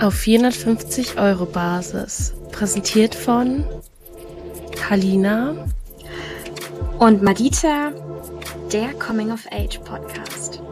Auf 0.00 0.14
450 0.14 1.18
Euro 1.18 1.44
Basis. 1.44 2.32
Präsentiert 2.52 3.14
von 3.14 3.66
Halina 4.88 5.68
und 6.98 7.22
Madita, 7.22 7.92
der 8.72 8.94
Coming 8.94 9.30
of 9.30 9.46
Age 9.52 9.78
Podcast. 9.80 10.62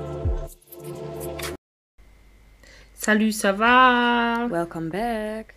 Salut, 2.95 3.35
ça 3.35 3.53
va? 3.53 4.49
Welcome 4.49 4.89
back. 4.89 5.53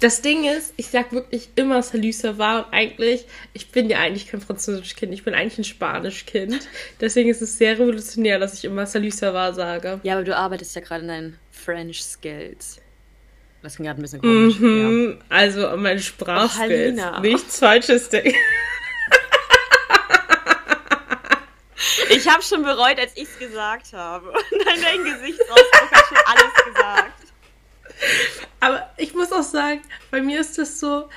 Das 0.00 0.20
Ding 0.20 0.44
ist, 0.44 0.74
ich 0.76 0.88
sag 0.88 1.12
wirklich 1.12 1.50
immer 1.54 1.82
Salut, 1.84 2.14
ça 2.14 2.36
va 2.36 2.58
und 2.58 2.72
eigentlich, 2.72 3.26
ich 3.52 3.70
bin 3.70 3.88
ja 3.88 4.00
eigentlich 4.00 4.26
kein 4.26 4.40
französisch 4.40 4.96
Kind, 4.96 5.14
ich 5.14 5.22
bin 5.22 5.34
eigentlich 5.34 5.58
ein 5.58 5.64
spanisch 5.64 6.26
Kind. 6.26 6.68
Deswegen 7.00 7.30
ist 7.30 7.42
es 7.42 7.58
sehr 7.58 7.78
revolutionär, 7.78 8.40
dass 8.40 8.54
ich 8.54 8.64
immer 8.64 8.86
Salut, 8.86 9.12
ça 9.12 9.32
va 9.32 9.52
sage. 9.52 10.00
Ja, 10.02 10.14
aber 10.14 10.24
du 10.24 10.36
arbeitest 10.36 10.74
ja 10.74 10.82
gerade 10.82 11.02
in 11.02 11.08
deinen 11.08 11.38
French 11.66 12.02
Skills. 12.02 12.80
Das 13.62 13.74
klingt 13.74 13.88
gerade 13.88 14.00
ein 14.00 14.02
bisschen 14.02 14.20
komisch. 14.20 14.58
Mhm, 14.60 15.18
ja. 15.28 15.36
Also 15.36 15.76
meine 15.76 16.00
Sprachskills. 16.00 17.00
Oh, 17.02 17.20
Nichts 17.20 17.58
Falsches 17.58 18.08
denken. 18.08 18.34
Ich 22.08 22.28
habe 22.28 22.42
schon 22.42 22.62
bereut, 22.62 22.98
als 22.98 23.12
ich 23.16 23.24
es 23.24 23.38
gesagt 23.38 23.92
habe. 23.92 24.30
Und 24.30 24.66
dann 24.66 24.80
dein 24.80 25.04
Gesichtsausdruck 25.04 25.90
hat 25.92 26.04
schon 26.06 26.18
alles 26.24 26.64
gesagt. 26.64 27.22
Aber 28.60 28.90
ich 28.96 29.12
muss 29.14 29.32
auch 29.32 29.42
sagen, 29.42 29.82
bei 30.10 30.20
mir 30.22 30.40
ist 30.40 30.56
das 30.56 30.80
so, 30.80 31.08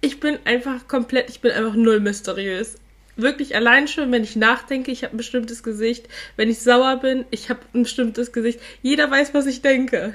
ich 0.00 0.20
bin 0.20 0.38
einfach 0.44 0.86
komplett, 0.88 1.30
ich 1.30 1.40
bin 1.40 1.52
einfach 1.52 1.74
null 1.74 2.00
mysteriös. 2.00 2.76
Wirklich 3.16 3.56
allein 3.56 3.88
schon, 3.88 4.12
wenn 4.12 4.22
ich 4.22 4.36
nachdenke, 4.36 4.90
ich 4.90 5.02
habe 5.02 5.14
ein 5.14 5.16
bestimmtes 5.16 5.62
Gesicht. 5.62 6.06
Wenn 6.36 6.50
ich 6.50 6.60
sauer 6.60 6.96
bin, 6.96 7.24
ich 7.30 7.48
habe 7.48 7.60
ein 7.74 7.84
bestimmtes 7.84 8.32
Gesicht. 8.32 8.60
Jeder 8.82 9.10
weiß, 9.10 9.32
was 9.32 9.46
ich 9.46 9.62
denke. 9.62 10.14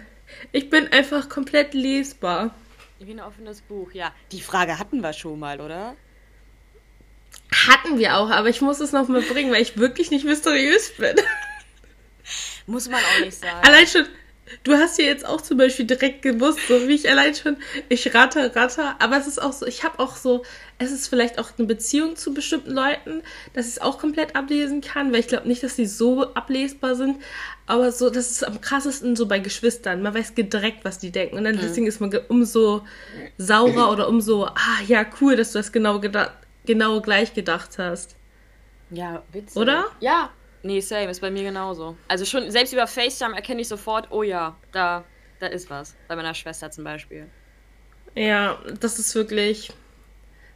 Ich 0.52 0.70
bin 0.70 0.88
einfach 0.91 1.27
komplett 1.27 1.74
lesbar. 1.74 2.54
Wie 3.00 3.12
ein 3.12 3.20
offenes 3.20 3.62
Buch, 3.62 3.91
ja. 3.94 4.13
Die 4.32 4.41
Frage 4.41 4.77
hatten 4.77 5.02
wir 5.02 5.13
schon 5.13 5.40
mal, 5.40 5.60
oder? 5.60 5.96
Hatten 7.68 7.98
wir 7.98 8.18
auch, 8.18 8.29
aber 8.29 8.49
ich 8.49 8.62
muss 8.62 8.79
es 8.79 8.91
noch 8.91 9.07
mal 9.07 9.22
bringen, 9.22 9.52
weil 9.52 9.62
ich 9.62 9.77
wirklich 9.77 10.12
nicht 10.12 10.26
mysteriös 10.26 10.91
bin. 10.98 11.16
Muss 12.68 12.88
man 12.88 13.02
auch 13.04 13.26
nicht 13.26 13.40
sagen. 13.40 13.68
Allein 13.68 13.88
schon, 13.88 14.05
Du 14.63 14.74
hast 14.74 14.98
ja 14.99 15.05
jetzt 15.05 15.26
auch 15.26 15.41
zum 15.41 15.57
Beispiel 15.57 15.85
direkt 15.85 16.21
gewusst, 16.21 16.60
so 16.68 16.88
wie 16.88 16.94
ich 16.94 17.10
allein 17.10 17.34
schon, 17.35 17.57
ich 17.90 18.13
ratter, 18.13 18.55
ratter, 18.55 18.96
aber 18.99 19.18
es 19.18 19.27
ist 19.27 19.41
auch 19.41 19.54
so, 19.54 19.66
ich 19.66 19.84
habe 19.84 19.99
auch 19.99 20.16
so, 20.16 20.44
es 20.77 20.91
ist 20.91 21.07
vielleicht 21.07 21.40
auch 21.40 21.49
eine 21.57 21.68
Beziehung 21.68 22.16
zu 22.16 22.34
bestimmten 22.34 22.72
Leuten, 22.72 23.22
dass 23.54 23.68
ich 23.68 23.74
es 23.74 23.82
auch 23.82 23.98
komplett 23.99 24.35
ablesen 24.35 24.82
kann, 24.82 25.12
weil 25.12 25.20
ich 25.20 25.27
glaube 25.27 25.48
nicht, 25.48 25.63
dass 25.63 25.76
die 25.76 25.85
so 25.85 26.34
ablesbar 26.34 26.96
sind, 26.96 27.18
aber 27.66 27.91
so, 27.91 28.10
das 28.10 28.32
ist 28.32 28.44
am 28.46 28.62
krassesten 28.62 29.16
so 29.16 29.27
bei 29.27 29.40
Geschwistern. 29.40 30.02
Man 30.02 30.13
weiß 30.13 30.34
direkt, 30.35 30.84
was 30.84 30.99
die 30.99 31.12
denken 31.12 31.38
und 31.38 31.44
dann 31.44 31.55
mhm. 31.55 31.62
deswegen 31.62 31.88
ist 31.88 32.02
man 32.02 32.12
umso 32.27 32.85
saurer 33.38 33.91
oder 33.91 34.07
umso, 34.07 34.46
ah 34.46 34.82
ja, 34.88 35.05
cool, 35.22 35.35
dass 35.35 35.52
du 35.52 35.60
das 35.60 35.72
genau, 35.72 36.02
genau 36.66 37.02
gleich 37.02 37.34
gedacht 37.34 37.77
hast. 37.77 38.16
Ja, 38.90 39.24
witzig. 39.32 39.55
Oder? 39.55 39.85
Ja, 40.02 40.29
Nee, 40.63 40.79
same, 40.79 41.09
ist 41.09 41.21
bei 41.21 41.31
mir 41.31 41.43
genauso. 41.43 41.95
Also 42.07 42.26
schon, 42.26 42.51
selbst 42.51 42.73
über 42.73 42.87
FaceTime 42.87 43.35
erkenne 43.35 43.62
ich 43.62 43.67
sofort, 43.67 44.12
oh 44.12 44.23
ja, 44.23 44.55
da, 44.71 45.04
da 45.40 45.48
ist 45.48 45.70
was. 45.70 45.95
Bei 46.07 46.15
meiner 46.15 46.34
Schwester 46.34 46.70
zum 46.70 46.84
Beispiel. 46.84 47.27
Ja, 48.15 48.59
das 48.79 48.99
ist 48.99 49.15
wirklich 49.15 49.71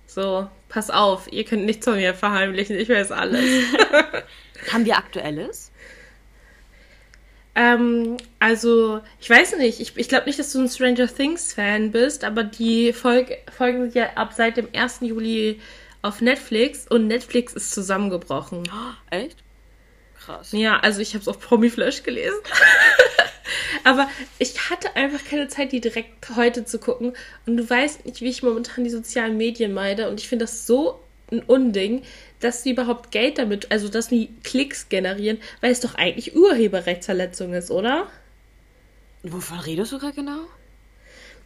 so, 0.05 0.47
pass 0.69 0.89
auf, 0.89 1.31
ihr 1.31 1.43
könnt 1.45 1.65
nichts 1.65 1.85
von 1.85 1.95
mir 1.95 2.13
verheimlichen, 2.13 2.77
ich 2.77 2.89
weiß 2.89 3.11
alles. 3.11 3.43
Haben 4.71 4.85
wir 4.85 4.97
Aktuelles? 4.97 5.71
Ähm, 7.55 8.17
also, 8.39 9.01
ich 9.19 9.29
weiß 9.29 9.57
nicht, 9.57 9.79
ich, 9.79 9.97
ich 9.97 10.09
glaube 10.09 10.25
nicht, 10.25 10.37
dass 10.37 10.51
du 10.51 10.59
ein 10.59 10.69
Stranger 10.69 11.07
Things-Fan 11.07 11.91
bist, 11.91 12.23
aber 12.23 12.43
die 12.43 12.91
Folge, 12.93 13.37
Folgen 13.55 13.83
sind 13.83 13.95
ja 13.95 14.13
ab 14.15 14.33
seit 14.33 14.57
dem 14.57 14.67
1. 14.73 14.99
Juli 15.01 15.61
auf 16.01 16.21
Netflix 16.21 16.85
und 16.87 17.07
Netflix 17.07 17.53
ist 17.53 17.73
zusammengebrochen. 17.73 18.63
Oh, 18.67 18.93
echt? 19.09 19.44
Krass. 20.25 20.51
Ja, 20.53 20.79
also 20.79 21.01
ich 21.01 21.13
habe 21.13 21.21
es 21.21 21.27
auf 21.27 21.39
Promiflash 21.39 22.03
gelesen. 22.03 22.39
Aber 23.83 24.09
ich 24.39 24.71
hatte 24.71 24.95
einfach 24.95 25.23
keine 25.23 25.47
Zeit, 25.47 25.71
die 25.71 25.79
direkt 25.79 26.35
heute 26.35 26.65
zu 26.65 26.79
gucken. 26.79 27.13
Und 27.45 27.57
du 27.57 27.69
weißt 27.69 28.05
nicht, 28.05 28.21
wie 28.21 28.29
ich 28.29 28.41
momentan 28.41 28.83
die 28.83 28.89
sozialen 28.89 29.37
Medien 29.37 29.73
meide. 29.73 30.09
Und 30.09 30.19
ich 30.19 30.27
finde 30.27 30.45
das 30.45 30.65
so 30.65 30.99
ein 31.31 31.43
Unding, 31.43 32.01
dass 32.39 32.63
sie 32.63 32.71
überhaupt 32.71 33.11
Geld 33.11 33.37
damit, 33.37 33.71
also 33.71 33.87
dass 33.87 34.07
die 34.09 34.29
Klicks 34.43 34.89
generieren, 34.89 35.39
weil 35.61 35.71
es 35.71 35.79
doch 35.79 35.95
eigentlich 35.95 36.35
Urheberrechtsverletzung 36.35 37.53
ist, 37.53 37.69
oder? 37.71 38.07
Wovon 39.23 39.59
redest 39.59 39.91
du 39.91 39.99
gerade 39.99 40.13
genau? 40.13 40.39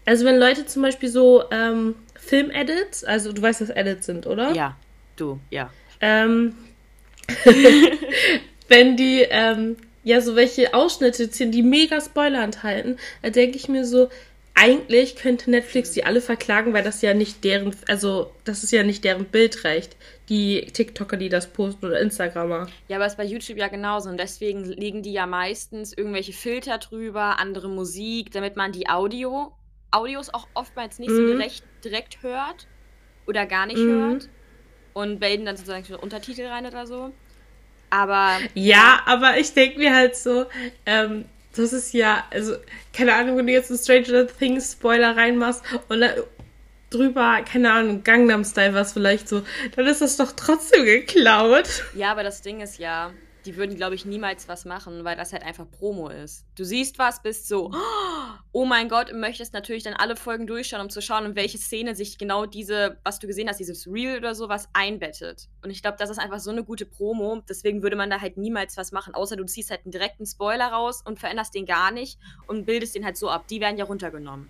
Also 0.05 0.25
wenn 0.25 0.37
Leute 0.37 0.65
zum 0.65 0.81
Beispiel 0.81 1.09
so 1.09 1.43
ähm, 1.51 1.95
Film-Edits, 2.15 3.03
also 3.03 3.31
du 3.31 3.41
weißt, 3.41 3.61
was 3.61 3.69
Edits 3.69 4.05
sind, 4.05 4.27
oder? 4.27 4.53
Ja, 4.53 4.77
du, 5.15 5.39
ja. 5.49 5.71
Ähm, 6.01 6.55
wenn 8.69 8.95
die 8.95 9.25
ähm, 9.29 9.77
ja 10.03 10.21
so 10.21 10.35
welche 10.35 10.73
Ausschnitte 10.73 11.29
ziehen, 11.29 11.51
die 11.51 11.63
mega 11.63 11.99
Spoiler 12.01 12.43
enthalten, 12.43 12.97
da 13.21 13.29
denke 13.29 13.57
ich 13.57 13.67
mir 13.67 13.85
so, 13.85 14.09
eigentlich 14.55 15.15
könnte 15.15 15.49
Netflix 15.49 15.91
die 15.91 16.03
alle 16.03 16.19
verklagen, 16.19 16.73
weil 16.73 16.83
das 16.83 17.01
ja 17.01 17.13
nicht 17.13 17.45
deren, 17.45 17.73
also 17.87 18.31
das 18.43 18.63
ist 18.63 18.71
ja 18.71 18.83
nicht 18.83 19.05
deren 19.05 19.25
Bildrecht, 19.25 19.95
die 20.27 20.65
TikToker, 20.65 21.15
die 21.15 21.29
das 21.29 21.47
posten 21.47 21.85
oder 21.85 21.99
Instagramer. 22.01 22.67
Ja, 22.89 22.97
aber 22.97 23.05
es 23.05 23.13
ist 23.13 23.17
bei 23.17 23.23
YouTube 23.23 23.57
ja 23.57 23.69
genauso 23.69 24.09
und 24.09 24.19
deswegen 24.19 24.65
legen 24.65 25.01
die 25.01 25.13
ja 25.13 25.25
meistens 25.25 25.93
irgendwelche 25.93 26.33
Filter 26.33 26.77
drüber, 26.77 27.39
andere 27.39 27.69
Musik, 27.69 28.31
damit 28.31 28.57
man 28.57 28.73
die 28.73 28.89
Audio, 28.89 29.53
Audios 29.91 30.33
auch 30.33 30.47
oftmals 30.55 30.99
nicht 30.99 31.11
mhm. 31.11 31.15
so 31.15 31.25
direkt, 31.27 31.63
direkt 31.85 32.21
hört 32.21 32.67
oder 33.27 33.45
gar 33.45 33.65
nicht 33.65 33.79
mhm. 33.79 34.01
hört 34.01 34.29
und 34.93 35.19
bilden 35.19 35.45
dann 35.45 35.55
sozusagen 35.55 35.95
Untertitel 35.95 36.45
rein 36.47 36.65
oder 36.65 36.85
so. 36.85 37.13
Aber. 37.89 38.37
Ja, 38.53 39.01
aber 39.05 39.37
ich 39.37 39.53
denke 39.53 39.79
mir 39.79 39.95
halt 39.95 40.15
so, 40.15 40.45
ähm, 40.85 41.25
das 41.55 41.73
ist 41.73 41.93
ja, 41.93 42.23
also, 42.29 42.55
keine 42.93 43.13
Ahnung, 43.15 43.37
wenn 43.37 43.47
du 43.47 43.53
jetzt 43.53 43.69
einen 43.71 43.79
Stranger 43.79 44.27
Things 44.27 44.73
Spoiler 44.73 45.15
reinmachst 45.17 45.63
und 45.89 46.01
dann 46.01 46.11
drüber, 46.89 47.41
keine 47.43 47.71
Ahnung, 47.71 48.03
Gangnam 48.03 48.43
Style 48.43 48.73
was 48.73 48.93
vielleicht 48.93 49.29
so, 49.29 49.43
dann 49.75 49.85
ist 49.87 50.01
das 50.01 50.17
doch 50.17 50.31
trotzdem 50.31 50.85
geklaut. 50.85 51.85
Ja, 51.93 52.11
aber 52.11 52.23
das 52.23 52.41
Ding 52.41 52.61
ist 52.61 52.79
ja, 52.79 53.11
die 53.45 53.57
würden, 53.57 53.75
glaube 53.75 53.95
ich, 53.95 54.05
niemals 54.05 54.47
was 54.47 54.65
machen, 54.65 55.03
weil 55.03 55.15
das 55.15 55.33
halt 55.33 55.43
einfach 55.43 55.65
Promo 55.69 56.09
ist. 56.09 56.45
Du 56.55 56.63
siehst 56.63 56.99
was, 56.99 57.21
bist 57.21 57.47
so, 57.47 57.71
oh 57.73 58.18
mein 58.65 58.89
Gott, 58.89 59.11
und 59.11 59.19
möchtest 59.19 59.53
natürlich 59.53 59.83
dann 59.83 59.93
alle 59.93 60.15
Folgen 60.15 60.47
durchschauen, 60.47 60.81
um 60.81 60.89
zu 60.89 61.01
schauen, 61.01 61.25
in 61.25 61.35
welche 61.35 61.59
Szene 61.59 61.95
sich 61.95 62.17
genau 62.17 62.47
diese, 62.47 62.97
was 63.03 63.19
du 63.19 63.27
gesehen 63.27 63.47
hast, 63.47 63.59
dieses 63.59 63.87
Reel 63.87 64.17
oder 64.17 64.33
sowas 64.33 64.69
einbettet. 64.73 65.47
Und 65.63 65.69
ich 65.69 65.83
glaube, 65.83 65.97
das 65.99 66.09
ist 66.09 66.17
einfach 66.17 66.39
so 66.39 66.49
eine 66.49 66.63
gute 66.63 66.85
Promo, 66.85 67.43
deswegen 67.47 67.83
würde 67.83 67.95
man 67.95 68.09
da 68.09 68.21
halt 68.21 68.37
niemals 68.37 68.75
was 68.75 68.91
machen, 68.91 69.13
außer 69.13 69.35
du 69.35 69.45
ziehst 69.45 69.69
halt 69.69 69.81
einen 69.85 69.91
direkten 69.91 70.25
Spoiler 70.25 70.67
raus 70.67 71.03
und 71.05 71.19
veränderst 71.19 71.53
den 71.53 71.65
gar 71.65 71.91
nicht 71.91 72.17
und 72.47 72.65
bildest 72.65 72.95
den 72.95 73.05
halt 73.05 73.17
so 73.17 73.29
ab. 73.29 73.47
Die 73.47 73.61
werden 73.61 73.77
ja 73.77 73.85
runtergenommen. 73.85 74.49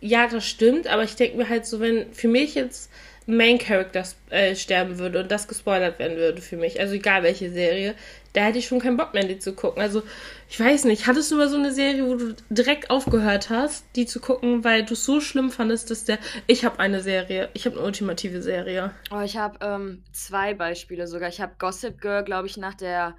Ja, 0.00 0.28
das 0.28 0.46
stimmt, 0.46 0.86
aber 0.86 1.02
ich 1.02 1.16
denke 1.16 1.36
mir 1.36 1.48
halt 1.48 1.66
so, 1.66 1.80
wenn 1.80 2.12
für 2.14 2.28
mich 2.28 2.54
jetzt 2.54 2.90
Main 3.30 3.58
Character 3.58 4.04
äh, 4.30 4.56
sterben 4.56 4.98
würde 4.98 5.20
und 5.20 5.30
das 5.30 5.48
gespoilert 5.48 5.98
werden 5.98 6.16
würde 6.16 6.40
für 6.40 6.56
mich, 6.56 6.80
also 6.80 6.94
egal 6.94 7.22
welche 7.22 7.50
Serie, 7.50 7.94
da 8.32 8.40
hätte 8.40 8.58
ich 8.58 8.66
schon 8.66 8.80
keinen 8.80 8.96
Bock 8.96 9.12
mehr, 9.12 9.24
die 9.24 9.38
zu 9.38 9.54
gucken. 9.54 9.82
Also, 9.82 10.02
ich 10.48 10.58
weiß 10.58 10.84
nicht, 10.84 11.06
hattest 11.06 11.30
du 11.30 11.36
mal 11.36 11.48
so 11.50 11.58
eine 11.58 11.70
Serie, 11.70 12.06
wo 12.06 12.14
du 12.14 12.34
direkt 12.48 12.88
aufgehört 12.88 13.50
hast, 13.50 13.84
die 13.96 14.06
zu 14.06 14.20
gucken, 14.20 14.64
weil 14.64 14.82
du 14.82 14.94
es 14.94 15.04
so 15.04 15.20
schlimm 15.20 15.50
fandest, 15.50 15.90
dass 15.90 16.04
der. 16.04 16.18
Ich 16.46 16.64
habe 16.64 16.78
eine 16.78 17.02
Serie, 17.02 17.50
ich 17.52 17.66
habe 17.66 17.76
eine 17.76 17.84
ultimative 17.84 18.40
Serie. 18.40 18.92
Oh, 19.10 19.20
ich 19.20 19.36
habe 19.36 19.58
ähm, 19.60 20.04
zwei 20.12 20.54
Beispiele 20.54 21.06
sogar. 21.06 21.28
Ich 21.28 21.42
habe 21.42 21.52
Gossip 21.58 22.00
Girl, 22.00 22.24
glaube 22.24 22.46
ich, 22.46 22.56
nach 22.56 22.74
der 22.74 23.14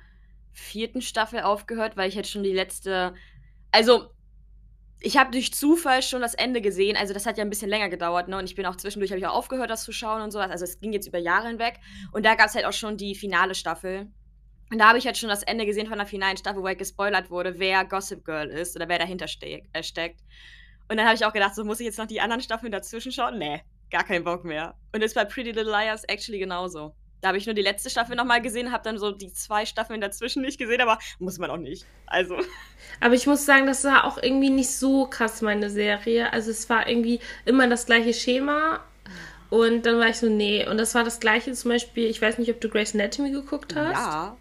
vierten 0.53 1.03
Staffel 1.03 1.41
aufgehört, 1.41 1.97
weil 1.97 2.09
ich 2.09 2.15
jetzt 2.15 2.31
schon 2.31 2.43
die 2.43 2.53
letzte. 2.53 3.13
Also, 3.71 4.09
ich 5.01 5.17
habe 5.17 5.31
durch 5.31 5.53
Zufall 5.53 6.01
schon 6.01 6.21
das 6.21 6.33
Ende 6.33 6.61
gesehen. 6.61 6.97
Also 6.97 7.13
das 7.13 7.25
hat 7.25 7.37
ja 7.37 7.43
ein 7.43 7.49
bisschen 7.49 7.69
länger 7.69 7.89
gedauert, 7.89 8.27
ne? 8.27 8.37
Und 8.37 8.45
ich 8.45 8.55
bin 8.55 8.65
auch 8.65 8.75
zwischendurch 8.75 9.11
habe 9.11 9.19
ich 9.19 9.27
auch 9.27 9.35
aufgehört, 9.35 9.69
das 9.69 9.83
zu 9.83 9.93
schauen 9.93 10.21
und 10.21 10.31
sowas. 10.31 10.51
Also 10.51 10.65
es 10.65 10.79
ging 10.79 10.91
jetzt 10.91 11.07
über 11.07 11.17
Jahre 11.19 11.47
hinweg. 11.47 11.79
Und 12.11 12.25
da 12.25 12.35
gab 12.35 12.47
es 12.47 12.55
halt 12.55 12.65
auch 12.65 12.73
schon 12.73 12.97
die 12.97 13.15
finale 13.15 13.55
Staffel. 13.55 14.11
Und 14.71 14.79
da 14.79 14.89
habe 14.89 14.97
ich 14.97 15.05
halt 15.05 15.17
schon 15.17 15.29
das 15.29 15.43
Ende 15.43 15.65
gesehen 15.65 15.87
von 15.87 15.97
der 15.97 16.05
finalen 16.05 16.37
Staffel, 16.37 16.61
wo 16.61 16.67
halt 16.67 16.77
gespoilert 16.77 17.31
wurde, 17.31 17.57
wer 17.57 17.85
Gossip 17.85 18.25
Girl 18.25 18.49
ist 18.49 18.75
oder 18.75 18.87
wer 18.89 18.99
dahinter 18.99 19.27
ste 19.27 19.63
äh, 19.71 19.83
steckt. 19.83 20.19
Und 20.89 20.97
dann 20.97 21.05
habe 21.05 21.15
ich 21.15 21.25
auch 21.25 21.33
gedacht, 21.33 21.55
so 21.55 21.63
muss 21.63 21.79
ich 21.79 21.85
jetzt 21.85 21.97
noch 21.97 22.07
die 22.07 22.19
anderen 22.19 22.41
Staffeln 22.41 22.71
dazwischen 22.71 23.11
schauen? 23.11 23.37
Nee, 23.37 23.61
gar 23.89 24.03
keinen 24.03 24.23
Bock 24.23 24.43
mehr. 24.43 24.75
Und 24.93 25.01
ist 25.01 25.15
bei 25.15 25.23
Pretty 25.23 25.51
Little 25.51 25.71
Liars 25.71 26.03
actually 26.05 26.39
genauso. 26.39 26.93
Da 27.21 27.29
habe 27.29 27.37
ich 27.37 27.45
nur 27.45 27.55
die 27.55 27.61
letzte 27.61 27.89
Staffel 27.89 28.15
nochmal 28.15 28.41
gesehen, 28.41 28.71
habe 28.71 28.83
dann 28.83 28.97
so 28.97 29.11
die 29.11 29.33
zwei 29.33 29.65
Staffeln 29.65 29.99
dazwischen 29.99 30.41
nicht 30.41 30.57
gesehen, 30.57 30.81
aber 30.81 30.99
muss 31.19 31.37
man 31.37 31.49
auch 31.49 31.57
nicht. 31.57 31.85
Also. 32.05 32.37
Aber 33.01 33.13
ich 33.13 33.27
muss 33.27 33.45
sagen, 33.45 33.65
das 33.67 33.83
war 33.83 34.05
auch 34.05 34.17
irgendwie 34.21 34.49
nicht 34.49 34.71
so 34.71 35.05
krass 35.05 35.41
meine 35.41 35.69
Serie. 35.69 36.31
Also 36.31 36.51
es 36.51 36.69
war 36.69 36.87
irgendwie 36.87 37.19
immer 37.45 37.67
das 37.67 37.85
gleiche 37.85 38.13
Schema. 38.13 38.79
Und 39.49 39.85
dann 39.85 39.99
war 39.99 40.07
ich 40.07 40.17
so, 40.17 40.27
nee. 40.27 40.67
Und 40.67 40.77
das 40.77 40.95
war 40.95 41.03
das 41.03 41.19
gleiche 41.19 41.51
zum 41.53 41.71
Beispiel, 41.71 42.05
ich 42.05 42.21
weiß 42.21 42.37
nicht, 42.37 42.51
ob 42.51 42.61
du 42.61 42.69
Grey's 42.69 42.93
Anatomy 42.93 43.31
geguckt 43.31 43.75
hast. 43.75 43.93
Ja. 43.93 44.37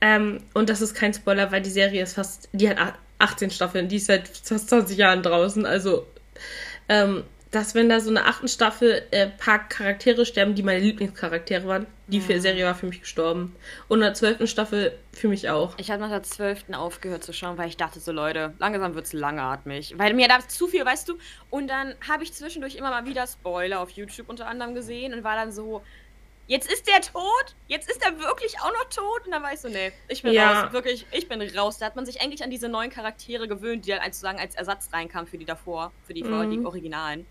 Ähm, 0.00 0.42
und 0.54 0.70
das 0.70 0.80
ist 0.80 0.94
kein 0.94 1.12
Spoiler, 1.12 1.52
weil 1.52 1.62
die 1.62 1.70
Serie 1.70 2.02
ist 2.02 2.14
fast, 2.14 2.48
die 2.52 2.68
hat 2.68 2.94
18 3.18 3.50
Staffeln, 3.50 3.88
die 3.88 3.96
ist 3.96 4.06
seit 4.06 4.28
fast 4.28 4.70
20 4.70 4.96
Jahren 4.96 5.22
draußen. 5.22 5.66
Also, 5.66 6.06
ähm, 6.88 7.24
dass 7.50 7.74
wenn 7.74 7.88
da 7.88 8.00
so 8.00 8.10
eine 8.10 8.26
achten 8.26 8.48
Staffel 8.48 9.02
äh, 9.10 9.26
paar 9.26 9.68
Charaktere 9.68 10.26
sterben, 10.26 10.54
die 10.54 10.62
meine 10.62 10.80
Lieblingscharaktere 10.80 11.66
waren, 11.66 11.86
die 12.06 12.18
ja. 12.18 12.40
Serie 12.40 12.66
war 12.66 12.74
für 12.74 12.86
mich 12.86 13.00
gestorben. 13.00 13.56
Und 13.88 13.98
in 13.98 14.04
der 14.04 14.14
zwölften 14.14 14.46
Staffel 14.46 14.98
für 15.12 15.28
mich 15.28 15.48
auch. 15.48 15.74
Ich 15.78 15.90
habe 15.90 16.00
nach 16.00 16.10
der 16.10 16.22
zwölften 16.22 16.74
aufgehört 16.74 17.24
zu 17.24 17.32
schauen, 17.32 17.56
weil 17.56 17.68
ich 17.68 17.76
dachte 17.76 18.00
so, 18.00 18.12
Leute, 18.12 18.52
langsam 18.58 18.94
wird 18.94 19.06
es 19.06 19.12
langatmig. 19.12 19.94
Weil 19.96 20.12
mir 20.14 20.28
da 20.28 20.46
zu 20.46 20.68
viel, 20.68 20.84
weißt 20.84 21.08
du? 21.08 21.18
Und 21.48 21.68
dann 21.68 21.94
habe 22.06 22.22
ich 22.22 22.32
zwischendurch 22.34 22.76
immer 22.76 22.90
mal 22.90 23.06
wieder 23.06 23.26
Spoiler 23.26 23.80
auf 23.80 23.90
YouTube 23.90 24.28
unter 24.28 24.46
anderem 24.46 24.74
gesehen 24.74 25.14
und 25.14 25.24
war 25.24 25.36
dann 25.36 25.50
so, 25.50 25.82
jetzt 26.48 26.70
ist 26.70 26.86
der 26.86 27.00
tot, 27.00 27.54
jetzt 27.66 27.90
ist 27.90 28.04
er 28.04 28.18
wirklich 28.18 28.60
auch 28.60 28.72
noch 28.72 28.88
tot. 28.90 29.24
Und 29.24 29.32
dann 29.32 29.42
war 29.42 29.54
ich 29.54 29.60
so, 29.60 29.68
nee, 29.68 29.92
ich 30.08 30.22
bin 30.22 30.34
ja. 30.34 30.64
raus, 30.64 30.72
wirklich, 30.72 31.06
ich 31.12 31.28
bin 31.28 31.40
raus. 31.56 31.78
Da 31.78 31.86
hat 31.86 31.96
man 31.96 32.04
sich 32.04 32.20
eigentlich 32.20 32.42
an 32.42 32.50
diese 32.50 32.68
neuen 32.68 32.90
Charaktere 32.90 33.48
gewöhnt, 33.48 33.86
die 33.86 33.90
dann 33.90 34.02
sozusagen 34.04 34.38
als 34.38 34.54
Ersatz 34.54 34.90
reinkamen 34.92 35.26
für 35.26 35.38
die 35.38 35.46
davor, 35.46 35.92
für 36.06 36.12
die, 36.12 36.24
mhm. 36.24 36.50
die 36.50 36.66
Originalen. 36.66 37.26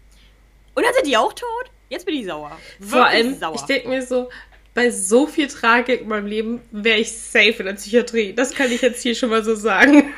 Und 0.77 0.83
dann 0.83 0.93
sind 0.93 1.07
die 1.07 1.17
auch 1.17 1.33
tot? 1.33 1.71
Jetzt 1.89 2.05
bin 2.05 2.13
ich 2.13 2.27
sauer. 2.27 2.51
Wirklich 2.77 2.91
Vor 2.91 3.07
allem, 3.07 3.39
sauer. 3.39 3.55
ich 3.55 3.61
denke 3.61 3.89
mir 3.89 4.05
so, 4.05 4.29
bei 4.75 4.91
so 4.91 5.25
viel 5.25 5.47
Tragik 5.47 6.01
in 6.01 6.07
meinem 6.07 6.27
Leben 6.27 6.61
wäre 6.69 6.99
ich 6.99 7.11
safe 7.11 7.55
in 7.57 7.65
der 7.65 7.73
Psychiatrie. 7.73 8.33
Das 8.33 8.53
kann 8.53 8.71
ich 8.71 8.83
jetzt 8.83 9.01
hier 9.01 9.15
schon 9.15 9.31
mal 9.31 9.43
so 9.43 9.55
sagen. 9.55 10.13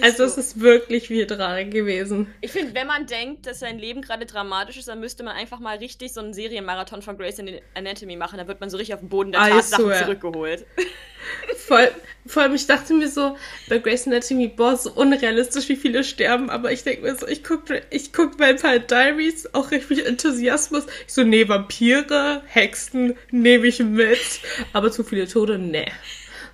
Also 0.00 0.18
so. 0.18 0.24
es 0.24 0.38
ist 0.38 0.60
wirklich 0.60 1.08
viel 1.08 1.26
Tragik 1.26 1.70
gewesen. 1.70 2.32
Ich 2.40 2.52
finde, 2.52 2.74
wenn 2.74 2.86
man 2.86 3.06
denkt, 3.06 3.46
dass 3.46 3.60
sein 3.60 3.78
Leben 3.78 4.02
gerade 4.02 4.26
dramatisch 4.26 4.78
ist, 4.78 4.88
dann 4.88 5.00
müsste 5.00 5.22
man 5.22 5.36
einfach 5.36 5.60
mal 5.60 5.76
richtig 5.76 6.12
so 6.12 6.20
einen 6.20 6.34
Serienmarathon 6.34 7.02
von 7.02 7.16
Grace 7.16 7.40
Anatomy 7.74 8.16
machen. 8.16 8.38
Da 8.38 8.48
wird 8.48 8.60
man 8.60 8.70
so 8.70 8.76
richtig 8.76 8.94
auf 8.94 9.00
den 9.00 9.08
Boden 9.08 9.32
der 9.32 9.42
Tatsachen 9.42 9.92
zurückgeholt. 9.92 10.66
Voll, 11.56 11.90
vor 12.26 12.42
allem, 12.42 12.54
ich 12.54 12.66
dachte 12.66 12.92
mir 12.92 13.08
so, 13.08 13.36
bei 13.68 13.78
Grace 13.78 14.06
Anatomy, 14.06 14.48
boah, 14.48 14.76
so 14.76 14.92
unrealistisch, 14.92 15.68
wie 15.70 15.76
viele 15.76 16.04
sterben, 16.04 16.50
aber 16.50 16.70
ich 16.70 16.84
denke 16.84 17.02
mir 17.02 17.16
so, 17.16 17.26
ich 17.26 17.42
gucke 17.42 17.82
ich 17.90 18.12
guck 18.12 18.38
Vampire 18.38 18.80
Diaries, 18.80 19.48
auch 19.54 19.70
richtig 19.70 20.04
Enthusiasmus. 20.04 20.84
Ich 21.06 21.14
so, 21.14 21.24
nee, 21.24 21.48
Vampire, 21.48 22.42
Hexen, 22.46 23.16
nehme 23.30 23.66
ich 23.66 23.78
mit, 23.78 24.40
aber 24.74 24.90
zu 24.92 25.04
viele 25.04 25.26
Tode, 25.26 25.58
nee. 25.58 25.86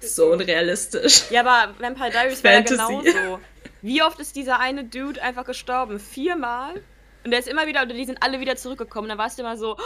So 0.01 0.33
unrealistisch. 0.33 1.31
Ja, 1.31 1.41
aber 1.41 1.75
Vampire 1.79 2.11
Diaries 2.11 2.41
Fantasy. 2.41 2.79
war 2.79 2.91
ja 2.91 3.01
genauso. 3.01 3.41
Wie 3.83 4.03
oft 4.03 4.19
ist 4.21 4.37
dieser 4.37 4.59
eine 4.59 4.85
Dude 4.85 5.23
einfach 5.23 5.45
gestorben? 5.45 5.99
Viermal? 5.99 6.83
Und 7.25 7.31
der 7.31 7.41
ist 7.41 7.49
immer 7.49 7.67
wieder, 7.67 7.83
oder 7.83 7.95
die 7.95 8.05
sind 8.05 8.23
alle 8.23 8.41
wieder 8.41 8.57
zurückgekommen. 8.57 9.09
Dann 9.09 9.19
warst 9.19 9.39
du 9.39 9.43
immer 9.43 9.57
so, 9.57 9.77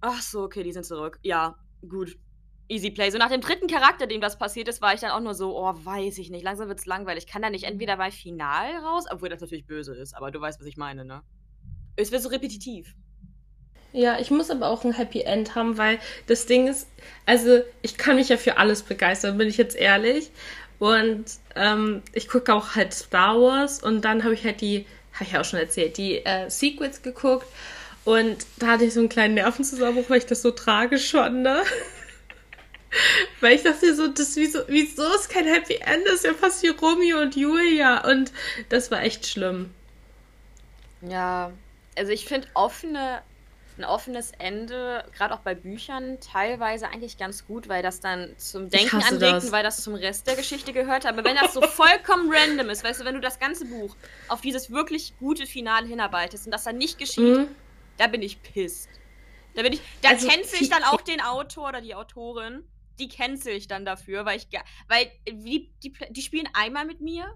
ach 0.00 0.22
so, 0.22 0.42
okay, 0.42 0.62
die 0.62 0.72
sind 0.72 0.84
zurück. 0.84 1.18
Ja, 1.22 1.56
gut. 1.88 2.16
Easy 2.68 2.90
Play. 2.90 3.10
So 3.10 3.18
nach 3.18 3.30
dem 3.30 3.40
dritten 3.40 3.68
Charakter, 3.68 4.06
dem 4.06 4.20
das 4.20 4.38
passiert 4.38 4.68
ist, 4.68 4.82
war 4.82 4.92
ich 4.92 5.00
dann 5.00 5.10
auch 5.10 5.20
nur 5.20 5.34
so, 5.34 5.56
oh, 5.56 5.72
weiß 5.72 6.18
ich 6.18 6.30
nicht. 6.30 6.42
Langsam 6.42 6.68
wird 6.68 6.80
es 6.80 6.86
langweilig. 6.86 7.26
Kann 7.26 7.42
da 7.42 7.50
nicht 7.50 7.64
entweder 7.64 7.96
bei 7.96 8.10
Final 8.10 8.76
raus, 8.78 9.04
obwohl 9.10 9.28
das 9.28 9.40
natürlich 9.40 9.66
böse 9.66 9.94
ist, 9.94 10.14
aber 10.16 10.30
du 10.30 10.40
weißt, 10.40 10.60
was 10.60 10.66
ich 10.66 10.76
meine, 10.76 11.04
ne? 11.04 11.22
Es 11.94 12.10
wird 12.12 12.22
so 12.22 12.28
repetitiv. 12.28 12.94
Ja, 13.96 14.18
ich 14.20 14.30
muss 14.30 14.50
aber 14.50 14.68
auch 14.68 14.84
ein 14.84 14.92
Happy 14.92 15.22
End 15.22 15.54
haben, 15.54 15.78
weil 15.78 15.98
das 16.26 16.44
Ding 16.44 16.68
ist, 16.68 16.86
also 17.24 17.62
ich 17.80 17.96
kann 17.96 18.16
mich 18.16 18.28
ja 18.28 18.36
für 18.36 18.58
alles 18.58 18.82
begeistern, 18.82 19.38
bin 19.38 19.48
ich 19.48 19.56
jetzt 19.56 19.74
ehrlich. 19.74 20.30
Und 20.78 21.24
ähm, 21.54 22.02
ich 22.12 22.28
gucke 22.28 22.52
auch 22.52 22.74
halt 22.74 22.92
Star 22.92 23.40
Wars 23.40 23.82
und 23.82 24.02
dann 24.04 24.22
habe 24.22 24.34
ich 24.34 24.44
halt 24.44 24.60
die, 24.60 24.84
habe 25.14 25.24
ich 25.24 25.32
ja 25.32 25.40
auch 25.40 25.46
schon 25.46 25.60
erzählt, 25.60 25.96
die 25.96 26.18
äh, 26.26 26.50
Sequels 26.50 27.00
geguckt 27.00 27.46
und 28.04 28.36
da 28.58 28.66
hatte 28.66 28.84
ich 28.84 28.92
so 28.92 29.00
einen 29.00 29.08
kleinen 29.08 29.32
Nervenzusammenbruch, 29.32 30.10
weil 30.10 30.18
ich 30.18 30.26
das 30.26 30.42
so 30.42 30.50
tragisch 30.50 31.12
fand, 31.12 31.40
ne? 31.40 31.62
weil 33.40 33.54
ich 33.54 33.62
dachte 33.62 33.94
so, 33.94 34.08
das 34.08 34.36
wieso, 34.36 34.58
wieso 34.68 35.04
ist 35.14 35.30
kein 35.30 35.46
Happy 35.46 35.76
End? 35.76 36.04
Das 36.04 36.16
ist 36.16 36.24
ja 36.24 36.34
fast 36.34 36.62
wie 36.62 36.68
Romeo 36.68 37.22
und 37.22 37.34
Julia 37.34 38.06
und 38.06 38.30
das 38.68 38.90
war 38.90 39.02
echt 39.02 39.26
schlimm. 39.26 39.70
Ja, 41.00 41.50
also 41.96 42.12
ich 42.12 42.26
finde 42.26 42.46
offene 42.52 43.22
ein 43.78 43.84
offenes 43.84 44.32
Ende, 44.38 45.04
gerade 45.14 45.34
auch 45.34 45.40
bei 45.40 45.54
Büchern, 45.54 46.18
teilweise 46.20 46.88
eigentlich 46.88 47.18
ganz 47.18 47.46
gut, 47.46 47.68
weil 47.68 47.82
das 47.82 48.00
dann 48.00 48.34
zum 48.38 48.70
Denken 48.70 49.02
anregt 49.02 49.44
und 49.44 49.52
weil 49.52 49.62
das 49.62 49.82
zum 49.82 49.94
Rest 49.94 50.26
der 50.26 50.36
Geschichte 50.36 50.72
gehört. 50.72 51.04
Aber 51.04 51.24
wenn 51.24 51.36
das 51.36 51.52
so 51.52 51.60
vollkommen 51.60 52.32
random 52.34 52.70
ist, 52.70 52.84
weißt 52.84 53.00
du, 53.00 53.04
wenn 53.04 53.14
du 53.14 53.20
das 53.20 53.38
ganze 53.38 53.66
Buch 53.66 53.94
auf 54.28 54.40
dieses 54.40 54.70
wirklich 54.70 55.14
gute 55.18 55.46
Finale 55.46 55.86
hinarbeitest 55.86 56.46
und 56.46 56.52
das 56.52 56.64
dann 56.64 56.78
nicht 56.78 56.98
geschieht, 56.98 57.38
mhm. 57.38 57.48
da 57.98 58.06
bin 58.06 58.22
ich 58.22 58.42
pisst. 58.42 58.88
Da 59.54 59.62
bin 59.62 59.74
ich, 59.74 59.82
da 60.02 60.10
also, 60.10 60.26
cancel 60.28 60.62
ich 60.62 60.68
dann 60.68 60.84
auch 60.84 61.00
den 61.00 61.20
Autor 61.20 61.68
oder 61.68 61.80
die 61.80 61.94
Autorin. 61.94 62.64
Die 62.98 63.08
cancel 63.08 63.52
ich 63.52 63.68
dann 63.68 63.84
dafür, 63.84 64.24
weil 64.24 64.38
ich, 64.38 64.48
weil 64.88 65.10
die, 65.28 65.70
die, 65.82 65.92
die 66.10 66.22
spielen 66.22 66.48
einmal 66.54 66.86
mit 66.86 67.02
mir, 67.02 67.26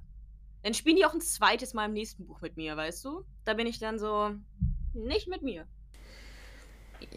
dann 0.63 0.73
spielen 0.73 0.97
die 0.97 1.05
auch 1.05 1.13
ein 1.13 1.21
zweites 1.21 1.75
Mal 1.75 1.87
im 1.87 1.93
nächsten 1.93 2.27
Buch 2.27 2.41
mit 2.41 2.57
mir, 2.57 2.77
weißt 2.79 3.05
du? 3.05 3.25
Da 3.45 3.53
bin 3.53 3.67
ich 3.67 3.79
dann 3.79 3.99
so, 3.99 4.35
nicht 4.95 5.29
mit 5.29 5.43
mir 5.43 5.67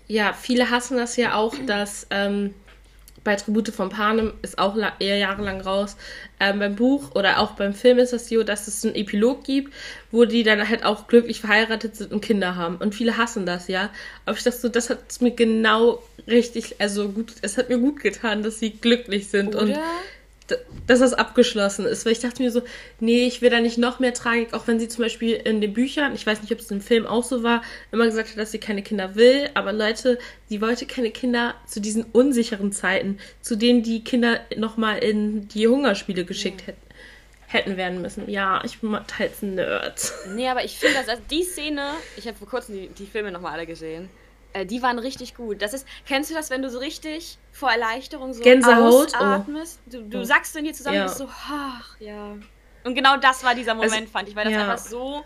ja, 0.08 0.34
viele 0.34 0.70
hassen 0.70 0.98
das 0.98 1.16
ja 1.18 1.36
auch, 1.36 1.56
dass 1.66 2.08
ähm, 2.10 2.54
bei 3.24 3.36
Tribute 3.36 3.70
von 3.70 3.90
Panem 3.90 4.34
ist 4.42 4.60
auch 4.60 4.76
eher 5.00 5.18
jahrelang 5.18 5.62
raus. 5.62 5.96
Ähm, 6.40 6.60
beim 6.60 6.76
Buch 6.76 7.16
oder 7.16 7.40
auch 7.40 7.52
beim 7.52 7.74
Film 7.74 7.98
ist 8.00 8.14
das 8.14 8.28
so, 8.28 8.44
dass 8.44 8.68
es 8.68 8.84
einen 8.84 8.96
Epilog 8.96 9.44
gibt, 9.44 9.74
wo 10.12 10.26
die 10.26 10.44
dann 10.44 10.68
halt 10.68 10.84
auch 10.84 11.08
glücklich 11.08 11.40
verheiratet 11.40 11.96
sind 11.96 12.12
und 12.12 12.22
Kinder 12.22 12.56
haben. 12.56 12.78
Und 12.78 12.94
viele 12.96 13.18
hassen 13.18 13.46
das, 13.46 13.68
ja. 13.68 13.90
Aber 14.26 14.38
ich 14.38 14.44
dachte 14.44 14.58
so, 14.58 14.70
das 14.70 14.90
hat 14.90 15.22
mir 15.22 15.32
genau 15.32 16.04
richtig, 16.28 16.76
also 16.80 17.10
gut, 17.10 17.34
es 17.42 17.58
hat 17.58 17.70
mir 17.70 17.78
gut 17.78 18.02
getan, 18.02 18.44
dass 18.44 18.60
sie 18.60 18.72
glücklich 18.72 19.30
sind. 19.30 19.56
Oder? 19.56 19.62
Und 19.62 19.80
dass 20.88 21.00
das 21.00 21.14
abgeschlossen 21.14 21.86
ist. 21.86 22.06
Weil 22.06 22.14
ich 22.14 22.20
dachte 22.20 22.42
mir 22.42 22.52
so, 22.52 22.62
nee, 23.00 23.26
ich 23.26 23.42
will 23.42 23.50
da 23.50 23.60
nicht 23.60 23.78
noch 23.78 24.00
mehr 24.00 24.14
Tragik, 24.14 24.54
auch 24.54 24.68
wenn 24.68 24.80
sie 24.80 24.88
zum 24.88 25.04
Beispiel 25.04 25.34
in 25.36 25.62
den 25.62 25.74
Büchern, 25.74 26.16
ich 26.16 26.26
weiß 26.26 26.42
nicht, 26.42 26.52
ob 26.52 26.60
es 26.60 26.72
im 26.72 26.82
Film 26.82 27.06
auch 27.06 27.24
so 27.24 27.44
war, 27.44 27.62
immer 27.92 28.06
gesagt 28.06 28.30
hat, 28.30 28.38
dass 28.38 28.52
sie 28.52 28.60
keine 28.60 28.84
Kinder 28.84 29.16
will. 29.16 29.50
Aber 29.54 29.74
Leute, 29.74 30.20
sie 30.50 30.62
wollte 30.62 30.86
keine 30.86 31.12
Kinder 31.12 31.56
zu 31.68 31.80
diesen 31.80 32.04
unsicheren 32.04 32.72
Zeiten, 32.72 33.20
zu 33.42 33.56
denen 33.56 33.84
die 33.84 34.04
Kinder 34.04 34.40
nochmal 34.56 35.00
in 35.00 35.48
die 35.48 35.68
Hungerspiele 35.68 36.26
geschickt 36.26 36.68
hätten 36.68 36.84
hätten 37.54 37.78
werden 37.78 38.02
müssen. 38.02 38.30
Ja, 38.30 38.62
ich 38.66 38.80
bin 38.80 38.98
teils 39.08 39.42
ein 39.44 39.56
Nerd. 39.56 40.12
Nee, 40.30 40.50
aber 40.50 40.66
ich 40.66 40.78
finde, 40.80 40.96
dass 40.96 41.08
also 41.10 41.22
die 41.30 41.44
Szene, 41.44 41.92
ich 42.18 42.28
habe 42.28 42.36
vor 42.36 42.48
kurzem 42.48 42.76
die, 42.76 42.88
die 42.88 43.06
Filme 43.06 43.32
nochmal 43.32 43.54
alle 43.54 43.68
gesehen, 43.68 44.10
äh, 44.54 44.66
die 44.66 44.82
waren 44.82 45.00
richtig 45.00 45.36
gut. 45.36 45.62
Das 45.62 45.74
ist, 45.74 45.88
kennst 46.06 46.30
du 46.30 46.36
das, 46.36 46.50
wenn 46.50 46.62
du 46.62 46.70
so 46.70 46.80
richtig 46.80 47.38
vor 47.52 47.72
Erleichterung 47.72 48.34
so 48.34 48.44
Gänsehaut? 48.44 49.16
ausatmest? 49.16 49.80
Oh. 49.86 49.90
Du, 49.90 50.02
du 50.04 50.20
oh. 50.20 50.24
sagst 50.24 50.56
in 50.56 50.66
dir 50.66 50.74
zusammen, 50.74 50.98
ja. 50.98 51.04
bist 51.06 51.18
so, 51.18 51.28
ach, 51.28 52.00
ja. 52.00 52.38
Und 52.84 52.96
genau 52.96 53.18
das 53.18 53.44
war 53.44 53.56
dieser 53.56 53.74
Moment, 53.74 53.94
also, 53.94 54.12
fand 54.12 54.30
ich, 54.30 54.36
weil 54.36 54.46
das 54.46 54.54
ja. 54.54 54.62
einfach 54.62 54.78
so 54.78 55.24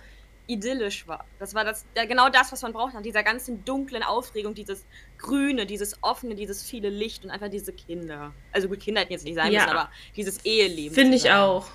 idyllisch 0.47 1.07
war. 1.07 1.25
Das 1.39 1.53
war 1.53 1.65
das, 1.65 1.85
ja, 1.95 2.05
genau 2.05 2.29
das, 2.29 2.51
was 2.51 2.61
man 2.61 2.71
braucht 2.71 2.95
an 2.95 3.03
dieser 3.03 3.21
ganzen 3.21 3.65
dunklen 3.65 4.01
Aufregung, 4.01 4.53
dieses 4.53 4.85
Grüne, 5.17 5.65
dieses 5.65 6.01
Offene, 6.01 6.35
dieses 6.35 6.63
viele 6.63 6.89
Licht 6.89 7.25
und 7.25 7.31
einfach 7.31 7.49
diese 7.49 7.73
Kinder. 7.73 8.33
Also 8.53 8.69
gut, 8.69 8.79
Kinder 8.79 9.01
hätten 9.01 9.11
jetzt 9.11 9.25
nicht 9.25 9.35
sein 9.35 9.51
ja. 9.51 9.63
müssen, 9.63 9.75
aber 9.75 9.91
dieses 10.15 10.45
Eheleben. 10.45 10.95
Finde 10.95 11.17
ich 11.17 11.31
auch. 11.31 11.67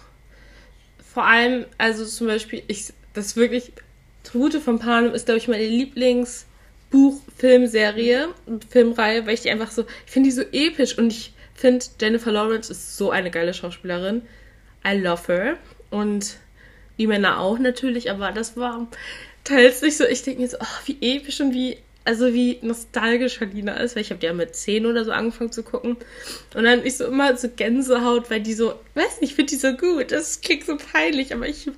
Vor 1.12 1.25
allem, 1.25 1.67
also 1.76 2.07
zum 2.07 2.29
Beispiel, 2.29 2.62
ich, 2.69 2.95
das 3.12 3.37
wirklich, 3.37 3.73
Tribute 4.23 4.55
von 4.55 4.79
Panem 4.79 5.12
ist, 5.12 5.26
glaube 5.26 5.38
ich, 5.38 5.49
meine 5.49 5.65
Lieblings- 5.65 6.47
Buch, 6.93 7.21
Filmserie, 7.37 8.29
Filmreihe, 8.71 9.27
weil 9.27 9.35
ich 9.35 9.41
die 9.41 9.51
einfach 9.51 9.73
so, 9.73 9.85
ich 10.07 10.13
finde 10.13 10.29
die 10.29 10.35
so 10.35 10.43
episch 10.53 10.97
und 10.97 11.09
ich 11.09 11.33
finde 11.55 11.85
Jennifer 12.01 12.31
Lawrence 12.31 12.71
ist 12.71 12.97
so 12.97 13.11
eine 13.11 13.31
geile 13.31 13.55
Schauspielerin. 13.55 14.23
I 14.87 14.99
love 14.99 15.33
her. 15.33 15.57
Und 15.91 16.37
die 16.99 17.07
Männer 17.07 17.41
auch 17.41 17.59
natürlich, 17.59 18.11
aber 18.11 18.33
das 18.33 18.57
war 18.57 18.87
teils 19.45 19.83
nicht 19.83 19.97
so. 19.97 20.05
Ich 20.05 20.23
denke 20.23 20.43
mir 20.43 20.49
so, 20.49 20.59
oh, 20.61 20.87
wie 20.87 20.99
episch 21.01 21.41
und 21.41 21.55
wie, 21.55 21.79
also 22.05 22.33
wie 22.33 22.59
nostalgisch 22.63 23.41
Halina 23.41 23.75
ist, 23.75 23.97
weil 23.97 24.03
ich 24.03 24.11
habe 24.11 24.21
die 24.21 24.27
ja 24.27 24.33
mit 24.33 24.55
10 24.55 24.87
oder 24.87 25.05
so 25.05 25.13
angefangen 25.13 25.53
zu 25.53 25.63
gucken. 25.63 25.97
Und 26.55 26.65
dann 26.65 26.85
ich 26.85 26.97
so 26.97 27.07
immer 27.07 27.37
so 27.37 27.49
Gänsehaut, 27.49 28.31
weil 28.31 28.41
die 28.41 28.55
so, 28.55 28.75
weiß 28.95 29.21
nicht, 29.21 29.31
ich 29.31 29.35
finde 29.35 29.51
die 29.51 29.57
so 29.57 29.73
gut. 29.73 30.13
Das 30.13 30.41
klingt 30.41 30.67
so 30.67 30.77
peinlich, 30.77 31.33
aber 31.35 31.49
ich, 31.49 31.71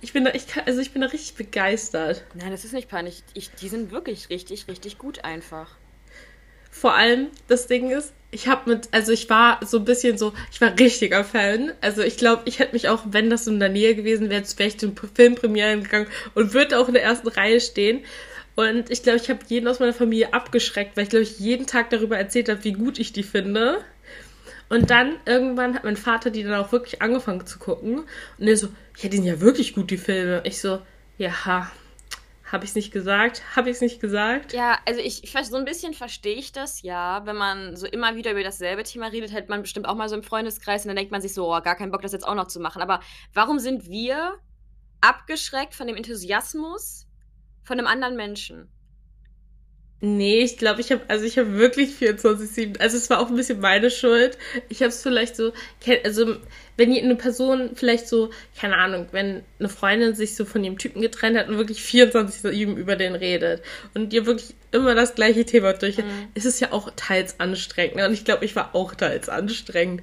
ich 0.00 0.12
bin 0.12 0.24
da, 0.24 0.32
ich 0.32 0.46
kann, 0.46 0.64
also 0.66 0.80
ich 0.80 0.92
bin 0.92 1.02
da 1.02 1.08
richtig 1.08 1.34
begeistert. 1.34 2.24
Nein, 2.34 2.50
das 2.50 2.64
ist 2.64 2.72
nicht 2.72 2.88
peinlich. 2.88 3.22
Ich, 3.34 3.50
die 3.50 3.68
sind 3.68 3.90
wirklich 3.90 4.30
richtig, 4.30 4.68
richtig 4.68 4.98
gut 4.98 5.24
einfach. 5.24 5.76
Vor 6.70 6.94
allem, 6.94 7.28
das 7.48 7.66
Ding 7.66 7.90
ist, 7.90 8.12
ich 8.30 8.46
habe 8.46 8.70
mit, 8.70 8.88
also 8.92 9.12
ich 9.12 9.28
war 9.28 9.58
so 9.64 9.78
ein 9.78 9.84
bisschen 9.84 10.16
so, 10.16 10.32
ich 10.52 10.60
war 10.60 10.78
richtiger 10.78 11.24
Fan. 11.24 11.72
Also 11.80 12.02
ich 12.02 12.16
glaube, 12.16 12.42
ich 12.44 12.60
hätte 12.60 12.72
mich 12.72 12.88
auch, 12.88 13.02
wenn 13.06 13.28
das 13.28 13.46
in 13.46 13.58
der 13.58 13.68
Nähe 13.68 13.94
gewesen 13.94 14.30
wäre, 14.30 14.44
wäre 14.56 14.68
ich 14.68 14.78
zu 14.78 14.92
Filmpremieren 15.14 15.82
gegangen 15.82 16.06
und 16.34 16.54
würde 16.54 16.78
auch 16.78 16.88
in 16.88 16.94
der 16.94 17.02
ersten 17.02 17.28
Reihe 17.28 17.60
stehen. 17.60 18.04
Und 18.54 18.90
ich 18.90 19.02
glaube, 19.02 19.18
ich 19.18 19.30
habe 19.30 19.40
jeden 19.48 19.68
aus 19.68 19.80
meiner 19.80 19.92
Familie 19.92 20.32
abgeschreckt, 20.32 20.96
weil 20.96 21.04
ich 21.04 21.10
glaube, 21.10 21.22
ich 21.24 21.38
jeden 21.38 21.66
Tag 21.66 21.90
darüber 21.90 22.18
erzählt 22.18 22.48
habe, 22.48 22.62
wie 22.64 22.72
gut 22.72 22.98
ich 22.98 23.12
die 23.12 23.22
finde. 23.22 23.84
Und 24.70 24.88
dann 24.90 25.16
irgendwann 25.26 25.74
hat 25.74 25.82
mein 25.82 25.96
Vater 25.96 26.30
die 26.30 26.44
dann 26.44 26.54
auch 26.54 26.70
wirklich 26.70 27.02
angefangen 27.02 27.44
zu 27.44 27.58
gucken. 27.58 28.04
Und 28.38 28.48
er 28.48 28.56
so, 28.56 28.68
ja, 28.98 29.08
die 29.08 29.16
sind 29.16 29.26
ja 29.26 29.40
wirklich 29.40 29.74
gut, 29.74 29.90
die 29.90 29.98
Filme. 29.98 30.42
Ich 30.44 30.60
so, 30.60 30.80
ja, 31.18 31.44
Habe 32.44 32.64
ich 32.64 32.70
es 32.70 32.76
nicht 32.76 32.92
gesagt? 32.92 33.42
Habe 33.56 33.68
ich 33.68 33.76
es 33.76 33.80
nicht 33.82 34.00
gesagt? 34.00 34.52
Ja, 34.52 34.78
also 34.86 35.00
ich, 35.00 35.24
ich 35.24 35.46
so 35.46 35.56
ein 35.56 35.64
bisschen 35.64 35.92
verstehe 35.92 36.36
ich 36.36 36.52
das, 36.52 36.82
ja. 36.82 37.26
Wenn 37.26 37.36
man 37.36 37.76
so 37.76 37.86
immer 37.86 38.14
wieder 38.14 38.30
über 38.30 38.44
dasselbe 38.44 38.84
Thema 38.84 39.08
redet, 39.08 39.32
hält 39.32 39.48
man 39.48 39.62
bestimmt 39.62 39.88
auch 39.88 39.96
mal 39.96 40.08
so 40.08 40.14
im 40.14 40.22
Freundeskreis 40.22 40.84
und 40.84 40.88
dann 40.88 40.96
denkt 40.96 41.10
man 41.10 41.20
sich 41.20 41.34
so, 41.34 41.52
oh, 41.52 41.60
gar 41.60 41.74
keinen 41.74 41.90
Bock, 41.90 42.02
das 42.02 42.12
jetzt 42.12 42.26
auch 42.26 42.36
noch 42.36 42.46
zu 42.46 42.60
machen. 42.60 42.80
Aber 42.80 43.00
warum 43.34 43.58
sind 43.58 43.88
wir 43.88 44.38
abgeschreckt 45.00 45.74
von 45.74 45.88
dem 45.88 45.96
Enthusiasmus 45.96 47.08
von 47.64 47.76
einem 47.76 47.88
anderen 47.88 48.14
Menschen? 48.14 48.68
Nee, 50.02 50.40
ich 50.40 50.56
glaube, 50.56 50.80
ich 50.80 50.90
habe 50.92 51.02
also 51.08 51.26
ich 51.26 51.36
habe 51.38 51.58
wirklich 51.58 51.90
24/7. 51.90 52.80
Also 52.80 52.96
es 52.96 53.10
war 53.10 53.20
auch 53.20 53.28
ein 53.28 53.36
bisschen 53.36 53.60
meine 53.60 53.90
Schuld. 53.90 54.38
Ich 54.70 54.80
habe 54.80 54.88
es 54.88 55.02
vielleicht 55.02 55.36
so 55.36 55.52
also 56.04 56.36
wenn 56.78 56.96
eine 56.96 57.16
Person 57.16 57.72
vielleicht 57.74 58.08
so 58.08 58.30
keine 58.58 58.78
Ahnung, 58.78 59.08
wenn 59.12 59.42
eine 59.58 59.68
Freundin 59.68 60.14
sich 60.14 60.36
so 60.36 60.46
von 60.46 60.64
ihrem 60.64 60.78
Typen 60.78 61.02
getrennt 61.02 61.36
hat 61.36 61.50
und 61.50 61.58
wirklich 61.58 61.82
24/7 61.82 62.76
über 62.76 62.96
den 62.96 63.14
redet 63.14 63.62
und 63.92 64.14
ihr 64.14 64.24
wirklich 64.24 64.54
immer 64.70 64.94
das 64.94 65.14
gleiche 65.14 65.44
Thema 65.44 65.74
durch, 65.74 65.98
mhm. 65.98 66.28
ist 66.32 66.46
es 66.46 66.60
ja 66.60 66.72
auch 66.72 66.90
teils 66.96 67.38
anstrengend. 67.38 67.96
Ne? 67.96 68.06
Und 68.06 68.14
ich 68.14 68.24
glaube, 68.24 68.46
ich 68.46 68.56
war 68.56 68.74
auch 68.74 68.94
teils 68.94 69.28
anstrengend. 69.28 70.02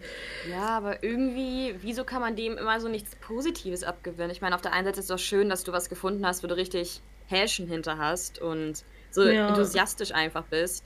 Ja, 0.51 0.77
aber 0.77 1.03
irgendwie, 1.03 1.73
wieso 1.81 2.03
kann 2.03 2.21
man 2.21 2.35
dem 2.35 2.55
immer 2.57 2.79
so 2.79 2.87
nichts 2.87 3.15
Positives 3.15 3.83
abgewinnen? 3.83 4.29
Ich 4.29 4.41
meine, 4.41 4.53
auf 4.53 4.61
der 4.61 4.73
einen 4.73 4.85
Seite 4.85 4.99
ist 4.99 5.05
es 5.05 5.15
doch 5.15 5.19
schön, 5.19 5.49
dass 5.49 5.63
du 5.63 5.71
was 5.71 5.89
gefunden 5.89 6.23
hast, 6.23 6.43
wo 6.43 6.47
du 6.47 6.55
richtig 6.55 7.01
Häschen 7.27 7.67
hinter 7.67 7.97
hast 7.97 8.39
und 8.39 8.83
so 9.11 9.23
ja. 9.23 9.49
enthusiastisch 9.49 10.11
einfach 10.11 10.45
bist 10.45 10.83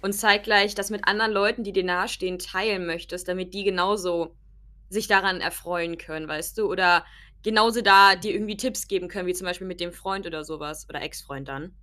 und 0.00 0.12
zeitgleich 0.12 0.74
das 0.74 0.90
mit 0.90 1.06
anderen 1.06 1.32
Leuten, 1.32 1.64
die 1.64 1.72
dir 1.72 1.84
nahestehen, 1.84 2.38
teilen 2.38 2.86
möchtest, 2.86 3.28
damit 3.28 3.54
die 3.54 3.64
genauso 3.64 4.34
sich 4.88 5.08
daran 5.08 5.40
erfreuen 5.40 5.98
können, 5.98 6.28
weißt 6.28 6.58
du? 6.58 6.66
Oder 6.66 7.04
genauso 7.42 7.82
da 7.82 8.16
dir 8.16 8.32
irgendwie 8.32 8.56
Tipps 8.56 8.88
geben 8.88 9.08
können, 9.08 9.26
wie 9.26 9.34
zum 9.34 9.46
Beispiel 9.46 9.66
mit 9.66 9.80
dem 9.80 9.92
Freund 9.92 10.26
oder 10.26 10.44
sowas 10.44 10.86
oder 10.88 11.02
Ex-Freund 11.02 11.48
dann. 11.48 11.74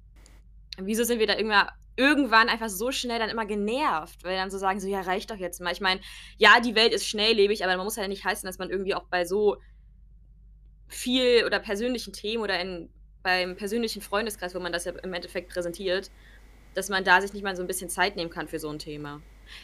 Wieso 0.78 1.04
sind 1.04 1.20
wir 1.20 1.28
da 1.28 1.36
irgendwann, 1.36 1.68
irgendwann 1.96 2.50
einfach 2.50 2.70
so 2.70 2.92
schnell 2.92 3.20
dann 3.20 3.30
immer 3.30 3.46
genervt, 3.46 4.24
weil 4.24 4.36
dann 4.36 4.52
so 4.52 4.58
sagen, 4.58 4.80
so 4.80 4.88
ja, 4.88 5.02
reicht 5.02 5.32
doch 5.32 5.38
jetzt 5.38 5.62
mal. 5.62 5.72
Ich 5.72 5.82
meine, 5.82 6.02
ja, 6.38 6.60
die 6.60 6.76
Welt 6.76 6.94
ist 6.94 7.08
schnelllebig, 7.08 7.64
aber 7.64 7.78
man 7.78 7.86
muss 7.86 7.96
ja 7.96 8.08
nicht 8.08 8.26
heißen, 8.26 8.46
dass 8.46 8.58
man 8.58 8.70
irgendwie 8.70 8.96
auch 8.96 9.06
bei 9.06 9.26
so 9.26 9.58
viel 10.88 11.46
oder 11.46 11.60
persönlichen 11.60 12.14
Themen 12.14 12.44
oder 12.44 12.60
in 12.60 12.90
beim 13.26 13.56
persönlichen 13.56 14.04
Freundeskreis, 14.04 14.54
wo 14.54 14.60
man 14.60 14.72
das 14.72 14.86
ja 14.86 14.94
im 15.04 15.14
Endeffekt 15.14 15.50
präsentiert, 15.52 16.12
dass 16.76 16.90
man 16.90 17.04
da 17.04 17.20
sich 17.22 17.34
nicht 17.34 17.44
mal 17.44 17.56
so 17.56 17.64
ein 17.64 17.68
bisschen 17.68 17.90
Zeit 17.90 18.16
nehmen 18.16 18.30
kann 18.30 18.48
für 18.48 18.60
so 18.60 18.70
ein 18.70 18.78
Thema. 18.78 19.22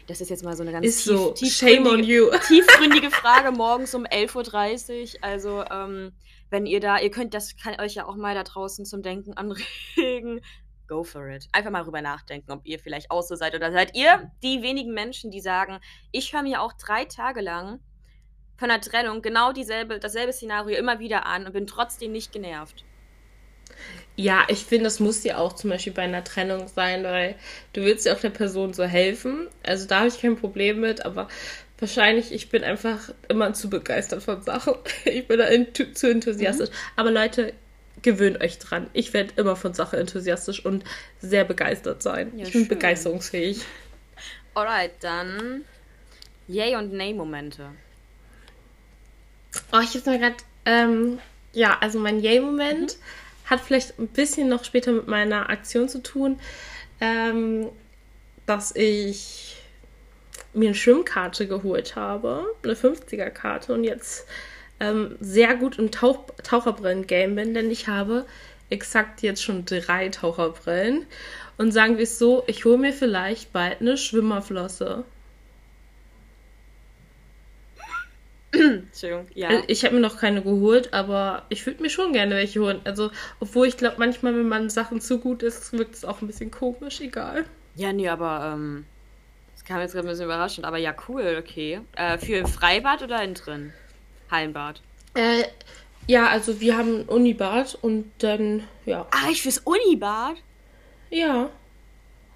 Das 0.07 0.19
ist 0.19 0.29
jetzt 0.29 0.43
mal 0.43 0.55
so 0.55 0.63
eine 0.63 0.71
ganz 0.71 0.85
ist 0.85 1.03
tief, 1.03 1.13
so. 1.13 1.31
tiefgründige, 1.31 2.31
tiefgründige 2.47 3.11
Frage 3.11 3.51
morgens 3.51 3.93
um 3.93 4.05
11.30 4.05 5.15
Uhr. 5.15 5.23
Also, 5.23 5.63
ähm, 5.71 6.11
wenn 6.49 6.65
ihr 6.65 6.79
da, 6.79 6.97
ihr 6.99 7.11
könnt, 7.11 7.35
das 7.35 7.55
kann 7.55 7.79
euch 7.79 7.93
ja 7.93 8.07
auch 8.07 8.15
mal 8.15 8.33
da 8.33 8.43
draußen 8.43 8.83
zum 8.83 9.03
Denken 9.03 9.33
anregen. 9.33 10.41
Go 10.87 11.03
for 11.03 11.27
it. 11.29 11.47
Einfach 11.51 11.71
mal 11.71 11.83
drüber 11.83 12.01
nachdenken, 12.01 12.51
ob 12.51 12.65
ihr 12.65 12.79
vielleicht 12.79 13.11
auch 13.11 13.21
so 13.21 13.35
seid 13.35 13.55
oder 13.55 13.71
seid 13.71 13.95
ihr 13.95 14.31
die 14.43 14.63
wenigen 14.63 14.93
Menschen, 14.93 15.29
die 15.29 15.39
sagen, 15.39 15.79
ich 16.11 16.33
höre 16.33 16.43
mir 16.43 16.61
auch 16.61 16.73
drei 16.73 17.05
Tage 17.05 17.41
lang 17.41 17.79
von 18.57 18.69
der 18.69 18.81
Trennung 18.81 19.21
genau 19.21 19.51
dieselbe, 19.53 19.99
dasselbe 19.99 20.33
Szenario 20.33 20.77
immer 20.77 20.99
wieder 20.99 21.27
an 21.27 21.45
und 21.45 21.53
bin 21.53 21.67
trotzdem 21.67 22.11
nicht 22.11 22.31
genervt. 22.31 22.85
Ja, 24.21 24.45
ich 24.49 24.65
finde, 24.65 24.83
das 24.83 24.99
muss 24.99 25.23
ja 25.23 25.37
auch 25.37 25.53
zum 25.53 25.71
Beispiel 25.71 25.93
bei 25.93 26.03
einer 26.03 26.23
Trennung 26.23 26.67
sein, 26.67 27.03
weil 27.03 27.33
du 27.73 27.81
willst 27.81 28.05
ja 28.05 28.13
auch 28.13 28.19
der 28.19 28.29
Person 28.29 28.71
so 28.71 28.83
helfen. 28.83 29.47
Also 29.63 29.87
da 29.87 29.99
habe 29.99 30.09
ich 30.09 30.21
kein 30.21 30.35
Problem 30.35 30.79
mit, 30.79 31.03
aber 31.03 31.27
wahrscheinlich, 31.79 32.31
ich 32.31 32.49
bin 32.49 32.63
einfach 32.63 33.11
immer 33.29 33.55
zu 33.55 33.71
begeistert 33.71 34.21
von 34.21 34.43
Sachen. 34.43 34.75
Ich 35.05 35.27
bin 35.27 35.39
da 35.39 35.47
zu 35.95 36.07
enthusiastisch. 36.07 36.69
Mhm. 36.69 36.75
Aber 36.97 37.09
Leute, 37.09 37.53
gewöhnt 38.03 38.41
euch 38.41 38.59
dran. 38.59 38.91
Ich 38.93 39.11
werde 39.13 39.33
immer 39.37 39.55
von 39.55 39.73
Sachen 39.73 39.97
enthusiastisch 39.97 40.63
und 40.63 40.83
sehr 41.19 41.43
begeistert 41.43 42.03
sein. 42.03 42.31
Ja, 42.37 42.45
ich 42.45 42.53
bin 42.53 42.61
schön. 42.61 42.67
begeisterungsfähig. 42.67 43.65
Alright, 44.53 44.91
dann 44.99 45.65
Yay 46.47 46.75
und 46.75 46.93
Nay-Momente. 46.93 47.71
Oh, 49.73 49.79
ich 49.79 49.95
habe 49.95 50.11
mir 50.11 50.19
gerade, 50.19 50.35
ähm, 50.65 51.17
ja, 51.53 51.75
also 51.81 51.97
mein 51.97 52.19
Yay-Moment. 52.19 52.97
Mhm 52.99 53.20
hat 53.51 53.59
vielleicht 53.59 53.99
ein 53.99 54.07
bisschen 54.07 54.49
noch 54.49 54.63
später 54.63 54.91
mit 54.91 55.07
meiner 55.07 55.49
Aktion 55.49 55.87
zu 55.87 56.01
tun, 56.01 56.39
ähm, 57.01 57.67
dass 58.47 58.75
ich 58.75 59.57
mir 60.53 60.69
eine 60.69 60.75
Schwimmkarte 60.75 61.47
geholt 61.47 61.95
habe, 61.95 62.45
eine 62.63 62.73
50er-Karte 62.73 63.73
und 63.73 63.83
jetzt 63.83 64.25
ähm, 64.79 65.15
sehr 65.19 65.55
gut 65.55 65.77
im 65.77 65.91
Tauch 65.91 66.25
Taucherbrillen-Game 66.43 67.35
bin, 67.35 67.53
denn 67.53 67.69
ich 67.69 67.87
habe 67.87 68.25
exakt 68.69 69.21
jetzt 69.21 69.43
schon 69.43 69.65
drei 69.65 70.09
Taucherbrillen. 70.09 71.05
Und 71.57 71.71
sagen 71.71 71.97
wir 71.97 72.03
es 72.03 72.17
so, 72.17 72.43
ich 72.47 72.65
hole 72.65 72.77
mir 72.77 72.93
vielleicht 72.93 73.53
bald 73.53 73.81
eine 73.81 73.97
Schwimmerflosse. 73.97 75.03
Entschuldigung, 78.51 79.27
ja. 79.33 79.49
Also, 79.49 79.63
ich 79.67 79.85
habe 79.85 79.95
mir 79.95 80.01
noch 80.01 80.17
keine 80.17 80.41
geholt, 80.41 80.93
aber 80.93 81.45
ich 81.49 81.65
würde 81.65 81.81
mir 81.81 81.89
schon 81.89 82.13
gerne 82.13 82.35
welche 82.35 82.59
holen. 82.59 82.81
Also, 82.83 83.11
obwohl 83.39 83.67
ich 83.67 83.77
glaube, 83.77 83.95
manchmal, 83.97 84.35
wenn 84.35 84.47
man 84.47 84.69
Sachen 84.69 84.99
zu 84.99 85.19
gut 85.19 85.41
ist, 85.41 85.71
wirkt 85.73 85.95
es 85.95 86.05
auch 86.05 86.21
ein 86.21 86.27
bisschen 86.27 86.51
komisch, 86.51 86.99
egal. 86.99 87.45
Ja, 87.75 87.93
nee, 87.93 88.09
aber 88.09 88.53
ähm, 88.53 88.85
das 89.55 89.63
kam 89.63 89.79
jetzt 89.79 89.93
gerade 89.93 90.07
ein 90.07 90.11
bisschen 90.11 90.25
überraschend. 90.25 90.65
Aber 90.65 90.77
ja, 90.77 90.93
cool, 91.07 91.37
okay. 91.39 91.79
Äh, 91.95 92.17
für 92.17 92.39
ein 92.39 92.47
Freibad 92.47 93.03
oder 93.03 93.23
in 93.23 93.35
drin? 93.35 93.73
Hallenbad? 94.29 94.81
Äh, 95.13 95.43
ja, 96.07 96.27
also 96.27 96.59
wir 96.59 96.77
haben 96.77 97.01
ein 97.01 97.05
Unibad 97.05 97.77
und 97.81 98.11
dann, 98.19 98.63
ja. 98.85 99.07
Ah, 99.11 99.29
ich 99.31 99.41
fürs 99.43 99.59
Unibad? 99.59 100.35
Ja. 101.09 101.49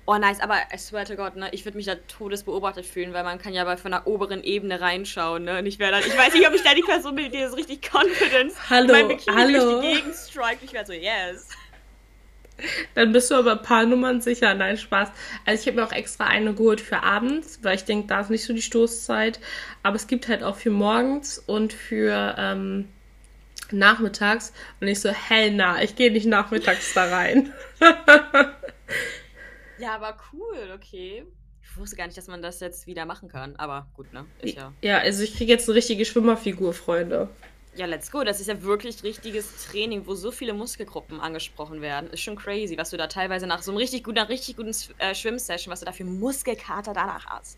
Oh, 0.08 0.18
nice, 0.18 0.40
aber 0.40 0.58
I 0.72 0.78
swear 0.78 1.04
to 1.06 1.16
God, 1.16 1.36
ne, 1.36 1.50
ich 1.52 1.66
würde 1.66 1.78
mich 1.78 1.88
da 1.88 1.96
todesbeobachtet 1.96 2.86
fühlen, 2.86 3.14
weil 3.14 3.24
man 3.24 3.40
kann 3.40 3.54
ja 3.54 3.64
bei 3.64 3.76
von 3.76 3.90
der 3.90 4.06
oberen 4.06 4.44
Ebene 4.44 4.80
reinschauen, 4.80 5.46
ne? 5.46 5.58
Und 5.58 5.66
ich 5.66 5.80
wäre 5.80 5.92
dann, 5.92 6.02
ich 6.02 6.16
weiß 6.16 6.34
nicht, 6.36 6.48
ob 6.48 6.54
ich 6.54 6.62
da 6.62 6.76
die 6.76 6.84
Person 6.84 7.16
bin, 7.16 7.32
die 7.32 7.48
so 7.48 7.56
richtig 7.56 7.82
Confidence 7.92 8.70
hallo, 8.70 8.94
mein 8.94 9.08
Bikini 9.08 9.36
hallo. 9.36 9.60
durch 9.60 9.82
die 9.82 9.94
Gegend 9.96 10.16
strikt. 10.16 10.64
Ich 10.64 10.74
wäre 10.74 10.86
so, 10.86 10.94
yes. 10.94 11.50
Dann 12.94 13.12
bist 13.12 13.32
du 13.32 13.36
aber 13.36 13.54
ein 13.54 13.62
paar 13.64 13.86
Nummern 13.86 14.22
sicher. 14.22 14.54
Nein, 14.54 14.78
Spaß. 14.78 15.10
Also 15.46 15.62
ich 15.62 15.68
habe 15.68 15.82
mir 15.82 15.88
auch 15.88 15.92
extra 15.92 16.26
eine 16.26 16.54
geholt 16.54 16.82
für 16.82 17.02
abends, 17.04 17.60
weil 17.64 17.76
ich 17.76 17.84
denke, 17.84 18.08
da 18.08 18.22
ist 18.22 18.30
nicht 18.30 18.46
so 18.46 18.54
die 18.54 18.62
Stoßzeit. 18.62 19.40
Aber 19.84 19.96
es 19.96 20.08
gibt 20.08 20.28
halt 20.28 20.44
auch 20.44 20.56
für 20.56 20.70
morgens 20.70 21.40
und 21.40 21.74
für 21.74 22.36
ähm, 22.38 22.88
nachmittags. 23.72 24.54
Und 24.80 24.88
ich 24.88 25.02
so, 25.02 25.10
hell 25.10 25.52
na, 25.52 25.82
ich 25.82 25.96
gehe 25.96 26.12
nicht 26.12 26.28
nachmittags 26.28 26.94
da 26.94 27.06
rein. 27.06 27.52
Ja, 29.78 29.96
aber 29.96 30.18
cool, 30.32 30.72
okay. 30.74 31.26
Ich 31.62 31.78
wusste 31.78 31.96
gar 31.96 32.06
nicht, 32.06 32.18
dass 32.18 32.28
man 32.28 32.42
das 32.42 32.60
jetzt 32.60 32.88
wieder 32.88 33.06
machen 33.06 33.28
kann. 33.28 33.56
Aber 33.58 33.88
gut, 33.96 34.14
ne? 34.14 34.26
Ist 34.42 34.56
ja. 34.56 34.74
Ja, 34.82 35.00
also 35.00 35.24
ich 35.24 35.36
kriege 35.36 35.52
jetzt 35.52 35.68
eine 35.68 35.76
richtige 35.76 36.06
Schwimmerfigur, 36.06 36.74
Freunde. 36.74 37.30
Ja, 37.76 37.86
let's 37.86 38.10
go. 38.10 38.24
Das 38.24 38.40
ist 38.40 38.48
ja 38.48 38.62
wirklich 38.62 39.04
richtiges 39.04 39.66
Training, 39.66 40.08
wo 40.08 40.16
so 40.16 40.32
viele 40.32 40.54
Muskelgruppen 40.54 41.20
angesprochen 41.20 41.82
werden. 41.82 42.10
Ist 42.10 42.22
schon 42.22 42.38
crazy, 42.38 42.78
was 42.78 42.92
du 42.92 42.98
da 42.98 43.08
teilweise 43.08 43.48
nach 43.48 43.62
so 43.62 43.72
einem 43.72 43.80
richtig 43.80 44.06
guten, 44.06 44.20
richtig 44.20 44.56
guten 44.56 44.74
äh, 45.00 45.14
Schwimmsession, 45.14 45.72
was 45.72 45.82
du 45.82 45.86
da 45.86 45.92
für 45.92 46.06
Muskelkater 46.06 46.94
danach 46.94 47.26
hast. 47.26 47.58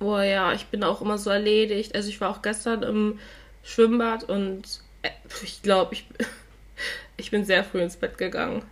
Oh 0.00 0.18
ja, 0.18 0.52
ich 0.52 0.66
bin 0.66 0.82
auch 0.82 1.02
immer 1.02 1.18
so 1.18 1.28
erledigt. 1.28 1.94
Also 1.94 2.08
ich 2.08 2.20
war 2.20 2.30
auch 2.30 2.40
gestern 2.40 2.82
im 2.82 3.18
Schwimmbad 3.62 4.24
und 4.24 4.80
äh, 5.02 5.10
ich 5.42 5.60
glaube, 5.60 5.94
ich, 5.94 6.06
ich 7.18 7.30
bin 7.30 7.44
sehr 7.44 7.64
früh 7.64 7.82
ins 7.82 7.96
Bett 7.98 8.16
gegangen. 8.16 8.62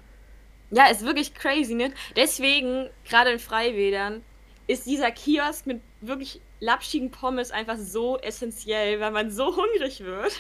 Ja, 0.71 0.87
ist 0.87 1.05
wirklich 1.05 1.35
crazy, 1.35 1.75
ne? 1.75 1.93
Deswegen, 2.17 2.89
gerade 3.09 3.31
in 3.31 3.39
Freibädern, 3.39 4.23
ist 4.67 4.87
dieser 4.87 5.11
Kiosk 5.11 5.67
mit 5.67 5.81
wirklich 6.01 6.41
lapschigen 6.61 7.11
Pommes 7.11 7.51
einfach 7.51 7.77
so 7.79 8.19
essentiell, 8.19 8.99
weil 9.01 9.11
man 9.11 9.31
so 9.31 9.57
hungrig 9.57 10.01
wird. 10.01 10.33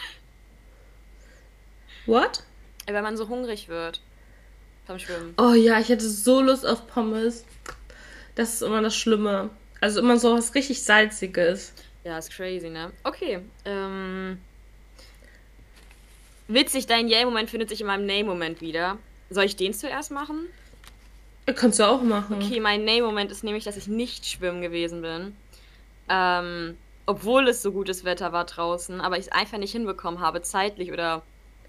What? 2.07 2.43
Weil 2.87 3.02
man 3.02 3.16
so 3.16 3.28
hungrig 3.28 3.69
wird. 3.69 4.00
Vom 4.87 4.99
Schwimmen. 4.99 5.35
Oh 5.38 5.54
ja, 5.54 5.81
ich 5.81 5.88
hätte 5.88 6.09
so 6.09 6.40
Lust 6.40 6.66
auf 6.66 6.87
Pommes. 6.87 7.45
Das 8.35 8.54
ist 8.54 8.62
immer 8.62 8.83
das 8.83 8.97
Schlimme. 8.97 9.50
Also 9.81 10.00
immer 10.00 10.19
so 10.19 10.37
was 10.37 10.54
richtig 10.54 10.83
Salziges. 10.83 11.73
Ja, 12.04 12.19
ist 12.19 12.31
crazy, 12.31 12.69
ne? 12.69 12.93
Okay. 13.02 13.40
Ähm. 13.64 14.38
Witzig, 16.49 16.87
dein 16.87 17.09
Yay-Moment 17.09 17.49
findet 17.49 17.71
sich 17.71 17.81
in 17.81 17.87
meinem 17.87 18.04
Nay-Moment 18.04 18.61
wieder. 18.61 18.99
Soll 19.31 19.45
ich 19.45 19.57
den 19.57 19.75
zuerst 19.75 20.11
machen? 20.11 20.47
Kannst 21.54 21.78
du 21.78 21.85
auch 21.85 22.02
machen. 22.02 22.37
Okay, 22.37 22.61
mein 22.61 22.85
Nay-Moment 22.85 23.31
ist 23.31 23.45
nämlich, 23.45 23.64
dass 23.64 23.76
ich 23.76 23.87
nicht 23.87 24.26
schwimmen 24.26 24.62
gewesen 24.62 25.02
bin. 25.02 25.37
Ähm, 26.09 26.76
obwohl 27.07 27.49
es 27.49 27.62
so 27.62 27.73
gutes 27.73 28.04
Wetter 28.04 28.33
war 28.33 28.45
draußen, 28.45 29.00
aber 29.00 29.19
ich 29.19 29.26
es 29.26 29.33
einfach 29.33 29.59
nicht 29.59 29.73
hinbekommen 29.73 30.21
habe, 30.21 30.40
zeitlich 30.43 30.90
oder 30.90 31.23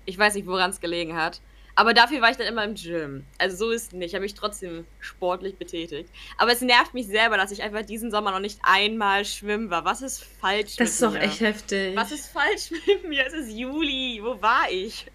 ich 0.06 0.18
weiß 0.18 0.36
nicht, 0.36 0.48
woran 0.48 0.70
es 0.70 0.80
gelegen 0.80 1.16
hat. 1.16 1.42
Aber 1.78 1.94
dafür 1.94 2.22
war 2.22 2.32
ich 2.32 2.38
dann 2.38 2.48
immer 2.48 2.64
im 2.64 2.76
Gym. 2.76 3.26
Also 3.38 3.58
so 3.58 3.72
ist 3.72 3.88
es 3.88 3.92
nicht. 3.92 4.08
Ich 4.08 4.14
habe 4.14 4.24
mich 4.24 4.34
trotzdem 4.34 4.86
sportlich 5.02 5.58
betätigt. 5.58 6.10
Aber 6.38 6.54
es 6.54 6.62
nervt 6.62 6.94
mich 6.94 7.08
selber, 7.08 7.36
dass 7.36 7.52
ich 7.52 7.62
einfach 7.64 7.86
diesen 7.86 8.12
Sommer 8.12 8.32
noch 8.32 8.40
nicht 8.40 8.60
einmal 8.64 9.26
schwimmen 9.26 9.70
war. 9.70 9.84
Was 9.84 10.02
ist 10.02 10.24
falsch 10.24 10.78
das 10.78 11.02
mit 11.02 11.12
mir? 11.12 11.20
Das 11.20 11.34
ist 11.34 11.42
doch 11.42 11.42
echt 11.42 11.42
heftig. 11.42 11.96
Was 11.98 12.12
ist 12.14 12.28
falsch 12.28 12.72
mit 12.88 13.10
mir? 13.10 13.28
Es 13.28 13.34
ist 13.34 13.52
Juli. 13.52 14.22
Wo 14.24 14.42
war 14.42 14.72
ich? 14.72 15.08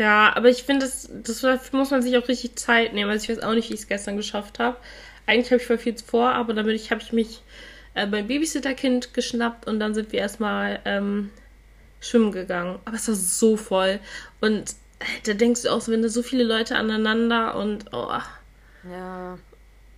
Ja, 0.00 0.34
aber 0.34 0.48
ich 0.48 0.62
finde, 0.62 0.86
das, 0.86 1.10
das 1.12 1.72
muss 1.72 1.90
man 1.90 2.00
sich 2.00 2.16
auch 2.16 2.26
richtig 2.26 2.56
Zeit 2.56 2.94
nehmen. 2.94 3.10
Also 3.10 3.24
ich 3.24 3.36
weiß 3.36 3.44
auch 3.44 3.52
nicht, 3.52 3.68
wie 3.68 3.74
ich 3.74 3.80
es 3.80 3.86
gestern 3.86 4.16
geschafft 4.16 4.58
habe. 4.58 4.78
Eigentlich 5.26 5.50
habe 5.52 5.60
ich 5.60 5.66
voll 5.66 5.76
viel 5.76 5.94
vor, 5.98 6.30
aber 6.30 6.54
damit 6.54 6.90
habe 6.90 7.02
ich 7.02 7.12
mich 7.12 7.42
äh, 7.92 8.06
beim 8.06 8.26
Babysitterkind 8.26 9.12
geschnappt 9.12 9.66
und 9.66 9.78
dann 9.78 9.92
sind 9.92 10.10
wir 10.12 10.20
erstmal 10.20 10.80
ähm, 10.86 11.28
schwimmen 12.00 12.32
gegangen. 12.32 12.78
Aber 12.86 12.96
es 12.96 13.08
war 13.08 13.14
so 13.14 13.58
voll. 13.58 14.00
Und 14.40 14.70
äh, 15.00 15.04
da 15.24 15.34
denkst 15.34 15.64
du 15.64 15.68
auch 15.68 15.82
so, 15.82 15.92
wenn 15.92 16.00
da 16.00 16.08
so 16.08 16.22
viele 16.22 16.44
Leute 16.44 16.76
aneinander 16.76 17.54
und 17.56 17.92
oh. 17.92 18.08
Ja. 18.90 19.38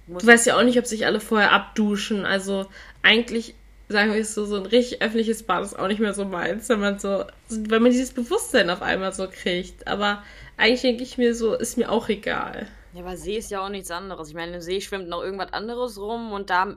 Du 0.09 0.27
weißt 0.27 0.47
ja 0.47 0.57
auch 0.57 0.65
nicht, 0.65 0.81
ob 0.81 0.87
sich 0.87 1.07
alle 1.07 1.21
vorher 1.21 1.53
abduschen. 1.53 2.27
Also 2.27 2.67
eigentlich, 3.03 3.55
sagen 3.93 4.13
wir 4.13 4.25
so, 4.25 4.45
so 4.45 4.57
ein 4.57 4.67
richtig 4.67 5.01
öffentliches 5.03 5.45
Bad 5.45 5.63
ist 5.63 5.79
auch 5.79 5.87
nicht 5.87 6.01
mehr 6.01 6.15
so 6.15 6.25
meins, 6.25 6.69
wenn 6.69 6.81
man 6.81 6.99
so, 6.99 7.25
wenn 7.49 7.83
man 7.83 7.93
dieses 7.93 8.13
Bewusstsein 8.13 8.71
auf 8.71 8.83
einmal 8.83 9.13
so 9.13 9.29
kriegt. 9.29 9.87
Aber 9.87 10.23
eigentlich 10.57 10.83
denke 10.83 11.03
ich 11.05 11.19
mir 11.19 11.35
so, 11.35 11.55
ist 11.55 11.77
mir 11.77 11.91
auch 11.91 12.09
egal. 12.09 12.67
Ja, 12.93 13.03
aber 13.03 13.17
See 13.17 13.37
ist 13.37 13.51
ja 13.51 13.65
auch 13.65 13.69
nichts 13.69 13.91
anderes. 13.91 14.29
Ich 14.29 14.35
meine, 14.35 14.55
im 14.55 14.61
See 14.61 14.81
schwimmt 14.81 15.09
noch 15.09 15.23
irgendwas 15.23 15.53
anderes 15.53 15.99
rum 15.99 16.33
und 16.33 16.51
da 16.51 16.77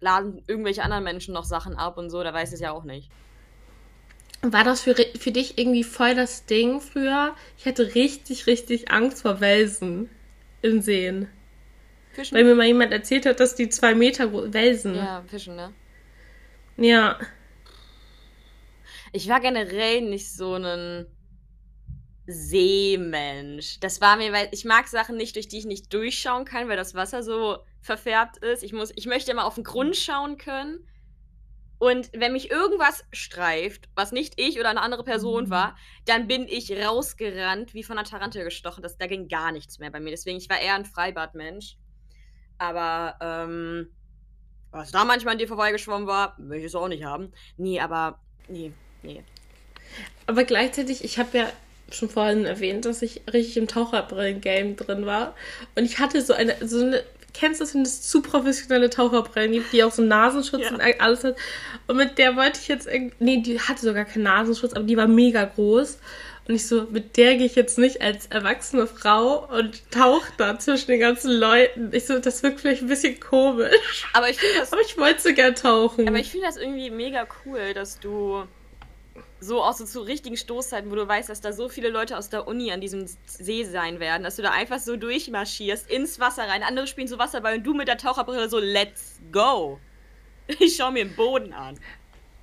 laden 0.00 0.42
irgendwelche 0.46 0.82
anderen 0.82 1.04
Menschen 1.04 1.34
noch 1.34 1.44
Sachen 1.44 1.76
ab 1.76 1.96
und 1.96 2.10
so, 2.10 2.22
da 2.22 2.34
weiß 2.34 2.52
es 2.52 2.60
ja 2.60 2.72
auch 2.72 2.84
nicht. 2.84 3.10
War 4.42 4.64
das 4.64 4.82
für, 4.82 4.94
für 4.94 5.32
dich 5.32 5.56
irgendwie 5.56 5.84
voll 5.84 6.14
das 6.14 6.44
Ding 6.44 6.80
früher? 6.80 7.34
Ich 7.56 7.64
hatte 7.64 7.94
richtig, 7.94 8.46
richtig 8.46 8.90
Angst 8.90 9.22
vor 9.22 9.40
Welsen 9.40 10.10
im 10.60 10.82
Seen. 10.82 11.28
Fischen? 12.12 12.36
Weil 12.36 12.44
mir 12.44 12.54
mal 12.54 12.66
jemand 12.66 12.92
erzählt 12.92 13.24
hat, 13.24 13.40
dass 13.40 13.54
die 13.54 13.70
zwei 13.70 13.94
Meter 13.94 14.32
Welsen. 14.52 14.96
Ja, 14.96 15.24
Fischen, 15.26 15.56
ne? 15.56 15.72
Ja. 16.76 17.18
Ich 19.12 19.28
war 19.28 19.40
generell 19.40 20.02
nicht 20.02 20.32
so 20.32 20.54
ein 20.54 21.06
Seemensch. 22.26 23.78
Das 23.80 24.00
war 24.00 24.16
mir, 24.16 24.32
weil 24.32 24.48
ich 24.50 24.64
mag 24.64 24.88
Sachen 24.88 25.16
nicht, 25.16 25.36
durch 25.36 25.48
die 25.48 25.58
ich 25.58 25.66
nicht 25.66 25.92
durchschauen 25.92 26.44
kann, 26.44 26.68
weil 26.68 26.76
das 26.76 26.94
Wasser 26.94 27.22
so 27.22 27.58
verfärbt 27.80 28.38
ist. 28.38 28.62
Ich 28.62 28.72
muss, 28.72 28.92
ich 28.96 29.06
möchte 29.06 29.30
immer 29.30 29.44
auf 29.44 29.56
den 29.56 29.64
Grund 29.64 29.96
schauen 29.96 30.38
können. 30.38 30.88
Und 31.78 32.10
wenn 32.14 32.32
mich 32.32 32.50
irgendwas 32.50 33.04
streift, 33.12 33.90
was 33.94 34.10
nicht 34.10 34.40
ich 34.40 34.58
oder 34.58 34.70
eine 34.70 34.80
andere 34.80 35.04
Person 35.04 35.50
war, 35.50 35.76
dann 36.06 36.26
bin 36.26 36.48
ich 36.48 36.72
rausgerannt, 36.72 37.74
wie 37.74 37.82
von 37.82 37.98
einer 37.98 38.08
Tarantel 38.08 38.44
gestochen. 38.44 38.82
Das, 38.82 38.96
da 38.96 39.06
ging 39.06 39.28
gar 39.28 39.52
nichts 39.52 39.78
mehr 39.78 39.90
bei 39.90 40.00
mir. 40.00 40.10
Deswegen, 40.10 40.38
ich 40.38 40.48
war 40.48 40.58
eher 40.58 40.76
ein 40.76 40.86
Freibadmensch. 40.86 41.76
Aber, 42.56 43.16
ähm, 43.20 43.90
was 44.74 44.90
da 44.90 45.04
manchmal 45.04 45.32
an 45.32 45.38
dir 45.38 45.48
vorbeigeschwommen 45.48 46.06
war, 46.06 46.34
möchte 46.38 46.66
ich 46.66 46.72
es 46.72 46.74
auch 46.74 46.88
nicht 46.88 47.04
haben. 47.04 47.32
Nee, 47.56 47.80
aber, 47.80 48.18
nee, 48.48 48.72
nee. 49.02 49.22
Aber 50.26 50.44
gleichzeitig, 50.44 51.04
ich 51.04 51.18
habe 51.18 51.38
ja 51.38 51.46
schon 51.90 52.08
vorhin 52.08 52.44
erwähnt, 52.44 52.84
dass 52.84 53.00
ich 53.02 53.22
richtig 53.32 53.56
im 53.56 53.68
Taucherbrillen-Game 53.68 54.74
drin 54.74 55.06
war. 55.06 55.34
Und 55.76 55.84
ich 55.84 56.00
hatte 56.00 56.20
so 56.22 56.32
eine, 56.32 56.56
so 56.66 56.80
eine, 56.80 57.04
kennst 57.34 57.60
du 57.60 57.64
das, 57.64 57.74
wenn 57.74 57.82
es 57.82 58.02
zu 58.02 58.20
professionelle 58.20 58.90
Taucherbrillen 58.90 59.52
gibt, 59.52 59.72
die 59.72 59.84
auch 59.84 59.92
so 59.92 60.02
Nasenschutz 60.02 60.62
ja. 60.62 60.70
und 60.70 60.80
alles 60.80 61.22
hat. 61.22 61.36
Und 61.86 61.96
mit 61.96 62.18
der 62.18 62.34
wollte 62.34 62.58
ich 62.60 62.66
jetzt 62.66 62.88
irgendwie, 62.88 63.14
nee, 63.20 63.42
die 63.42 63.60
hatte 63.60 63.82
sogar 63.82 64.04
keinen 64.04 64.24
Nasenschutz, 64.24 64.72
aber 64.72 64.84
die 64.84 64.96
war 64.96 65.06
mega 65.06 65.44
groß. 65.44 65.98
Und 66.46 66.54
ich 66.54 66.66
so, 66.66 66.82
mit 66.90 67.16
der 67.16 67.36
gehe 67.36 67.46
ich 67.46 67.54
jetzt 67.54 67.78
nicht 67.78 68.02
als 68.02 68.26
erwachsene 68.26 68.86
Frau 68.86 69.48
und 69.48 69.90
tauche 69.90 70.30
da 70.36 70.58
zwischen 70.58 70.88
den 70.88 71.00
ganzen 71.00 71.32
Leuten. 71.32 71.90
Ich 71.92 72.06
so, 72.06 72.18
das 72.18 72.42
wirkt 72.42 72.60
vielleicht 72.60 72.82
ein 72.82 72.88
bisschen 72.88 73.18
komisch. 73.18 74.06
Aber 74.12 74.28
ich 74.28 74.38
das. 74.58 74.72
Aber 74.72 74.82
ich 74.82 74.98
wollte 74.98 75.22
so 75.22 75.32
gern 75.32 75.54
tauchen. 75.54 76.06
Aber 76.06 76.18
ich 76.18 76.30
finde 76.30 76.46
das 76.46 76.58
irgendwie 76.58 76.90
mega 76.90 77.26
cool, 77.44 77.72
dass 77.72 77.98
du 77.98 78.44
so 79.40 79.62
auch 79.62 79.72
so 79.72 79.84
zu 79.84 80.00
richtigen 80.00 80.36
Stoßzeiten, 80.36 80.90
wo 80.90 80.96
du 80.96 81.06
weißt, 81.06 81.28
dass 81.28 81.40
da 81.40 81.52
so 81.52 81.68
viele 81.68 81.88
Leute 81.88 82.16
aus 82.16 82.28
der 82.28 82.46
Uni 82.46 82.72
an 82.72 82.80
diesem 82.80 83.06
See 83.26 83.64
sein 83.64 84.00
werden, 84.00 84.22
dass 84.22 84.36
du 84.36 84.42
da 84.42 84.50
einfach 84.50 84.78
so 84.78 84.96
durchmarschierst, 84.96 85.90
ins 85.90 86.20
Wasser 86.20 86.44
rein. 86.44 86.62
Andere 86.62 86.86
spielen 86.86 87.08
so 87.08 87.18
Wasserball 87.18 87.56
und 87.56 87.64
du 87.64 87.74
mit 87.74 87.88
der 87.88 87.98
Taucherbrille 87.98 88.48
so, 88.48 88.58
let's 88.58 89.20
go. 89.32 89.78
Ich 90.58 90.76
schau 90.76 90.90
mir 90.90 91.06
den 91.06 91.16
Boden 91.16 91.54
an. 91.54 91.78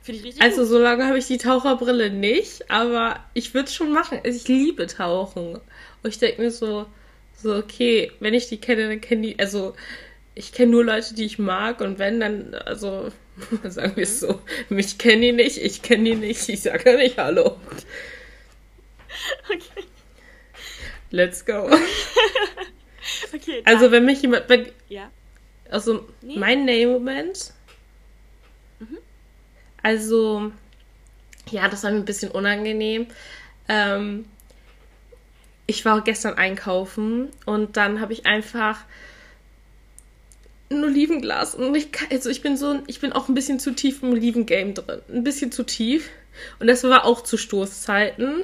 Finde 0.01 0.20
ich 0.20 0.25
richtig 0.25 0.41
Also, 0.41 0.62
gut. 0.62 0.70
so 0.70 0.79
lange 0.79 1.05
habe 1.05 1.17
ich 1.17 1.27
die 1.27 1.38
Taucherbrille 1.38 2.10
nicht, 2.10 2.70
aber 2.72 3.20
ich 3.34 3.53
würde 3.53 3.67
es 3.67 3.75
schon 3.75 3.91
machen. 3.91 4.20
Also, 4.24 4.35
ich 4.35 4.48
liebe 4.48 4.87
Tauchen. 4.87 5.55
Und 6.03 6.09
ich 6.09 6.18
denke 6.18 6.42
mir 6.42 6.51
so, 6.51 6.87
so, 7.35 7.55
okay, 7.55 8.11
wenn 8.20 8.33
ich 8.33 8.48
die 8.48 8.59
kenne, 8.59 8.87
dann 8.87 9.01
kenne 9.01 9.22
die, 9.22 9.40
also, 9.40 9.75
ich 10.33 10.53
kenne 10.53 10.72
nur 10.72 10.85
Leute, 10.85 11.14
die 11.14 11.25
ich 11.25 11.37
mag 11.40 11.81
und 11.81 12.00
wenn, 12.00 12.20
dann, 12.20 12.55
also, 12.55 13.09
sagen 13.64 13.96
wir 13.96 14.03
es 14.03 14.20
so, 14.20 14.42
mich 14.70 14.98
kennen 14.98 15.22
die 15.22 15.31
nicht, 15.33 15.57
ich 15.57 15.81
kenne 15.81 16.03
die 16.03 16.16
nicht, 16.16 16.50
ich 16.50 16.61
sage 16.61 16.98
nicht 16.98 17.18
Hallo. 17.18 17.57
Okay. 19.50 19.83
Let's 21.11 21.46
go. 21.46 21.70
okay. 23.33 23.61
Also, 23.66 23.92
wenn 23.92 24.05
mich 24.05 24.22
jemand, 24.22 24.48
wenn, 24.50 24.72
ja. 24.87 25.11
Also, 25.70 26.07
nee. 26.22 26.37
mein 26.37 26.66
Name-Moment. 26.66 27.53
Also, 29.83 30.51
ja, 31.50 31.67
das 31.67 31.83
war 31.83 31.91
mir 31.91 31.98
ein 31.98 32.05
bisschen 32.05 32.31
unangenehm. 32.31 33.07
Ähm, 33.67 34.25
ich 35.67 35.85
war 35.85 36.01
gestern 36.01 36.35
einkaufen 36.35 37.29
und 37.46 37.77
dann 37.77 38.01
habe 38.01 38.13
ich 38.13 38.25
einfach 38.25 38.79
ein 40.70 40.83
Olivenglas 40.83 41.55
und 41.55 41.75
ich, 41.75 41.89
also 42.11 42.29
ich 42.29 42.41
bin 42.41 42.55
so, 42.55 42.79
ich 42.87 43.01
bin 43.01 43.11
auch 43.11 43.27
ein 43.27 43.35
bisschen 43.35 43.59
zu 43.59 43.72
tief 43.72 44.03
im 44.03 44.11
Olivengame 44.11 44.74
drin, 44.74 45.01
ein 45.09 45.24
bisschen 45.24 45.51
zu 45.51 45.63
tief. 45.63 46.09
Und 46.59 46.67
das 46.67 46.83
war 46.83 47.03
auch 47.05 47.22
zu 47.22 47.37
Stoßzeiten. 47.37 48.44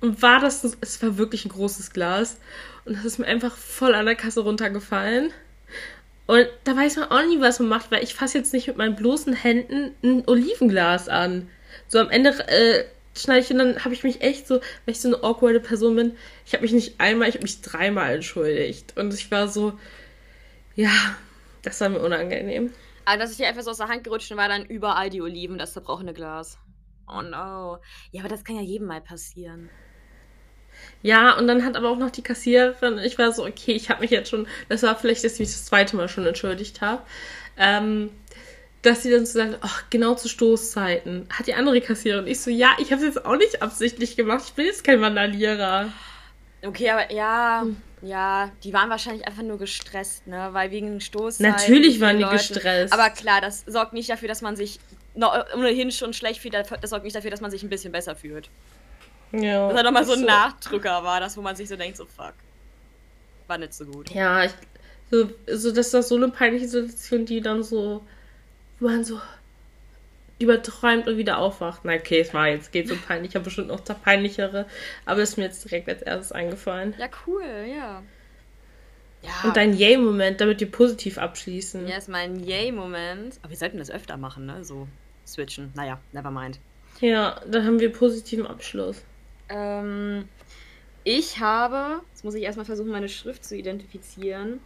Und 0.00 0.22
war 0.22 0.40
das, 0.40 0.64
es 0.80 1.02
war 1.02 1.18
wirklich 1.18 1.44
ein 1.44 1.50
großes 1.50 1.92
Glas. 1.92 2.38
Und 2.84 2.96
das 2.96 3.04
ist 3.04 3.18
mir 3.18 3.26
einfach 3.26 3.56
voll 3.56 3.94
an 3.94 4.06
der 4.06 4.16
Kasse 4.16 4.40
runtergefallen 4.40 5.32
und 6.26 6.48
da 6.64 6.76
weiß 6.76 6.96
man 6.96 7.10
auch 7.10 7.26
nie, 7.26 7.40
was 7.40 7.60
man 7.60 7.68
macht, 7.68 7.90
weil 7.90 8.02
ich 8.02 8.14
fasse 8.14 8.38
jetzt 8.38 8.52
nicht 8.52 8.66
mit 8.66 8.76
meinen 8.76 8.96
bloßen 8.96 9.32
Händen 9.32 9.94
ein 10.02 10.24
Olivenglas 10.26 11.08
an. 11.08 11.48
So 11.88 12.00
am 12.00 12.10
Ende 12.10 12.30
äh, 12.48 12.84
schneide 13.14 13.40
ich 13.40 13.50
und 13.50 13.58
dann 13.58 13.84
habe 13.84 13.94
ich 13.94 14.02
mich 14.02 14.22
echt 14.22 14.46
so, 14.46 14.56
weil 14.56 14.62
ich 14.86 15.00
so 15.00 15.08
eine 15.08 15.22
awkwarde 15.22 15.60
Person 15.60 15.96
bin, 15.96 16.16
ich 16.44 16.52
habe 16.52 16.62
mich 16.62 16.72
nicht 16.72 17.00
einmal, 17.00 17.28
ich 17.28 17.34
habe 17.34 17.44
mich 17.44 17.60
dreimal 17.62 18.14
entschuldigt. 18.14 18.96
Und 18.96 19.14
ich 19.14 19.30
war 19.30 19.48
so, 19.48 19.78
ja, 20.74 20.90
das 21.62 21.80
war 21.80 21.88
mir 21.88 22.00
unangenehm. 22.00 22.72
Also, 23.04 23.20
dass 23.20 23.30
ich 23.30 23.36
dir 23.36 23.46
einfach 23.46 23.62
so 23.62 23.70
aus 23.70 23.78
der 23.78 23.88
Hand 23.88 24.02
gerutscht 24.02 24.30
und 24.32 24.36
war 24.36 24.48
dann 24.48 24.66
überall 24.66 25.10
die 25.10 25.22
Oliven, 25.22 25.58
das 25.58 25.72
zerbrochene 25.74 26.12
Glas. 26.12 26.58
Oh 27.08 27.22
no. 27.22 27.78
Ja, 28.10 28.20
aber 28.20 28.28
das 28.28 28.42
kann 28.42 28.56
ja 28.56 28.62
jedem 28.62 28.88
mal 28.88 29.00
passieren. 29.00 29.70
Ja, 31.02 31.36
und 31.38 31.46
dann 31.46 31.64
hat 31.64 31.76
aber 31.76 31.90
auch 31.90 31.98
noch 31.98 32.10
die 32.10 32.22
Kassiererin, 32.22 32.98
ich 32.98 33.18
war 33.18 33.32
so, 33.32 33.44
okay, 33.44 33.72
ich 33.72 33.90
habe 33.90 34.00
mich 34.00 34.10
jetzt 34.10 34.30
schon, 34.30 34.46
das 34.68 34.82
war 34.82 34.96
vielleicht, 34.96 35.24
dass 35.24 35.34
ich 35.34 35.40
mich 35.40 35.52
das 35.52 35.64
zweite 35.66 35.96
Mal 35.96 36.08
schon 36.08 36.26
entschuldigt 36.26 36.80
habe, 36.80 37.02
ähm, 37.56 38.10
dass 38.82 39.02
sie 39.02 39.10
dann 39.10 39.26
so 39.26 39.38
sagt, 39.38 39.58
ach, 39.62 39.84
genau 39.90 40.14
zu 40.14 40.28
Stoßzeiten. 40.28 41.28
Hat 41.30 41.46
die 41.46 41.54
andere 41.54 41.80
Kassiererin. 41.80 42.26
Ich 42.26 42.40
so, 42.40 42.50
ja, 42.50 42.70
ich 42.78 42.92
habe 42.92 43.02
es 43.02 43.14
jetzt 43.14 43.24
auch 43.24 43.36
nicht 43.36 43.62
absichtlich 43.62 44.16
gemacht, 44.16 44.44
ich 44.46 44.54
bin 44.54 44.66
jetzt 44.66 44.84
kein 44.84 45.00
Vandalierer. 45.00 45.92
Okay, 46.64 46.90
aber 46.90 47.12
ja, 47.12 47.62
hm. 47.62 47.76
ja, 48.02 48.50
die 48.64 48.72
waren 48.72 48.90
wahrscheinlich 48.90 49.26
einfach 49.26 49.42
nur 49.42 49.58
gestresst, 49.58 50.26
ne, 50.26 50.48
weil 50.52 50.70
wegen 50.70 51.00
Stoßzeiten. 51.00 51.52
Natürlich 51.52 52.00
waren 52.00 52.16
die 52.16 52.24
Leute, 52.24 52.36
gestresst. 52.36 52.92
Aber 52.92 53.10
klar, 53.10 53.40
das 53.40 53.64
sorgt 53.66 53.92
nicht 53.92 54.08
dafür, 54.08 54.28
dass 54.28 54.42
man 54.42 54.56
sich 54.56 54.80
ohnehin 55.54 55.90
schon 55.92 56.12
schlecht 56.12 56.40
fühlt, 56.40 56.54
das 56.54 56.90
sorgt 56.90 57.04
nicht 57.04 57.16
dafür, 57.16 57.30
dass 57.30 57.40
man 57.40 57.50
sich 57.50 57.62
ein 57.62 57.70
bisschen 57.70 57.92
besser 57.92 58.16
fühlt. 58.16 58.50
Ja. 59.32 59.68
Dass 59.68 59.78
er 59.78 59.82
nochmal 59.84 60.04
so 60.04 60.12
ein 60.12 60.20
so. 60.20 60.26
Nachdrücker 60.26 61.04
war, 61.04 61.20
das, 61.20 61.36
wo 61.36 61.42
man 61.42 61.56
sich 61.56 61.68
so 61.68 61.76
denkt, 61.76 61.96
so 61.96 62.06
fuck. 62.06 62.34
War 63.46 63.58
nicht 63.58 63.74
so 63.74 63.84
gut. 63.84 64.10
Ja, 64.10 64.44
ich, 64.44 64.52
so, 65.10 65.30
so, 65.46 65.72
dass 65.72 65.90
das 65.90 66.08
so 66.08 66.16
eine 66.16 66.28
peinliche 66.28 66.68
Situation, 66.68 67.26
die 67.26 67.40
dann 67.40 67.62
so, 67.62 68.04
wo 68.80 68.88
man 68.88 69.04
so 69.04 69.20
überträumt 70.38 71.08
und 71.08 71.16
wieder 71.16 71.38
aufwacht. 71.38 71.82
Na, 71.84 71.94
okay, 71.94 72.20
es 72.20 72.34
war 72.34 72.48
jetzt, 72.48 72.72
geht 72.72 72.88
so 72.88 72.96
peinlich. 72.96 73.30
Ich 73.30 73.34
habe 73.36 73.44
bestimmt 73.44 73.68
noch 73.68 73.82
peinlichere, 74.02 74.66
aber 75.04 75.22
ist 75.22 75.38
mir 75.38 75.44
jetzt 75.44 75.64
direkt 75.64 75.88
als 75.88 76.02
erstes 76.02 76.32
eingefallen. 76.32 76.94
Ja, 76.98 77.08
cool, 77.26 77.44
ja. 77.44 78.02
Ja. 79.22 79.48
Und 79.48 79.56
dein 79.56 79.74
Yay-Moment, 79.74 80.40
damit 80.40 80.60
wir 80.60 80.70
positiv 80.70 81.18
abschließen. 81.18 81.88
Ja, 81.88 81.96
ist 81.96 82.08
mein 82.08 82.38
Yay-Moment. 82.38 83.38
Aber 83.42 83.50
wir 83.50 83.56
sollten 83.56 83.78
das 83.78 83.90
öfter 83.90 84.16
machen, 84.16 84.46
ne? 84.46 84.64
So 84.64 84.86
switchen. 85.26 85.72
Naja, 85.74 85.98
never 86.12 86.30
mind. 86.30 86.60
Ja, 87.00 87.40
dann 87.46 87.64
haben 87.64 87.80
wir 87.80 87.90
positiven 87.90 88.46
Abschluss. 88.46 89.02
Ähm, 89.48 90.28
ich 91.04 91.38
habe, 91.38 92.02
jetzt 92.10 92.24
muss 92.24 92.34
ich 92.34 92.42
erstmal 92.42 92.66
versuchen, 92.66 92.90
meine 92.90 93.08
Schrift 93.08 93.44
zu 93.44 93.56
identifizieren. 93.56 94.60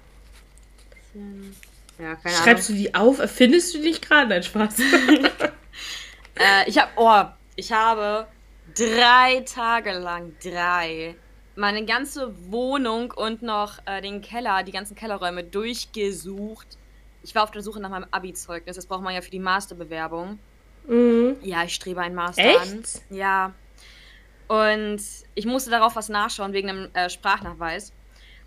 Ja, 1.98 2.14
keine 2.16 2.34
Schreibst 2.34 2.70
Ahnung. 2.70 2.82
du 2.82 2.88
die 2.88 2.94
auf? 2.94 3.18
Erfindest 3.18 3.74
du 3.74 3.78
dich 3.78 4.00
gerade? 4.00 4.28
Nein, 4.28 4.42
Spaß. 4.42 4.78
äh, 6.38 6.68
ich 6.68 6.78
habe, 6.78 6.90
oh, 6.96 7.24
ich 7.56 7.72
habe 7.72 8.26
drei 8.74 9.40
Tage 9.40 9.92
lang, 9.92 10.34
drei, 10.42 11.14
meine 11.56 11.84
ganze 11.84 12.34
Wohnung 12.50 13.10
und 13.10 13.42
noch 13.42 13.78
äh, 13.86 14.00
den 14.00 14.22
Keller, 14.22 14.62
die 14.62 14.72
ganzen 14.72 14.94
Kellerräume 14.94 15.44
durchgesucht. 15.44 16.66
Ich 17.22 17.34
war 17.34 17.42
auf 17.42 17.50
der 17.50 17.62
Suche 17.62 17.80
nach 17.80 17.90
meinem 17.90 18.06
Abi-Zeugnis. 18.10 18.76
Das 18.76 18.86
braucht 18.86 19.02
man 19.02 19.14
ja 19.14 19.20
für 19.20 19.30
die 19.30 19.40
Masterbewerbung. 19.40 20.38
Mhm. 20.86 21.36
Ja, 21.42 21.64
ich 21.64 21.74
strebe 21.74 22.00
einen 22.00 22.14
Master 22.14 22.42
Echt? 22.42 22.60
an. 22.60 22.82
Ja. 23.10 23.52
Und 24.50 25.00
ich 25.36 25.46
musste 25.46 25.70
darauf 25.70 25.94
was 25.94 26.08
nachschauen 26.08 26.52
wegen 26.52 26.70
einem 26.70 26.90
äh, 26.94 27.08
Sprachnachweis. 27.08 27.92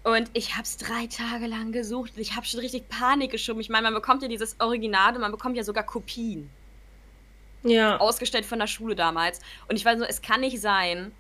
Und 0.04 0.30
ich 0.34 0.52
habe 0.52 0.64
es 0.64 0.76
drei 0.76 1.08
Tage 1.08 1.48
lang 1.48 1.72
gesucht. 1.72 2.12
Ich 2.18 2.36
habe 2.36 2.46
schon 2.46 2.60
richtig 2.60 2.90
Panik 2.90 3.32
geschoben. 3.32 3.62
Ich 3.62 3.70
meine, 3.70 3.84
man 3.84 3.94
bekommt 3.94 4.22
ja 4.22 4.28
dieses 4.28 4.60
Original 4.60 5.16
und 5.16 5.22
man 5.22 5.32
bekommt 5.32 5.56
ja 5.56 5.64
sogar 5.64 5.86
Kopien. 5.86 6.50
Ja. 7.64 7.96
Ausgestellt 8.02 8.46
von 8.46 8.60
der 8.60 8.68
Schule 8.68 8.96
damals. 8.96 9.40
Und 9.70 9.78
ich 9.78 9.86
war 9.86 9.98
so, 9.98 10.04
es 10.04 10.22
kann 10.22 10.42
nicht 10.42 10.60
sein, 10.60 11.14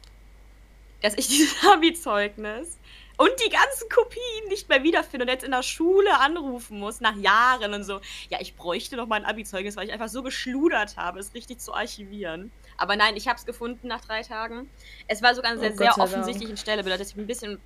dass 1.02 1.14
ich 1.14 1.28
dieses 1.30 1.56
Abi-Zeugnis 1.66 2.78
und 3.18 3.32
die 3.46 3.50
ganzen 3.50 3.90
Kopien 3.90 4.48
nicht 4.50 4.70
mehr 4.70 4.84
wiederfinde 4.84 5.26
und 5.26 5.30
jetzt 5.30 5.44
in 5.44 5.52
der 5.52 5.64
Schule 5.64 6.20
anrufen 6.20 6.80
muss, 6.80 7.00
nach 7.02 7.16
Jahren 7.16 7.74
und 7.74 7.84
so. 7.84 8.02
Ja, 8.30 8.40
ich 8.42 8.56
bräuchte 8.56 8.96
noch 8.96 9.08
mal 9.08 9.18
ein 9.18 9.26
Abi-Zeugnis, 9.26 9.76
weil 9.76 9.88
ich 9.88 9.94
einfach 9.94 10.10
so 10.10 10.24
geschludert 10.24 10.98
habe, 10.98 11.20
es 11.20 11.34
richtig 11.34 11.60
zu 11.60 11.74
archivieren. 11.74 12.52
Aber 12.78 12.96
nein, 12.96 13.16
ich 13.16 13.28
habe 13.28 13.38
es 13.38 13.46
gefunden 13.46 13.88
nach 13.88 14.02
drei 14.02 14.24
Tagen. 14.24 14.70
Es 15.08 15.22
war 15.22 15.36
sogar 15.36 15.52
an 15.52 15.60
einer 15.60 15.68
Oh 15.68 15.70
sehr, 15.70 15.78
sehr 15.78 15.92
sei 15.94 15.96
Dank. 16.02 16.12
offensichtlichen 16.12 16.58
Stelle, 16.58 16.84
bedeutet, 16.84 17.08
ich 17.08 17.16
bin 17.16 17.26
ein 17.26 17.28
bisschen. 17.28 17.60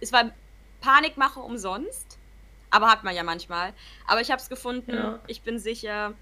Es 0.00 0.12
war 0.12 0.30
Panikmache 0.82 1.40
umsonst, 1.40 2.18
aber 2.70 2.90
hat 2.90 3.02
man 3.02 3.14
ja 3.16 3.22
manchmal. 3.22 3.72
Aber 4.06 4.20
ich 4.20 4.30
habe 4.30 4.42
es 4.42 4.48
gefunden, 4.50 4.92
Ja. 4.94 5.20
ich 5.26 5.40
bin 5.42 5.58
sicher, 5.58 6.12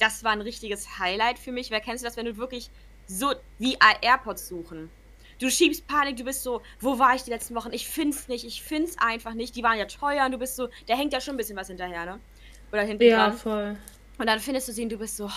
das 0.00 0.24
war 0.24 0.32
ein 0.32 0.40
richtiges 0.40 0.98
Highlight 0.98 1.38
für 1.38 1.52
mich. 1.52 1.70
Wer 1.70 1.80
kennst 1.80 2.02
du 2.02 2.08
das, 2.08 2.16
wenn 2.16 2.26
du 2.26 2.36
wirklich 2.38 2.70
so 3.06 3.32
wie 3.58 3.76
AirPods 4.02 4.48
suchen? 4.48 4.90
Du 5.40 5.50
schiebst 5.50 5.86
Panik, 5.88 6.16
du 6.16 6.24
bist 6.24 6.42
so, 6.42 6.62
wo 6.80 6.98
war 6.98 7.14
ich 7.16 7.22
die 7.22 7.30
letzten 7.30 7.54
Wochen? 7.54 7.72
Ich 7.72 7.88
find's 7.88 8.28
nicht, 8.28 8.44
ich 8.44 8.62
find's 8.62 8.96
einfach 8.98 9.34
nicht. 9.34 9.56
Die 9.56 9.62
waren 9.62 9.78
ja 9.78 9.86
teuer 9.86 10.24
und 10.26 10.32
du 10.32 10.38
bist 10.38 10.54
so, 10.54 10.68
da 10.86 10.94
hängt 10.94 11.12
ja 11.12 11.20
schon 11.20 11.34
ein 11.34 11.38
bisschen 11.38 11.56
was 11.56 11.66
hinterher, 11.68 12.04
ne? 12.04 12.20
Oder 12.70 12.82
hinten 12.82 13.02
Ja, 13.04 13.28
dran. 13.28 13.36
voll. 13.38 13.76
Und 14.18 14.26
dann 14.26 14.38
findest 14.38 14.68
du 14.68 14.72
sie 14.72 14.82
und 14.82 14.90
du 14.92 14.98
bist 14.98 15.16
so, 15.16 15.24
oh, 15.26 15.30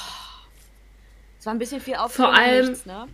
es 1.39 1.46
war 1.46 1.54
ein 1.54 1.60
bisschen 1.60 1.80
viel 1.82 1.96
Vor 1.96 2.04
Aufregung 2.06 2.34
allem- 2.36 2.68
nichts, 2.70 2.86
ne? 2.86 3.08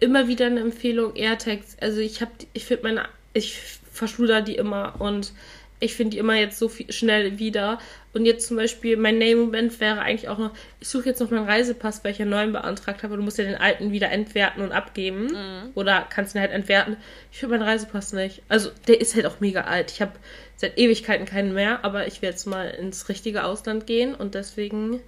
Immer 0.00 0.28
wieder 0.28 0.46
eine 0.46 0.60
Empfehlung, 0.60 1.14
AirTags. 1.16 1.76
Also 1.80 2.00
ich 2.00 2.20
habe, 2.20 2.32
ich 2.52 2.66
finde 2.66 2.82
meine, 2.82 3.08
ich 3.32 3.58
verschluder 3.92 4.42
die 4.42 4.56
immer 4.56 4.94
und 5.00 5.32
ich 5.80 5.94
finde 5.94 6.10
die 6.10 6.18
immer 6.18 6.34
jetzt 6.34 6.58
so 6.58 6.68
viel, 6.68 6.92
schnell 6.92 7.38
wieder. 7.38 7.78
Und 8.12 8.26
jetzt 8.26 8.46
zum 8.46 8.56
Beispiel, 8.56 8.96
mein 8.96 9.18
Name-Moment 9.18 9.80
wäre 9.80 10.00
eigentlich 10.00 10.28
auch 10.28 10.38
noch, 10.38 10.52
ich 10.78 10.88
suche 10.88 11.06
jetzt 11.06 11.20
noch 11.20 11.30
meinen 11.30 11.46
Reisepass, 11.46 12.04
weil 12.04 12.12
ich 12.12 12.20
einen 12.20 12.30
neuen 12.30 12.52
beantragt 12.52 13.02
habe. 13.02 13.16
Du 13.16 13.22
musst 13.22 13.38
ja 13.38 13.44
den 13.44 13.56
alten 13.56 13.90
wieder 13.90 14.10
entwerten 14.10 14.62
und 14.62 14.72
abgeben. 14.72 15.26
Mhm. 15.26 15.70
Oder 15.74 16.06
kannst 16.10 16.34
ihn 16.34 16.40
halt 16.40 16.52
entwerten. 16.52 16.98
Ich 17.32 17.38
finde 17.38 17.56
meinen 17.56 17.68
Reisepass 17.68 18.12
nicht. 18.12 18.42
Also 18.48 18.70
der 18.86 19.00
ist 19.00 19.14
halt 19.14 19.24
auch 19.26 19.40
mega 19.40 19.62
alt. 19.62 19.90
Ich 19.90 20.02
habe 20.02 20.12
seit 20.56 20.76
Ewigkeiten 20.76 21.24
keinen 21.24 21.54
mehr, 21.54 21.84
aber 21.84 22.06
ich 22.06 22.20
werde 22.20 22.34
jetzt 22.34 22.46
mal 22.46 22.68
ins 22.68 23.08
richtige 23.08 23.44
Ausland 23.44 23.86
gehen 23.86 24.14
und 24.14 24.34
deswegen 24.34 25.00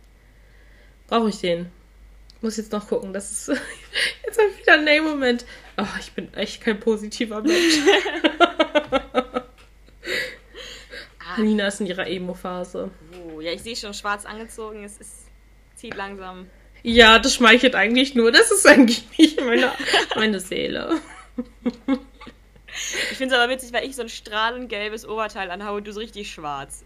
brauche 1.07 1.29
ich 1.29 1.41
den. 1.41 1.67
Muss 2.41 2.57
jetzt 2.57 2.73
noch 2.73 2.89
gucken. 2.89 3.13
Das 3.13 3.31
ist 3.31 3.49
jetzt 4.27 4.39
habe 4.39 4.49
ich 4.51 4.61
wieder 4.63 4.75
einen 4.75 4.85
Name-Moment. 4.85 5.45
Oh, 5.77 5.85
ich 6.01 6.13
bin 6.13 6.33
echt 6.35 6.63
kein 6.63 6.81
positiver 6.81 7.43
Mensch. 7.43 7.79
Alina 11.37 11.68
ist 11.68 11.81
in 11.81 11.87
ihrer 11.87 12.07
Emo-Phase. 12.07 12.90
oh, 13.27 13.40
ja, 13.40 13.53
ich 13.53 13.62
sehe 13.62 13.77
schon 13.77 13.95
schwarz 13.95 14.25
angezogen, 14.25 14.85
es 14.85 14.99
ist, 14.99 15.27
zieht 15.75 15.95
langsam. 15.95 16.47
Ja, 16.83 17.18
das 17.18 17.35
schmeichelt 17.35 17.75
eigentlich 17.75 18.14
nur. 18.14 18.33
Das 18.33 18.51
ist 18.51 18.66
eigentlich 18.66 19.05
nicht 19.18 19.40
meine, 19.40 19.73
meine 20.16 20.40
Seele. 20.40 21.01
Ich 23.11 23.18
finde 23.18 23.35
es 23.35 23.40
aber 23.40 23.53
witzig, 23.53 23.73
weil 23.73 23.87
ich 23.87 23.95
so 23.95 24.03
ein 24.03 24.09
strahlend 24.09 24.68
gelbes 24.68 25.07
Oberteil 25.07 25.51
anhabe 25.51 25.77
und 25.77 25.87
du 25.87 25.92
so 25.92 26.01
richtig 26.01 26.31
schwarz. 26.31 26.85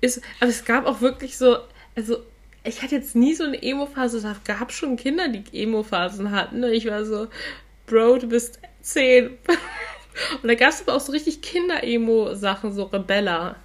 Ist, 0.00 0.22
aber 0.38 0.50
es 0.50 0.64
gab 0.64 0.86
auch 0.86 1.00
wirklich 1.00 1.36
so, 1.36 1.58
also 1.96 2.22
ich 2.62 2.82
hatte 2.82 2.94
jetzt 2.94 3.16
nie 3.16 3.34
so 3.34 3.44
eine 3.44 3.60
Emo-Phase. 3.60 4.18
Es 4.18 4.44
gab 4.44 4.72
schon 4.72 4.96
Kinder, 4.96 5.28
die 5.28 5.62
Emo-Phasen 5.62 6.30
hatten. 6.30 6.62
Und 6.62 6.72
ich 6.72 6.86
war 6.86 7.04
so, 7.04 7.28
Bro, 7.86 8.18
du 8.18 8.28
bist 8.28 8.60
zehn. 8.82 9.38
Und 10.42 10.48
da 10.48 10.54
gab 10.54 10.70
es 10.70 10.80
aber 10.80 10.94
auch 10.96 11.00
so 11.00 11.12
richtig 11.12 11.42
Kinder-Emo-Sachen, 11.42 12.72
so 12.72 12.84
Rebella. 12.84 13.56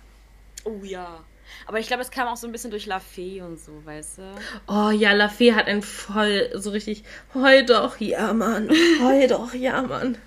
Oh 0.66 0.84
ja. 0.84 1.24
Aber 1.66 1.80
ich 1.80 1.88
glaube, 1.88 2.02
es 2.02 2.12
kam 2.12 2.28
auch 2.28 2.38
so 2.38 2.48
ein 2.48 2.52
bisschen 2.52 2.72
durch 2.72 2.86
La 2.86 3.00
Fee 3.00 3.42
und 3.42 3.60
so, 3.60 3.72
weißt 3.86 4.18
du? 4.18 4.22
Oh 4.68 4.90
ja, 4.90 5.14
Lafay 5.14 5.52
hat 5.52 5.68
einen 5.68 5.82
voll 5.82 6.50
so 6.54 6.72
richtig, 6.72 7.04
heul 7.34 7.66
doch, 7.66 8.00
ja 8.00 8.34
Mann, 8.34 8.70
heul 9.02 9.28
doch, 9.30 9.54
ja 9.54 9.82
Mann. 9.82 10.18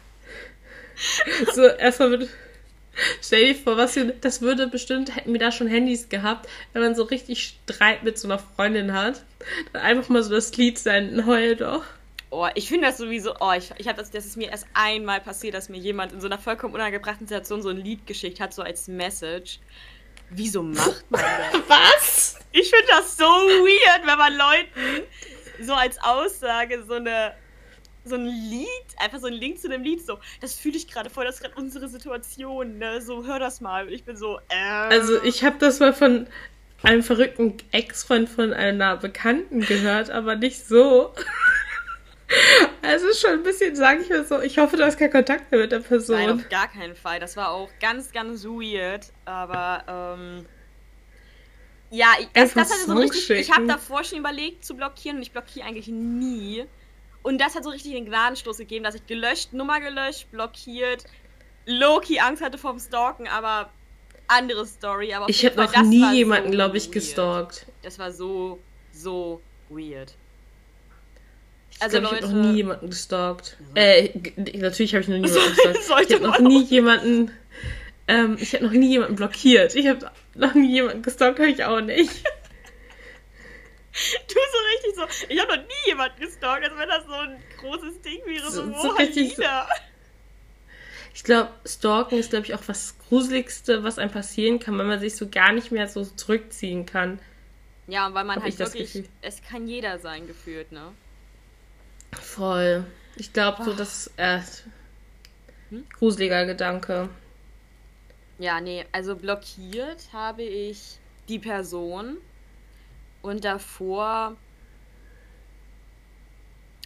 So, 1.55 1.63
erstmal 1.63 2.11
wird, 2.13 2.31
stell 3.21 3.53
dir 3.53 3.55
vor, 3.55 3.77
was 3.77 3.97
wir, 3.97 4.13
das 4.13 4.41
würde 4.41 4.67
bestimmt, 4.67 5.15
hätten 5.15 5.33
wir 5.33 5.41
da 5.41 5.53
schon 5.53 5.67
Handys 5.67 6.09
gehabt, 6.09 6.49
wenn 6.73 6.83
man 6.83 6.95
so 6.95 7.03
richtig 7.03 7.57
Streit 7.67 8.03
mit 8.03 8.19
so 8.19 8.29
einer 8.29 8.39
Freundin 8.39 8.95
hat, 8.95 9.23
dann 9.73 9.83
einfach 9.83 10.09
mal 10.09 10.23
so 10.23 10.31
das 10.31 10.57
Lied 10.57 10.79
senden, 10.79 11.27
heul 11.27 11.57
doch. 11.57 11.85
Oh, 12.39 12.47
ich 12.55 12.69
finde 12.69 12.89
das 12.89 12.99
sowieso. 12.99 13.35
Oh, 13.41 13.53
ich, 13.57 13.73
ich 13.79 13.89
habe 13.89 13.97
das, 13.97 14.11
das 14.11 14.27
ist 14.27 14.37
mir 14.37 14.51
erst 14.51 14.67
einmal 14.75 15.23
passiert, 15.23 15.55
dass 15.55 15.71
mir 15.71 15.79
jemand 15.79 16.13
in 16.13 16.21
so 16.21 16.27
einer 16.27 16.39
vollkommen 16.39 16.75
unangebrachten 16.75 17.27
Situation 17.27 17.63
so 17.63 17.71
ein 17.71 17.79
Lied 17.79 18.07
geschickt 18.07 18.41
hat, 18.41 18.53
so 18.53 18.61
als 18.61 18.89
Message. 18.89 19.59
Wieso 20.29 20.63
macht 20.63 21.11
man 21.11 21.23
das? 21.53 21.63
Was? 21.67 22.39
Ich 22.53 22.69
finde 22.69 22.89
das 22.89 23.17
so 23.17 23.25
weird, 23.25 24.07
wenn 24.07 24.19
man 24.19 24.37
Leuten 24.37 25.07
so 25.63 25.73
als 25.73 25.97
Aussage 26.03 26.85
so 26.87 26.95
eine 26.95 27.33
so 28.05 28.17
ein 28.17 28.27
Lied, 28.27 28.69
einfach 28.99 29.19
so 29.19 29.29
ein 29.29 29.33
Link 29.33 29.59
zu 29.59 29.69
einem 29.73 29.83
Lied, 29.83 30.05
so, 30.05 30.19
das 30.43 30.55
fühle 30.55 30.77
ich 30.77 30.87
gerade 30.87 31.09
voll, 31.09 31.25
das 31.25 31.37
ist 31.37 31.41
gerade 31.41 31.57
unsere 31.57 31.89
Situation, 31.89 32.77
ne? 32.79 33.01
So, 33.01 33.25
hör 33.25 33.39
das 33.39 33.63
mal. 33.63 33.87
Und 33.87 33.93
ich 33.93 34.05
bin 34.05 34.17
so, 34.17 34.39
äh. 34.49 34.55
Also 34.91 35.23
ich 35.23 35.43
habe 35.43 35.57
das 35.59 35.81
mal 35.81 35.95
von 35.95 36.27
einem 36.83 37.03
verrückten 37.03 37.57
Ex-Freund 37.73 38.29
von 38.29 38.53
einer 38.53 38.99
Bekannten 38.99 39.63
gehört, 39.63 40.11
aber 40.11 40.37
nicht 40.37 40.67
so. 40.67 41.15
Also 42.83 43.13
schon 43.13 43.31
ein 43.39 43.43
bisschen, 43.43 43.75
sage 43.75 44.03
ich 44.03 44.11
mal 44.11 44.25
so, 44.25 44.41
ich 44.41 44.59
hoffe, 44.59 44.77
du 44.77 44.85
hast 44.85 44.97
keinen 44.99 45.11
Kontakt 45.11 45.51
mehr 45.51 45.61
mit 45.63 45.73
der 45.73 45.81
Nein, 45.81 45.89
Person. 45.89 46.31
auf 46.41 46.49
gar 46.49 46.69
keinen 46.69 46.95
Fall. 46.95 47.19
Das 47.19 47.37
war 47.37 47.51
auch 47.51 47.69
ganz, 47.81 48.13
ganz 48.13 48.45
weird. 48.45 49.07
Aber, 49.25 49.85
ähm. 49.89 50.47
Ja, 51.91 52.09
ich, 52.21 52.29
das, 52.33 52.57
Einfach 52.57 52.63
das 52.63 52.73
hat 52.73 52.87
so 52.87 52.95
richtig. 52.95 53.31
Ich 53.31 53.51
habe 53.53 53.67
davor 53.67 54.05
schon 54.05 54.19
überlegt 54.19 54.65
zu 54.65 54.75
blockieren 54.75 55.17
und 55.19 55.23
ich 55.23 55.33
blockiere 55.33 55.67
eigentlich 55.67 55.89
nie. 55.89 56.65
Und 57.23 57.41
das 57.41 57.57
hat 57.57 57.65
so 57.65 57.71
richtig 57.71 57.93
den 57.93 58.07
Gnadenstoß 58.07 58.59
gegeben, 58.59 58.85
dass 58.85 58.95
ich 58.95 59.07
gelöscht, 59.07 59.53
Nummer 59.53 59.81
gelöscht, 59.81 60.31
blockiert, 60.31 61.05
Loki 61.67 62.21
Angst 62.21 62.43
hatte 62.43 62.59
vom 62.59 62.79
Stalken, 62.79 63.27
aber 63.27 63.71
andere 64.29 64.65
Story. 64.67 65.13
Aber 65.13 65.29
Ich 65.29 65.45
habe 65.45 65.57
noch 65.57 65.73
das 65.73 65.83
nie 65.87 66.15
jemanden, 66.15 66.49
so 66.51 66.55
glaube 66.55 66.77
ich, 66.77 66.85
weird. 66.87 66.93
gestalkt. 66.95 67.67
Das 67.83 67.99
war 67.99 68.13
so, 68.13 68.61
so 68.93 69.41
weird. 69.69 70.15
Ich 71.77 71.83
Also, 71.83 72.01
glaube, 72.01 72.17
ich 72.17 72.23
habe 72.23 72.33
Leute- 72.33 72.37
noch 72.43 72.51
nie 72.53 72.57
jemanden 72.57 72.91
gestalkt. 72.91 73.57
Äh, 73.75 74.09
g- 74.09 74.59
natürlich 74.59 74.95
habe 74.95 75.03
ich 75.03 75.09
noch 75.09 75.19
nie 75.19 75.29
jemanden 75.29 75.57
gestalkt. 75.75 76.09
Ich 76.11 76.15
habe 76.17 76.27
noch 76.27 76.39
nie 76.39 76.65
jemanden, 76.65 77.31
ähm, 78.09 78.37
ich 78.41 78.55
habe 78.55 78.65
noch 78.65 78.73
nie 78.73 78.89
jemanden 78.91 79.17
blockiert. 79.17 79.75
Ich 79.75 79.87
habe 79.87 80.11
noch 80.35 80.55
nie 80.55 80.73
jemanden 80.73 81.03
gestalkt, 81.03 81.39
habe 81.39 81.51
ich 81.51 81.65
auch 81.65 81.81
nicht. 81.81 82.11
Du 84.29 84.35
so 84.35 84.59
richtig 84.75 84.95
so, 84.95 85.27
ich 85.31 85.41
habe 85.41 85.57
noch 85.57 85.63
nie 85.63 85.87
jemanden 85.89 86.21
gestalkt, 86.21 86.65
als 86.69 86.79
wenn 86.79 86.87
das 86.89 87.07
so 87.07 87.13
ein 87.15 87.43
großes 87.59 88.03
Ding 88.03 88.21
wäre. 88.27 88.51
So, 88.51 88.67
So- 88.67 88.83
so 88.83 88.89
richtig 88.91 89.37
so-? 89.37 89.43
Ich 91.15 91.25
glaube, 91.25 91.49
Stalken 91.65 92.19
ist, 92.19 92.29
glaube 92.29 92.45
ich, 92.45 92.55
auch 92.55 92.61
was 92.67 92.95
Gruseligste, 93.09 93.83
was 93.85 93.99
einem 93.99 94.11
passieren 94.11 94.59
kann, 94.59 94.79
wenn 94.79 94.87
man 94.87 95.01
sich 95.01 95.17
so 95.17 95.29
gar 95.31 95.53
nicht 95.53 95.73
mehr 95.73 95.89
so 95.89 96.05
zurückziehen 96.05 96.85
kann. 96.85 97.19
Ja, 97.87 98.13
weil 98.13 98.25
man 98.25 98.37
Hab 98.37 98.43
halt 98.43 98.59
wirklich, 98.59 99.05
es 99.23 99.41
kann 99.43 99.67
jeder 99.67 99.99
sein, 99.99 100.27
gefühlt, 100.27 100.73
ne? 100.73 100.93
Voll. 102.21 102.85
Ich 103.17 103.33
glaube, 103.33 103.65
so 103.65 103.73
das 103.73 104.11
äh, 104.17 104.41
gruseliger 105.99 106.47
Gedanke. 106.47 107.09
Ja, 108.39 108.61
nee, 108.61 108.85
also 108.93 109.17
blockiert 109.17 110.09
habe 110.13 110.43
ich 110.43 110.99
die 111.29 111.39
Person 111.39 112.19
und 113.23 113.45
davor 113.45 114.37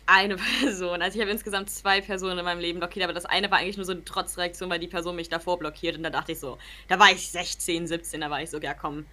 eine 0.06 0.36
Person. 0.60 1.02
Also 1.02 1.16
ich 1.16 1.22
habe 1.22 1.32
insgesamt 1.32 1.70
zwei 1.70 2.00
Personen 2.00 2.38
in 2.38 2.44
meinem 2.44 2.60
Leben 2.60 2.78
blockiert, 2.78 3.04
aber 3.04 3.12
das 3.12 3.26
eine 3.26 3.50
war 3.50 3.58
eigentlich 3.58 3.76
nur 3.76 3.86
so 3.86 3.92
eine 3.92 4.04
Trotzreaktion, 4.04 4.70
weil 4.70 4.78
die 4.78 4.88
Person 4.88 5.16
mich 5.16 5.28
davor 5.28 5.58
blockiert 5.58 5.96
und 5.96 6.04
da 6.04 6.10
dachte 6.10 6.32
ich 6.32 6.40
so, 6.40 6.58
da 6.88 6.98
war 6.98 7.10
ich 7.10 7.30
16, 7.30 7.86
17, 7.88 8.20
da 8.20 8.30
war 8.30 8.42
ich 8.42 8.50
so, 8.50 8.58
ja 8.60 8.74
komm, 8.74 9.06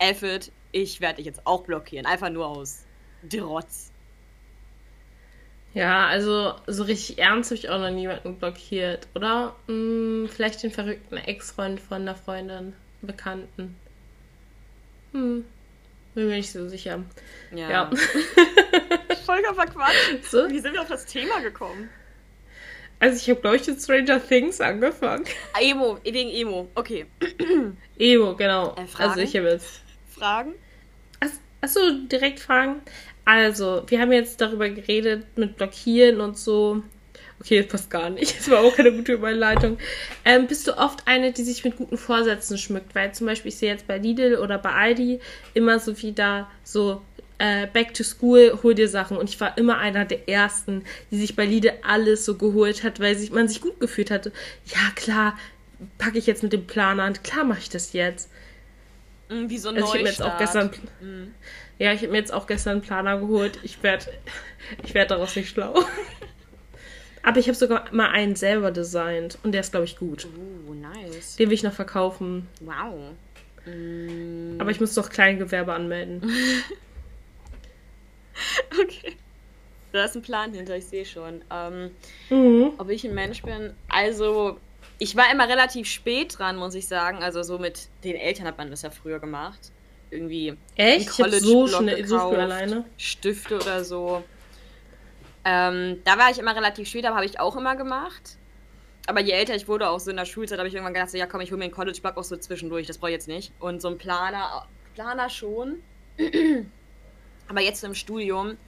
it, 0.00 0.50
ich 0.72 1.00
werde 1.00 1.16
dich 1.16 1.26
jetzt 1.26 1.46
auch 1.46 1.62
blockieren, 1.62 2.06
einfach 2.06 2.30
nur 2.30 2.46
aus 2.46 2.84
Trotz. 3.30 3.91
Ja, 5.74 6.06
also 6.06 6.54
so 6.66 6.82
richtig 6.82 7.18
ernst 7.18 7.50
habe 7.50 7.58
ich 7.58 7.70
auch 7.70 7.78
noch 7.78 7.90
niemanden 7.90 8.36
blockiert, 8.36 9.08
oder? 9.14 9.56
Hm, 9.66 10.28
vielleicht 10.30 10.62
den 10.62 10.70
verrückten 10.70 11.16
Ex-Freund 11.16 11.80
von 11.80 12.02
einer 12.02 12.14
Freundin, 12.14 12.74
Bekannten. 13.00 13.76
Hm, 15.12 15.44
bin 16.14 16.28
mir 16.28 16.36
nicht 16.36 16.52
so 16.52 16.68
sicher. 16.68 17.02
Ja. 17.54 17.70
Ja. 17.70 17.90
Vollkommen 19.24 19.54
verquatscht. 19.54 20.24
So? 20.30 20.48
Wie 20.50 20.60
sind 20.60 20.74
wir 20.74 20.82
auf 20.82 20.88
das 20.88 21.06
Thema 21.06 21.40
gekommen? 21.40 21.88
Also 23.00 23.16
ich 23.16 23.30
habe, 23.30 23.40
glaube 23.40 23.56
ich, 23.56 23.66
mit 23.66 23.80
Stranger 23.80 24.24
Things 24.24 24.60
angefangen. 24.60 25.24
Emo, 25.60 25.98
wegen 26.04 26.30
Emo. 26.30 26.68
Okay. 26.74 27.06
Emo, 27.98 28.36
genau. 28.36 28.74
Äh, 28.76 28.86
Fragen? 28.86 29.10
also 29.10 29.20
ich 29.22 29.36
habe 29.36 29.48
jetzt. 29.48 29.80
Fragen? 30.08 30.54
Achso, 31.62 31.80
direkt 32.10 32.40
fragen. 32.40 32.82
Also, 33.24 33.84
wir 33.86 34.00
haben 34.00 34.12
jetzt 34.12 34.40
darüber 34.40 34.68
geredet 34.68 35.26
mit 35.36 35.56
Blockieren 35.56 36.20
und 36.20 36.36
so. 36.38 36.82
Okay, 37.40 37.60
das 37.62 37.68
passt 37.68 37.90
gar 37.90 38.10
nicht. 38.10 38.36
Das 38.38 38.50
war 38.50 38.60
auch 38.60 38.74
keine 38.74 38.92
gute 38.92 39.12
Überleitung. 39.14 39.78
Ähm, 40.24 40.46
bist 40.46 40.66
du 40.66 40.76
oft 40.78 41.06
eine, 41.06 41.32
die 41.32 41.42
sich 41.42 41.64
mit 41.64 41.76
guten 41.76 41.98
Vorsätzen 41.98 42.58
schmückt? 42.58 42.94
Weil 42.94 43.12
zum 43.14 43.26
Beispiel, 43.26 43.50
ich 43.50 43.58
sehe 43.58 43.70
jetzt 43.72 43.86
bei 43.86 43.98
Lidl 43.98 44.36
oder 44.36 44.58
bei 44.58 44.70
Aldi 44.70 45.20
immer 45.54 45.78
so 45.78 46.00
wie 46.02 46.12
da 46.12 46.50
so 46.64 47.02
äh, 47.38 47.66
Back 47.66 47.94
to 47.94 48.04
School, 48.04 48.58
hol 48.62 48.74
dir 48.74 48.88
Sachen. 48.88 49.16
Und 49.16 49.28
ich 49.28 49.40
war 49.40 49.56
immer 49.58 49.78
einer 49.78 50.04
der 50.04 50.28
Ersten, 50.28 50.84
die 51.10 51.18
sich 51.18 51.34
bei 51.36 51.44
Lidl 51.46 51.72
alles 51.82 52.24
so 52.24 52.36
geholt 52.36 52.84
hat, 52.84 53.00
weil 53.00 53.16
sich, 53.16 53.30
man 53.32 53.48
sich 53.48 53.60
gut 53.60 53.80
gefühlt 53.80 54.10
hatte. 54.10 54.32
Ja, 54.66 54.90
klar, 54.94 55.36
packe 55.98 56.18
ich 56.18 56.26
jetzt 56.26 56.42
mit 56.44 56.52
dem 56.52 56.66
Plan 56.66 57.00
an. 57.00 57.20
Klar 57.22 57.44
mache 57.44 57.60
ich 57.60 57.68
das 57.68 57.92
jetzt. 57.92 58.30
Mm, 59.28 59.48
Wie 59.48 59.58
so 59.58 59.70
ein 59.70 59.76
Also 59.76 59.86
ich 59.88 59.92
habe 59.94 60.02
mir 60.04 60.10
jetzt 60.10 60.22
auch 60.22 60.38
gestern, 60.38 60.70
Mhm. 61.00 61.34
Ja, 61.82 61.92
ich 61.92 62.00
habe 62.02 62.12
mir 62.12 62.18
jetzt 62.18 62.32
auch 62.32 62.46
gestern 62.46 62.72
einen 62.74 62.80
Planer 62.82 63.18
geholt. 63.18 63.58
Ich 63.62 63.82
werde, 63.82 64.06
ich 64.84 64.94
werde 64.94 65.08
daraus 65.10 65.34
nicht 65.36 65.48
schlau. 65.50 65.74
Aber 67.24 67.38
ich 67.38 67.46
habe 67.48 67.56
sogar 67.56 67.84
mal 67.92 68.10
einen 68.10 68.34
selber 68.36 68.70
designt 68.70 69.38
und 69.42 69.52
der 69.52 69.60
ist, 69.62 69.70
glaube 69.72 69.84
ich, 69.84 69.96
gut. 69.96 70.26
Oh, 70.68 70.74
nice. 70.74 71.36
Den 71.36 71.48
will 71.50 71.54
ich 71.54 71.62
noch 71.62 71.72
verkaufen. 71.72 72.48
Wow. 72.60 73.12
Mm, 73.66 74.60
Aber 74.60 74.70
ich 74.70 74.80
muss 74.80 74.94
doch 74.94 75.08
Kleingewerbe 75.08 75.72
anmelden. 75.72 76.22
okay. 78.82 79.16
Da 79.92 80.04
ist 80.04 80.16
ein 80.16 80.22
Plan 80.22 80.52
hinter, 80.54 80.76
ich 80.76 80.86
sehe 80.86 81.04
schon. 81.04 81.42
Ähm, 81.50 81.90
Mhm. 82.30 82.72
ob 82.78 82.88
ich 82.88 83.04
ein 83.04 83.14
Mensch 83.14 83.42
bin? 83.42 83.74
Also, 83.88 84.58
ich 84.98 85.14
war 85.16 85.30
immer 85.30 85.48
relativ 85.48 85.86
spät 85.86 86.38
dran, 86.38 86.56
muss 86.56 86.74
ich 86.74 86.88
sagen. 86.88 87.18
Also, 87.22 87.42
so 87.42 87.58
mit 87.58 87.88
den 88.02 88.16
Eltern 88.16 88.46
hat 88.46 88.58
man 88.58 88.70
das 88.70 88.82
ja 88.82 88.90
früher 88.90 89.18
gemacht. 89.20 89.70
Irgendwie 90.12 90.54
Echt? 90.76 91.10
Ich 91.10 91.18
habe 91.18 91.40
so 91.40 91.66
schnell, 91.66 92.06
so 92.06 92.18
früh 92.18 92.30
gekauft, 92.30 92.38
alleine. 92.38 92.84
Stifte 92.98 93.56
oder 93.56 93.82
so. 93.82 94.22
Ähm, 95.44 96.00
da 96.04 96.18
war 96.18 96.30
ich 96.30 96.38
immer 96.38 96.54
relativ 96.54 96.86
spät, 96.86 97.06
aber 97.06 97.16
habe 97.16 97.24
ich 97.24 97.40
auch 97.40 97.56
immer 97.56 97.76
gemacht. 97.76 98.36
Aber 99.06 99.20
je 99.20 99.32
älter 99.32 99.54
ich 99.56 99.66
wurde, 99.66 99.88
auch 99.88 99.98
so 99.98 100.10
in 100.10 100.18
der 100.18 100.26
Schulzeit, 100.26 100.58
habe 100.58 100.68
ich 100.68 100.74
irgendwann 100.74 100.92
gedacht, 100.92 101.10
so, 101.10 101.16
ja 101.16 101.26
komm, 101.26 101.40
ich 101.40 101.50
hole 101.50 101.58
mir 101.58 101.64
einen 101.64 101.72
College-Block 101.72 102.16
auch 102.18 102.24
so 102.24 102.36
zwischendurch, 102.36 102.86
das 102.86 102.98
brauche 102.98 103.10
ich 103.10 103.14
jetzt 103.14 103.26
nicht. 103.26 103.52
Und 103.58 103.80
so 103.80 103.88
ein 103.88 103.96
Planer, 103.96 104.66
Planer 104.94 105.30
schon. 105.30 105.82
aber 107.48 107.62
jetzt 107.62 107.80
so 107.80 107.86
im 107.86 107.94
Studium, 107.94 108.58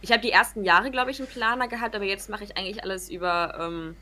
ich 0.00 0.12
habe 0.12 0.22
die 0.22 0.30
ersten 0.30 0.62
Jahre, 0.62 0.92
glaube 0.92 1.10
ich, 1.10 1.18
einen 1.18 1.28
Planer 1.28 1.66
gehabt, 1.66 1.96
aber 1.96 2.04
jetzt 2.04 2.30
mache 2.30 2.44
ich 2.44 2.56
eigentlich 2.56 2.84
alles 2.84 3.10
über 3.10 3.58
ähm, 3.60 3.96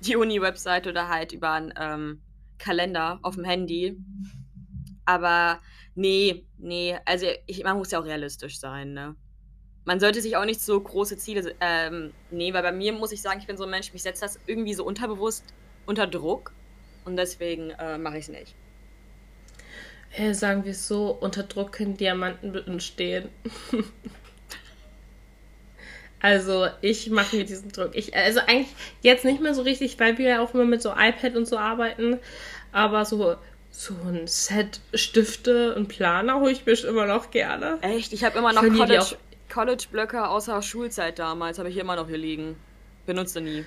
die 0.00 0.16
Uni-Website 0.16 0.86
oder 0.86 1.08
halt 1.08 1.32
über 1.32 1.52
einen 1.52 1.72
ähm, 1.80 2.20
Kalender 2.58 3.20
auf 3.22 3.36
dem 3.36 3.44
Handy. 3.44 3.96
Aber 5.06 5.60
nee, 5.96 6.46
nee, 6.58 6.96
also 7.04 7.26
ich, 7.46 7.64
man 7.64 7.76
muss 7.76 7.90
ja 7.90 8.00
auch 8.00 8.04
realistisch 8.04 8.58
sein, 8.58 8.92
ne? 8.92 9.16
Man 9.84 10.00
sollte 10.00 10.20
sich 10.20 10.36
auch 10.36 10.44
nicht 10.44 10.60
so 10.60 10.80
große 10.80 11.16
Ziele 11.16 11.54
ähm, 11.60 12.12
nehmen, 12.30 12.54
weil 12.54 12.62
bei 12.62 12.72
mir 12.72 12.92
muss 12.92 13.12
ich 13.12 13.22
sagen, 13.22 13.40
ich 13.40 13.46
bin 13.46 13.56
so 13.56 13.64
ein 13.64 13.70
Mensch, 13.70 13.92
mich 13.92 14.02
setzt 14.02 14.22
das 14.22 14.38
irgendwie 14.46 14.74
so 14.74 14.84
unterbewusst 14.84 15.44
unter 15.86 16.06
Druck 16.06 16.52
und 17.04 17.16
deswegen 17.16 17.70
äh, 17.70 17.96
mache 17.96 18.18
ich 18.18 18.24
es 18.24 18.28
nicht. 18.28 18.54
Äh, 20.12 20.34
sagen 20.34 20.64
wir 20.64 20.72
es 20.72 20.88
so, 20.88 21.10
unter 21.10 21.44
Druck 21.44 21.72
können 21.72 21.96
Diamanten 21.96 22.54
entstehen. 22.54 23.28
also 26.20 26.66
ich 26.80 27.10
mache 27.10 27.36
mir 27.36 27.44
diesen 27.44 27.70
Druck. 27.70 27.90
Ich, 27.94 28.16
also 28.16 28.40
eigentlich 28.40 28.74
jetzt 29.02 29.24
nicht 29.24 29.40
mehr 29.40 29.54
so 29.54 29.62
richtig, 29.62 30.00
weil 30.00 30.18
wir 30.18 30.28
ja 30.28 30.42
auch 30.42 30.52
immer 30.52 30.64
mit 30.64 30.82
so 30.82 30.90
iPad 30.90 31.36
und 31.36 31.46
so 31.46 31.58
arbeiten. 31.58 32.18
Aber 32.72 33.04
so, 33.04 33.36
so 33.78 33.94
ein 34.08 34.26
Set 34.26 34.80
Stifte 34.94 35.74
und 35.74 35.88
Planer 35.88 36.40
hole 36.40 36.50
ich 36.50 36.64
mir 36.64 36.72
immer 36.84 37.06
noch 37.06 37.30
gerne. 37.30 37.78
Echt? 37.82 38.12
Ich 38.14 38.24
habe 38.24 38.38
immer 38.38 38.52
noch 38.54 38.62
die 38.62 38.70
College- 38.70 39.16
College-Blöcke 39.52 40.26
außer 40.28 40.60
Schulzeit 40.62 41.18
damals, 41.18 41.58
habe 41.58 41.68
ich 41.68 41.76
immer 41.76 41.94
noch 41.94 42.08
hier 42.08 42.16
liegen. 42.16 42.56
Benutze 43.04 43.40
nie. 43.40 43.64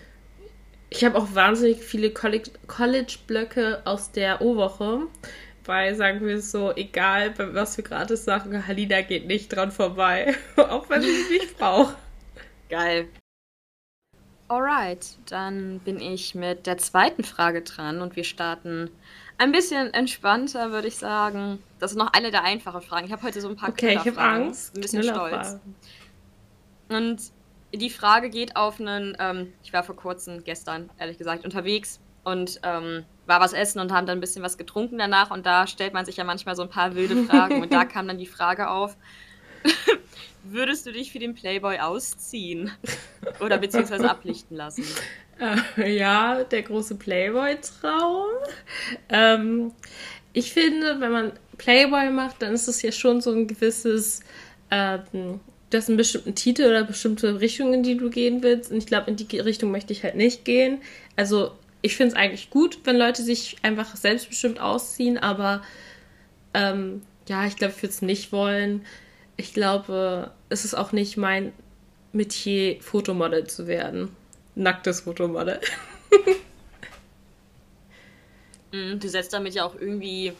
Ich 0.89 1.05
habe 1.05 1.17
auch 1.17 1.35
wahnsinnig 1.35 1.83
viele 1.83 2.09
College- 2.11 2.51
College-Blöcke 2.67 3.83
aus 3.85 4.11
der 4.11 4.41
O-Woche. 4.41 5.01
Weil, 5.65 5.93
sagen 5.93 6.25
wir 6.25 6.37
es 6.37 6.49
so, 6.51 6.75
egal 6.75 7.35
was 7.53 7.75
für 7.75 7.83
gratis 7.83 8.25
Sachen, 8.25 8.65
Halina 8.65 9.01
geht 9.01 9.27
nicht 9.27 9.49
dran 9.49 9.71
vorbei. 9.71 10.35
auch 10.57 10.89
wenn 10.89 11.03
sie 11.03 11.11
es 11.11 11.29
nicht 11.29 11.57
braucht. 11.59 11.95
Geil. 12.69 13.07
Alright, 14.47 15.05
dann 15.29 15.79
bin 15.79 16.01
ich 16.01 16.33
mit 16.33 16.65
der 16.65 16.79
zweiten 16.79 17.23
Frage 17.23 17.61
dran 17.61 18.01
und 18.01 18.15
wir 18.15 18.23
starten 18.23 18.89
ein 19.39 19.51
bisschen 19.51 19.93
entspannter, 19.93 20.71
würde 20.71 20.87
ich 20.87 20.97
sagen. 20.97 21.63
Das 21.79 21.91
ist 21.91 21.97
noch 21.97 22.13
eine 22.13 22.29
der 22.29 22.43
einfachen 22.43 22.81
Fragen. 22.81 23.07
Ich 23.07 23.11
habe 23.11 23.23
heute 23.23 23.41
so 23.41 23.47
ein 23.47 23.55
paar 23.55 23.69
Okay, 23.69 23.93
ich 23.93 24.05
habe. 24.05 24.19
Angst. 24.19 24.75
Ein 24.75 24.81
bisschen 24.81 25.03
stolz. 25.03 25.57
Und 26.89 27.21
die 27.73 27.89
Frage 27.89 28.29
geht 28.29 28.55
auf 28.55 28.79
einen, 28.79 29.15
ähm, 29.19 29.53
ich 29.63 29.71
war 29.71 29.83
vor 29.83 29.95
kurzem, 29.95 30.43
gestern, 30.43 30.89
ehrlich 30.97 31.17
gesagt, 31.17 31.45
unterwegs 31.45 31.99
und 32.23 32.59
ähm, 32.63 33.05
war 33.27 33.39
was 33.39 33.53
essen 33.53 33.79
und 33.79 33.93
haben 33.93 34.07
dann 34.07 34.17
ein 34.17 34.21
bisschen 34.21 34.43
was 34.43 34.57
getrunken 34.57 34.97
danach 34.97 35.31
und 35.31 35.45
da 35.45 35.67
stellt 35.67 35.93
man 35.93 36.05
sich 36.05 36.17
ja 36.17 36.23
manchmal 36.23 36.55
so 36.55 36.63
ein 36.63 36.69
paar 36.69 36.95
wilde 36.95 37.23
Fragen 37.25 37.61
und 37.61 37.71
da 37.71 37.85
kam 37.85 38.07
dann 38.07 38.17
die 38.17 38.25
Frage 38.25 38.69
auf, 38.69 38.97
würdest 40.43 40.85
du 40.85 40.91
dich 40.91 41.11
für 41.11 41.19
den 41.19 41.35
Playboy 41.35 41.79
ausziehen 41.79 42.71
oder 43.39 43.57
beziehungsweise 43.57 44.09
ablichten 44.09 44.57
lassen? 44.57 44.83
Äh, 45.39 45.97
ja, 45.97 46.43
der 46.43 46.63
große 46.63 46.95
Playboy-Traum. 46.95 48.27
Ähm, 49.09 49.71
ich 50.33 50.51
finde, 50.51 50.99
wenn 50.99 51.11
man 51.11 51.31
Playboy 51.57 52.09
macht, 52.11 52.41
dann 52.41 52.53
ist 52.53 52.67
es 52.67 52.81
ja 52.81 52.91
schon 52.91 53.21
so 53.21 53.31
ein 53.31 53.47
gewisses, 53.47 54.21
ähm, 54.71 55.39
du 55.69 55.77
hast 55.77 55.95
bestimmten 55.95 56.35
Titel 56.35 56.63
oder 56.63 56.83
bestimmte 56.83 57.39
Richtungen, 57.39 57.75
in 57.75 57.83
die 57.83 57.97
du 57.97 58.09
gehen 58.09 58.43
willst. 58.43 58.71
Und 58.71 58.77
ich 58.77 58.85
glaube, 58.85 59.09
in 59.09 59.15
die 59.15 59.39
Richtung 59.39 59.71
möchte 59.71 59.93
ich 59.93 60.03
halt 60.03 60.15
nicht 60.15 60.45
gehen. 60.45 60.81
Also, 61.15 61.51
ich 61.81 61.95
finde 61.95 62.13
es 62.13 62.19
eigentlich 62.19 62.49
gut, 62.49 62.79
wenn 62.83 62.97
Leute 62.97 63.23
sich 63.23 63.57
einfach 63.61 63.95
selbstbestimmt 63.95 64.59
ausziehen, 64.59 65.17
aber 65.17 65.61
ähm, 66.53 67.01
ja, 67.29 67.45
ich 67.45 67.55
glaube, 67.55 67.73
ich 67.75 67.81
würde 67.81 67.93
es 67.93 68.01
nicht 68.01 68.31
wollen. 68.33 68.85
Ich 69.37 69.53
glaube, 69.53 70.31
es 70.49 70.65
ist 70.65 70.73
auch 70.73 70.91
nicht 70.91 71.15
mein 71.15 71.53
Metier, 72.11 72.81
Fotomodel 72.81 73.47
zu 73.47 73.67
werden. 73.67 74.09
Nacktes 74.59 75.01
Fotomodel. 75.01 75.59
Mm, 78.71 78.99
Du 78.99 79.07
setzt 79.07 79.33
damit 79.33 79.53
ja 79.53 79.63
auch 79.63 79.75
irgendwie. 79.75 80.33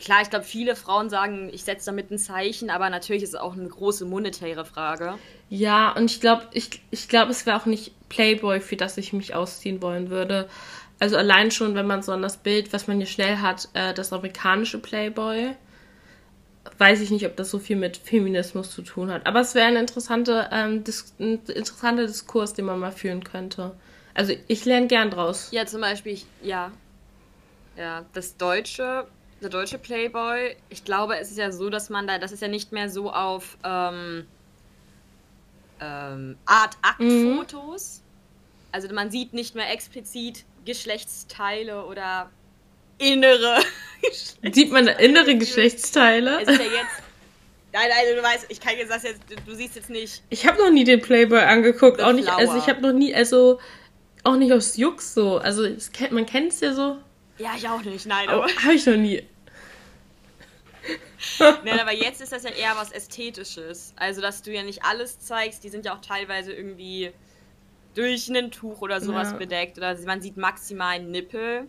Klar, 0.00 0.22
ich 0.22 0.30
glaube, 0.30 0.44
viele 0.44 0.76
Frauen 0.76 1.10
sagen, 1.10 1.50
ich 1.52 1.64
setze 1.64 1.86
damit 1.86 2.10
ein 2.10 2.18
Zeichen, 2.18 2.70
aber 2.70 2.88
natürlich 2.88 3.22
ist 3.22 3.30
es 3.30 3.34
auch 3.34 3.54
eine 3.54 3.66
große 3.66 4.04
monetäre 4.04 4.64
Frage. 4.64 5.14
Ja, 5.50 5.90
und 5.92 6.10
ich 6.10 6.20
glaube, 6.20 6.46
ich, 6.52 6.80
ich 6.90 7.08
glaube, 7.08 7.32
es 7.32 7.46
wäre 7.46 7.60
auch 7.60 7.66
nicht 7.66 7.92
Playboy, 8.08 8.60
für 8.60 8.76
das 8.76 8.96
ich 8.96 9.12
mich 9.12 9.34
ausziehen 9.34 9.82
wollen 9.82 10.08
würde. 10.10 10.48
Also 11.00 11.16
allein 11.16 11.50
schon, 11.50 11.74
wenn 11.74 11.86
man 11.86 12.02
so 12.02 12.12
an 12.12 12.22
das 12.22 12.36
Bild, 12.36 12.72
was 12.72 12.86
man 12.86 12.98
hier 12.98 13.06
schnell 13.06 13.38
hat, 13.38 13.68
äh, 13.72 13.92
das 13.92 14.12
amerikanische 14.12 14.78
Playboy, 14.78 15.54
weiß 16.76 17.00
ich 17.00 17.10
nicht, 17.10 17.26
ob 17.26 17.36
das 17.36 17.50
so 17.50 17.58
viel 17.58 17.76
mit 17.76 17.96
Feminismus 17.96 18.70
zu 18.70 18.82
tun 18.82 19.10
hat. 19.10 19.26
Aber 19.26 19.40
es 19.40 19.54
wäre 19.54 19.66
ein, 19.66 19.76
interessante, 19.76 20.48
ähm, 20.52 20.84
Dis 20.84 21.14
ein 21.18 21.40
interessanter 21.46 22.06
Diskurs, 22.06 22.54
den 22.54 22.66
man 22.66 22.78
mal 22.78 22.92
führen 22.92 23.24
könnte. 23.24 23.74
Also 24.14 24.34
ich 24.48 24.64
lerne 24.64 24.88
gern 24.88 25.10
draus. 25.10 25.48
Ja, 25.52 25.66
zum 25.66 25.80
Beispiel, 25.80 26.12
ich, 26.12 26.26
ja. 26.42 26.72
Ja, 27.76 28.04
das 28.12 28.36
deutsche, 28.36 29.06
der 29.40 29.50
deutsche 29.50 29.78
Playboy, 29.78 30.56
ich 30.68 30.84
glaube, 30.84 31.16
es 31.18 31.30
ist 31.30 31.38
ja 31.38 31.52
so, 31.52 31.70
dass 31.70 31.90
man 31.90 32.06
da, 32.06 32.18
das 32.18 32.32
ist 32.32 32.42
ja 32.42 32.48
nicht 32.48 32.72
mehr 32.72 32.90
so 32.90 33.12
auf 33.12 33.56
ähm, 33.62 34.26
ähm, 35.80 36.36
Art 36.44 36.76
Aktfotos. 36.82 38.02
Also 38.72 38.92
man 38.92 39.10
sieht 39.10 39.32
nicht 39.32 39.54
mehr 39.54 39.72
explizit 39.72 40.44
Geschlechtsteile 40.64 41.86
oder 41.86 42.30
innere 42.98 43.62
Geschlechtsteile. 44.02 44.52
Sieht 44.54 44.70
man 44.72 44.88
innere 44.88 45.36
Geschlechtsteile? 45.36 46.42
Es 46.42 46.48
ist 46.48 46.58
ja 46.60 46.64
jetzt. 46.66 47.02
Nein, 47.72 47.88
nein, 47.90 48.16
du 48.16 48.22
weißt, 48.22 48.46
ich 48.48 48.60
kann 48.60 48.76
jetzt 48.78 48.90
das 48.90 49.02
jetzt, 49.02 49.20
du, 49.46 49.54
siehst 49.54 49.76
jetzt 49.76 49.90
nicht. 49.90 50.22
Ich 50.30 50.46
habe 50.46 50.58
noch 50.58 50.70
nie 50.70 50.84
den 50.84 51.00
Playboy 51.02 51.40
angeguckt, 51.40 51.98
The 51.98 52.04
auch 52.04 52.12
nicht, 52.12 52.28
also 52.28 52.56
ich 52.56 52.66
habe 52.68 52.80
noch 52.80 52.92
nie, 52.92 53.14
also 53.14 53.60
auch 54.24 54.36
nicht 54.36 54.52
aus 54.52 54.76
Jux 54.76 55.14
so. 55.14 55.38
Also 55.38 55.64
es 55.64 55.90
man 56.10 56.24
kennt 56.26 56.52
es 56.52 56.60
ja 56.60 56.72
so, 56.72 56.96
Ja, 57.36 57.50
ich 57.56 57.68
auch 57.68 57.82
nicht, 57.82 58.06
nein, 58.06 58.28
aber 58.28 58.44
aber. 58.44 58.52
habe 58.64 58.74
ich 58.74 58.86
noch 58.86 58.96
nie. 58.96 59.22
Nein, 61.64 61.78
aber 61.80 61.92
jetzt 61.92 62.20
ist 62.22 62.32
das 62.32 62.44
ja 62.44 62.50
eher 62.50 62.72
was 62.76 62.90
Ästhetisches. 62.92 63.92
Also, 63.96 64.20
dass 64.20 64.42
du 64.42 64.50
ja 64.52 64.62
nicht 64.62 64.84
alles 64.84 65.18
zeigst, 65.20 65.62
die 65.62 65.68
sind 65.68 65.84
ja 65.84 65.94
auch 65.94 66.00
teilweise 66.00 66.52
irgendwie 66.52 67.12
durch 67.94 68.28
ein 68.28 68.50
Tuch 68.50 68.80
oder 68.80 69.00
sowas 69.00 69.32
Ja. 69.32 69.36
bedeckt. 69.36 69.76
Oder 69.78 69.96
man 70.06 70.22
sieht 70.22 70.36
maximal 70.36 70.94
einen 70.94 71.10
Nippel. 71.10 71.66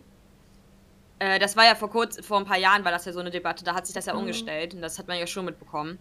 Äh, 1.20 1.38
das 1.38 1.56
war 1.56 1.64
ja 1.66 1.76
vor 1.76 1.90
kurz, 1.90 2.24
vor 2.26 2.38
ein 2.38 2.46
paar 2.46 2.58
Jahren 2.58 2.84
war 2.84 2.92
das 2.92 3.06
ja 3.06 3.12
so 3.12 3.20
eine 3.20 3.30
Debatte, 3.30 3.64
da 3.64 3.74
hat 3.74 3.86
sich 3.86 3.94
das 3.94 4.06
ja 4.06 4.14
Mhm. 4.14 4.20
umgestellt 4.20 4.74
und 4.74 4.82
das 4.82 4.98
hat 4.98 5.08
man 5.08 5.18
ja 5.18 5.26
schon 5.28 5.46
mitbekommen. 5.46 5.98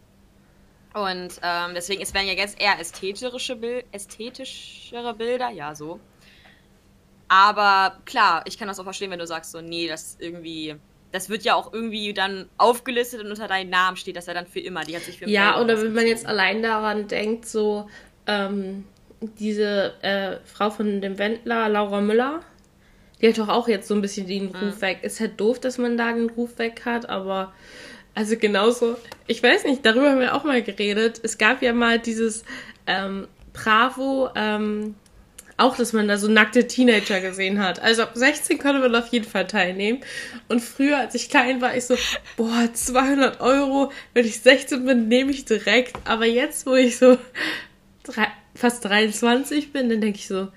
Und 0.93 1.39
ähm, 1.43 1.73
deswegen, 1.75 2.01
es 2.01 2.13
werden 2.13 2.27
ja 2.27 2.33
jetzt 2.33 2.59
eher 2.61 2.79
ästhetische 2.79 3.55
Bil 3.57 3.85
ästhetischere 3.91 5.13
Bilder, 5.15 5.49
ja, 5.51 5.75
so. 5.75 6.01
Aber 7.27 8.01
klar, 8.05 8.43
ich 8.47 8.57
kann 8.57 8.67
das 8.67 8.79
auch 8.79 8.83
verstehen, 8.83 9.11
wenn 9.11 9.19
du 9.19 9.27
sagst, 9.27 9.51
so, 9.51 9.61
nee, 9.61 9.87
das 9.87 10.17
irgendwie 10.19 10.75
das 11.11 11.29
wird 11.29 11.43
ja 11.43 11.55
auch 11.55 11.73
irgendwie 11.73 12.13
dann 12.13 12.49
aufgelistet 12.57 13.21
und 13.21 13.31
unter 13.31 13.47
deinem 13.47 13.71
Namen 13.71 13.97
steht, 13.97 14.15
dass 14.15 14.27
er 14.27 14.35
dann 14.35 14.45
für 14.45 14.59
immer, 14.59 14.85
die 14.85 14.95
hat 14.95 15.03
sich 15.03 15.17
für 15.17 15.27
Ja, 15.27 15.59
oder 15.59 15.81
wenn 15.81 15.93
man 15.93 16.05
jetzt 16.05 16.25
allein 16.27 16.61
daran 16.61 17.07
denkt, 17.07 17.47
so 17.47 17.89
ähm, 18.27 18.85
diese 19.21 19.93
äh, 20.03 20.37
Frau 20.45 20.69
von 20.69 21.01
dem 21.01 21.17
Wendler, 21.17 21.67
Laura 21.67 21.99
Müller, 21.99 22.41
die 23.21 23.27
hat 23.27 23.37
doch 23.37 23.49
auch 23.49 23.67
jetzt 23.67 23.87
so 23.87 23.93
ein 23.93 24.01
bisschen 24.01 24.27
den 24.27 24.47
Ruf 24.47 24.77
mhm. 24.77 24.81
weg. 24.81 24.99
Ist 25.01 25.19
halt 25.19 25.39
doof, 25.39 25.59
dass 25.59 25.77
man 25.77 25.97
da 25.97 26.11
den 26.13 26.29
Ruf 26.29 26.57
weg 26.57 26.81
hat, 26.85 27.09
aber 27.09 27.53
also 28.15 28.35
genauso, 28.37 28.97
ich 29.27 29.41
weiß 29.41 29.65
nicht, 29.65 29.85
darüber 29.85 30.11
haben 30.11 30.19
wir 30.19 30.35
auch 30.35 30.43
mal 30.43 30.61
geredet. 30.61 31.19
Es 31.23 31.37
gab 31.37 31.61
ja 31.61 31.73
mal 31.73 31.99
dieses 31.99 32.43
ähm, 32.87 33.27
Bravo, 33.53 34.29
ähm, 34.35 34.95
auch, 35.59 35.75
dass 35.75 35.93
man 35.93 36.07
da 36.07 36.17
so 36.17 36.27
nackte 36.27 36.67
Teenager 36.67 37.19
gesehen 37.19 37.59
hat. 37.59 37.81
Also 37.81 38.03
ab 38.03 38.11
16 38.13 38.59
konnte 38.59 38.79
man 38.79 38.95
auf 38.95 39.07
jeden 39.09 39.25
Fall 39.25 39.45
teilnehmen. 39.45 39.99
Und 40.47 40.61
früher, 40.61 40.97
als 40.97 41.15
ich 41.15 41.29
klein 41.29 41.61
war, 41.61 41.75
ich 41.75 41.85
so, 41.85 41.97
boah, 42.37 42.69
200 42.73 43.41
Euro, 43.41 43.91
wenn 44.13 44.25
ich 44.25 44.39
16 44.39 44.85
bin, 44.85 45.07
nehme 45.09 45.31
ich 45.31 45.45
direkt. 45.45 45.97
Aber 46.05 46.25
jetzt, 46.25 46.65
wo 46.65 46.75
ich 46.75 46.97
so 46.97 47.17
drei, 48.03 48.27
fast 48.55 48.85
23 48.85 49.73
bin, 49.73 49.89
dann 49.89 50.01
denke 50.01 50.19
ich 50.19 50.27
so, 50.27 50.47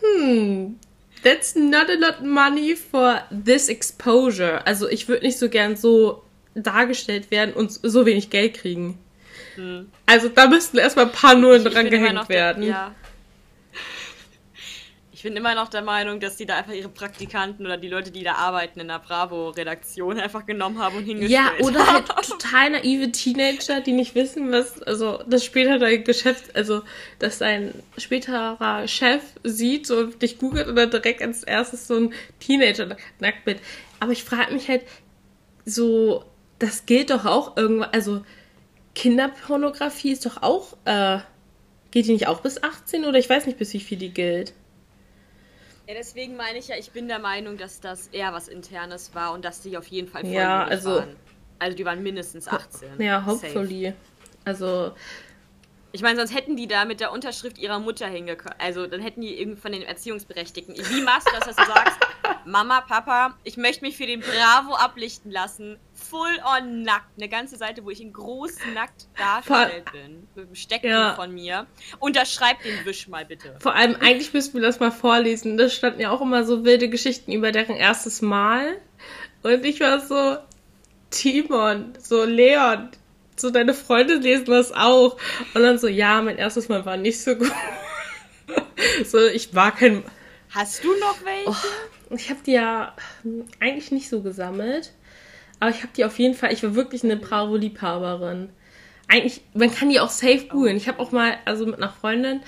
hm, 0.00 0.76
that's 1.22 1.54
not 1.54 1.88
a 1.88 1.94
lot 1.94 2.22
money 2.22 2.76
for 2.76 3.22
this 3.30 3.68
exposure. 3.68 4.66
Also 4.66 4.88
ich 4.88 5.08
würde 5.08 5.24
nicht 5.24 5.38
so 5.38 5.48
gern 5.48 5.76
so 5.76 6.22
dargestellt 6.54 7.30
werden 7.30 7.54
und 7.54 7.72
so 7.72 8.06
wenig 8.06 8.30
Geld 8.30 8.54
kriegen. 8.54 8.98
Hm. 9.54 9.90
Also 10.06 10.28
da 10.28 10.46
müssten 10.46 10.78
erstmal 10.78 11.06
ein 11.06 11.12
paar 11.12 11.34
Nullen 11.34 11.64
dran 11.64 11.88
gehängt 11.88 12.28
werden. 12.28 12.62
ja. 12.62 12.94
Ich 15.22 15.24
bin 15.24 15.36
immer 15.36 15.54
noch 15.54 15.68
der 15.68 15.82
Meinung, 15.82 16.18
dass 16.18 16.34
die 16.34 16.46
da 16.46 16.56
einfach 16.56 16.72
ihre 16.72 16.88
Praktikanten 16.88 17.64
oder 17.64 17.76
die 17.76 17.86
Leute, 17.86 18.10
die 18.10 18.24
da 18.24 18.34
arbeiten 18.34 18.80
in 18.80 18.88
der 18.88 18.98
Bravo-Redaktion, 18.98 20.18
einfach 20.18 20.46
genommen 20.46 20.80
haben 20.80 20.96
und 20.96 21.04
hingestellt 21.04 21.60
Ja, 21.60 21.64
oder 21.64 21.92
halt 21.92 22.08
total 22.28 22.70
naive 22.70 23.12
Teenager, 23.12 23.80
die 23.80 23.92
nicht 23.92 24.16
wissen, 24.16 24.50
was, 24.50 24.82
also, 24.82 25.22
das 25.28 25.44
später 25.44 25.78
dein 25.78 26.02
Geschäft, 26.02 26.56
also, 26.56 26.82
dass 27.20 27.40
ein 27.40 27.72
späterer 27.98 28.88
Chef 28.88 29.22
sieht 29.44 29.86
so 29.86 30.06
dich 30.06 30.38
googelt 30.38 30.66
und 30.66 30.74
dann 30.74 30.90
direkt 30.90 31.22
als 31.22 31.44
erstes 31.44 31.86
so 31.86 31.94
ein 31.94 32.14
Teenager-Nacktbild. 32.40 33.60
Aber 34.00 34.10
ich 34.10 34.24
frage 34.24 34.52
mich 34.52 34.68
halt, 34.68 34.82
so, 35.64 36.24
das 36.58 36.84
gilt 36.84 37.10
doch 37.10 37.26
auch 37.26 37.56
irgendwann, 37.56 37.90
also, 37.92 38.24
Kinderpornografie 38.96 40.10
ist 40.10 40.26
doch 40.26 40.42
auch, 40.42 40.76
äh, 40.84 41.20
geht 41.92 42.08
die 42.08 42.12
nicht 42.12 42.26
auch 42.26 42.40
bis 42.40 42.60
18 42.60 43.04
oder 43.04 43.20
ich 43.20 43.30
weiß 43.30 43.46
nicht, 43.46 43.58
bis 43.58 43.72
wie 43.72 43.78
viel 43.78 43.98
die 43.98 44.12
gilt? 44.12 44.54
Ja, 45.86 45.94
deswegen 45.94 46.36
meine 46.36 46.58
ich 46.58 46.68
ja, 46.68 46.76
ich 46.76 46.92
bin 46.92 47.08
der 47.08 47.18
Meinung, 47.18 47.56
dass 47.56 47.80
das 47.80 48.08
eher 48.08 48.32
was 48.32 48.48
Internes 48.48 49.14
war 49.14 49.32
und 49.32 49.44
dass 49.44 49.60
die 49.60 49.76
auf 49.76 49.86
jeden 49.88 50.08
Fall 50.08 50.26
ja, 50.26 50.64
also, 50.64 50.96
waren. 50.96 51.16
Also 51.58 51.76
die 51.76 51.84
waren 51.84 52.02
mindestens 52.02 52.48
18. 52.48 53.00
Ja, 53.00 53.24
hopefully. 53.24 53.84
Safe. 53.84 53.96
Also. 54.44 54.92
Ich 55.94 56.00
meine, 56.00 56.16
sonst 56.16 56.34
hätten 56.34 56.56
die 56.56 56.66
da 56.66 56.86
mit 56.86 57.00
der 57.00 57.12
Unterschrift 57.12 57.58
ihrer 57.58 57.78
Mutter 57.78 58.06
hingekommen. 58.06 58.54
Also 58.58 58.86
dann 58.86 59.00
hätten 59.00 59.20
die 59.20 59.38
irgendwie 59.38 59.60
von 59.60 59.72
den 59.72 59.82
Erziehungsberechtigten. 59.82 60.74
Wie 60.74 61.02
machst 61.02 61.28
du 61.28 61.32
das, 61.32 61.44
dass 61.44 61.56
du 61.56 61.64
sagst, 61.64 61.98
Mama, 62.46 62.80
Papa, 62.80 63.36
ich 63.44 63.56
möchte 63.56 63.84
mich 63.84 63.96
für 63.96 64.06
den 64.06 64.20
Bravo 64.20 64.74
ablichten 64.74 65.30
lassen. 65.30 65.78
Full 65.92 66.38
on 66.56 66.82
nackt. 66.82 67.06
Eine 67.18 67.28
ganze 67.28 67.56
Seite, 67.56 67.84
wo 67.84 67.90
ich 67.90 68.00
in 68.00 68.12
groß 68.12 68.56
nackt 68.74 69.06
dargestellt 69.18 69.90
Vor 69.90 70.00
bin. 70.00 70.28
Mit 70.34 70.48
dem 70.48 70.54
Steckbuch 70.54 70.88
ja. 70.88 71.14
von 71.14 71.32
mir. 71.32 71.66
Unterschreib 71.98 72.62
den 72.62 72.84
Wisch 72.84 73.08
mal 73.08 73.24
bitte. 73.26 73.56
Vor 73.60 73.74
allem, 73.74 73.96
eigentlich 73.96 74.32
müssten 74.32 74.54
wir 74.54 74.62
das 74.62 74.80
mal 74.80 74.92
vorlesen. 74.92 75.56
Da 75.58 75.68
standen 75.68 76.00
ja 76.00 76.10
auch 76.10 76.22
immer 76.22 76.44
so 76.44 76.64
wilde 76.64 76.88
Geschichten 76.88 77.32
über 77.32 77.52
deren 77.52 77.76
erstes 77.76 78.22
Mal. 78.22 78.78
Und 79.42 79.64
ich 79.64 79.80
war 79.80 80.00
so, 80.00 80.38
Timon, 81.10 81.92
so 81.98 82.24
Leon, 82.24 82.88
so 83.36 83.50
deine 83.50 83.74
Freunde 83.74 84.14
lesen 84.14 84.46
das 84.46 84.72
auch. 84.72 85.16
Und 85.54 85.62
dann 85.62 85.78
so, 85.78 85.88
ja, 85.88 86.20
mein 86.22 86.38
erstes 86.38 86.68
Mal 86.68 86.84
war 86.84 86.96
nicht 86.96 87.20
so 87.20 87.36
gut. 87.36 87.52
so, 89.04 89.26
ich 89.26 89.54
war 89.54 89.74
kein. 89.74 90.02
Hast 90.50 90.84
du 90.84 90.88
noch 90.98 91.24
welche? 91.24 91.50
Oh, 91.50 92.14
ich 92.14 92.30
habe 92.30 92.40
die 92.44 92.52
ja 92.52 92.94
eigentlich 93.60 93.90
nicht 93.90 94.08
so 94.08 94.22
gesammelt. 94.22 94.92
Aber 95.60 95.70
ich 95.70 95.82
habe 95.82 95.92
die 95.96 96.04
auf 96.04 96.18
jeden 96.18 96.34
Fall, 96.34 96.52
ich 96.52 96.62
war 96.64 96.74
wirklich 96.74 97.04
eine 97.04 97.16
Bravo-Liebhaberin. 97.16 98.50
Eigentlich, 99.06 99.42
man 99.54 99.72
kann 99.72 99.90
die 99.90 100.00
auch 100.00 100.10
safe 100.10 100.46
googeln. 100.48 100.76
Ich 100.76 100.88
habe 100.88 100.98
auch 100.98 101.12
mal, 101.12 101.36
also 101.44 101.66
mit 101.66 101.76
einer 101.76 101.92
Freundin, 101.92 102.40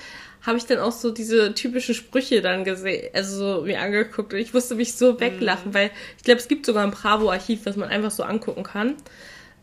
habe 0.45 0.57
ich 0.57 0.65
dann 0.65 0.79
auch 0.79 0.91
so 0.91 1.11
diese 1.11 1.53
typischen 1.53 1.95
Sprüche 1.95 2.41
dann 2.41 2.63
gesehen, 2.63 3.09
also 3.13 3.37
so 3.37 3.61
mir 3.63 3.79
angeguckt 3.81 4.33
und 4.33 4.39
ich 4.39 4.53
musste 4.53 4.75
mich 4.75 4.93
so 4.93 5.19
weglachen, 5.19 5.69
mhm. 5.69 5.73
weil 5.73 5.91
ich 6.17 6.23
glaube, 6.23 6.39
es 6.39 6.47
gibt 6.47 6.65
sogar 6.65 6.83
ein 6.83 6.91
Bravo-Archiv, 6.91 7.61
was 7.65 7.77
man 7.77 7.89
einfach 7.89 8.11
so 8.11 8.23
angucken 8.23 8.63
kann. 8.63 8.95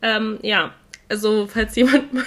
Ähm, 0.01 0.39
ja, 0.43 0.75
also 1.13 1.47
falls 1.47 1.77
jemand 1.77 2.13
mal 2.13 2.25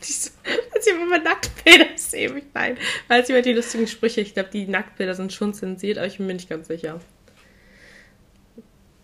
Falls 0.00 0.86
jemand 0.86 1.10
mal 1.10 1.22
Nacktbilder 1.22 1.86
sehen, 1.96 2.36
ich 2.36 2.44
nein. 2.52 2.76
Falls 3.08 3.28
jemand 3.28 3.46
die 3.46 3.52
lustigen 3.52 3.86
Sprüche, 3.86 4.20
ich 4.20 4.34
glaube, 4.34 4.50
die 4.52 4.66
Nacktbilder 4.66 5.14
sind 5.14 5.32
schon 5.32 5.54
zensiert, 5.54 5.96
aber 5.96 6.06
ich 6.06 6.18
bin 6.18 6.26
mir 6.26 6.34
nicht 6.34 6.48
ganz 6.48 6.66
sicher. 6.66 7.00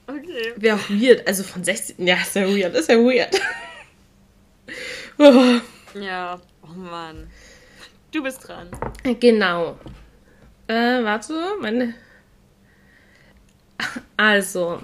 Okay. 0.07 0.53
Wäre 0.57 0.77
auch 0.77 0.91
weird. 0.91 1.27
Also 1.27 1.45
von 1.45 1.65
16. 1.65 2.07
Ja, 2.07 2.17
ist 2.17 2.37
ja 2.37 2.47
weird. 2.47 2.75
Ist 2.75 2.91
ja 2.91 2.97
weird. 2.97 3.41
oh. 5.19 5.61
Ja, 5.99 6.41
oh 6.63 6.75
Mann. 6.77 7.31
Du 8.11 8.23
bist 8.23 8.47
dran. 8.47 8.69
Genau. 9.21 9.79
Äh, 10.67 11.03
warte, 11.03 11.57
meine. 11.61 11.95
Also, 14.17 14.83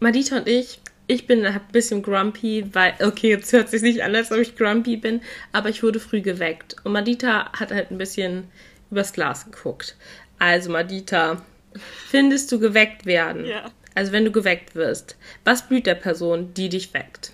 Madita 0.00 0.38
und 0.38 0.48
ich 0.48 0.80
ich 1.08 1.26
bin 1.26 1.44
ein 1.44 1.60
bisschen 1.72 2.02
grumpy, 2.02 2.66
weil, 2.72 2.94
okay, 3.00 3.30
jetzt 3.30 3.52
hört 3.52 3.70
sich 3.70 3.80
nicht 3.80 4.02
an, 4.02 4.14
als 4.14 4.30
ob 4.30 4.38
ich 4.38 4.56
grumpy 4.56 4.98
bin, 4.98 5.22
aber 5.52 5.70
ich 5.70 5.82
wurde 5.82 6.00
früh 6.00 6.20
geweckt. 6.20 6.76
Und 6.84 6.92
Madita 6.92 7.50
hat 7.58 7.72
halt 7.72 7.90
ein 7.90 7.98
bisschen 7.98 8.44
übers 8.90 9.14
Glas 9.14 9.46
geguckt. 9.46 9.96
Also, 10.38 10.70
Madita, 10.70 11.42
findest 12.08 12.52
du 12.52 12.60
geweckt 12.60 13.06
werden? 13.06 13.46
Ja. 13.46 13.72
Also, 13.94 14.12
wenn 14.12 14.26
du 14.26 14.30
geweckt 14.30 14.74
wirst, 14.74 15.16
was 15.44 15.66
blüht 15.66 15.86
der 15.86 15.94
Person, 15.94 16.52
die 16.52 16.68
dich 16.68 16.92
weckt? 16.92 17.32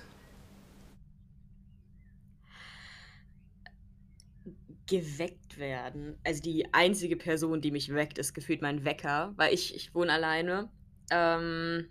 Geweckt 4.87 5.59
werden. 5.59 6.17
Also, 6.23 6.41
die 6.43 6.73
einzige 6.73 7.17
Person, 7.17 7.61
die 7.61 7.73
mich 7.73 7.93
weckt, 7.93 8.19
ist 8.19 8.35
gefühlt 8.35 8.63
mein 8.63 8.85
Wecker, 8.85 9.33
weil 9.35 9.53
ich, 9.53 9.75
ich 9.75 9.97
wohne 9.97 10.13
alleine. 10.13 10.69
Ähm 11.11 11.89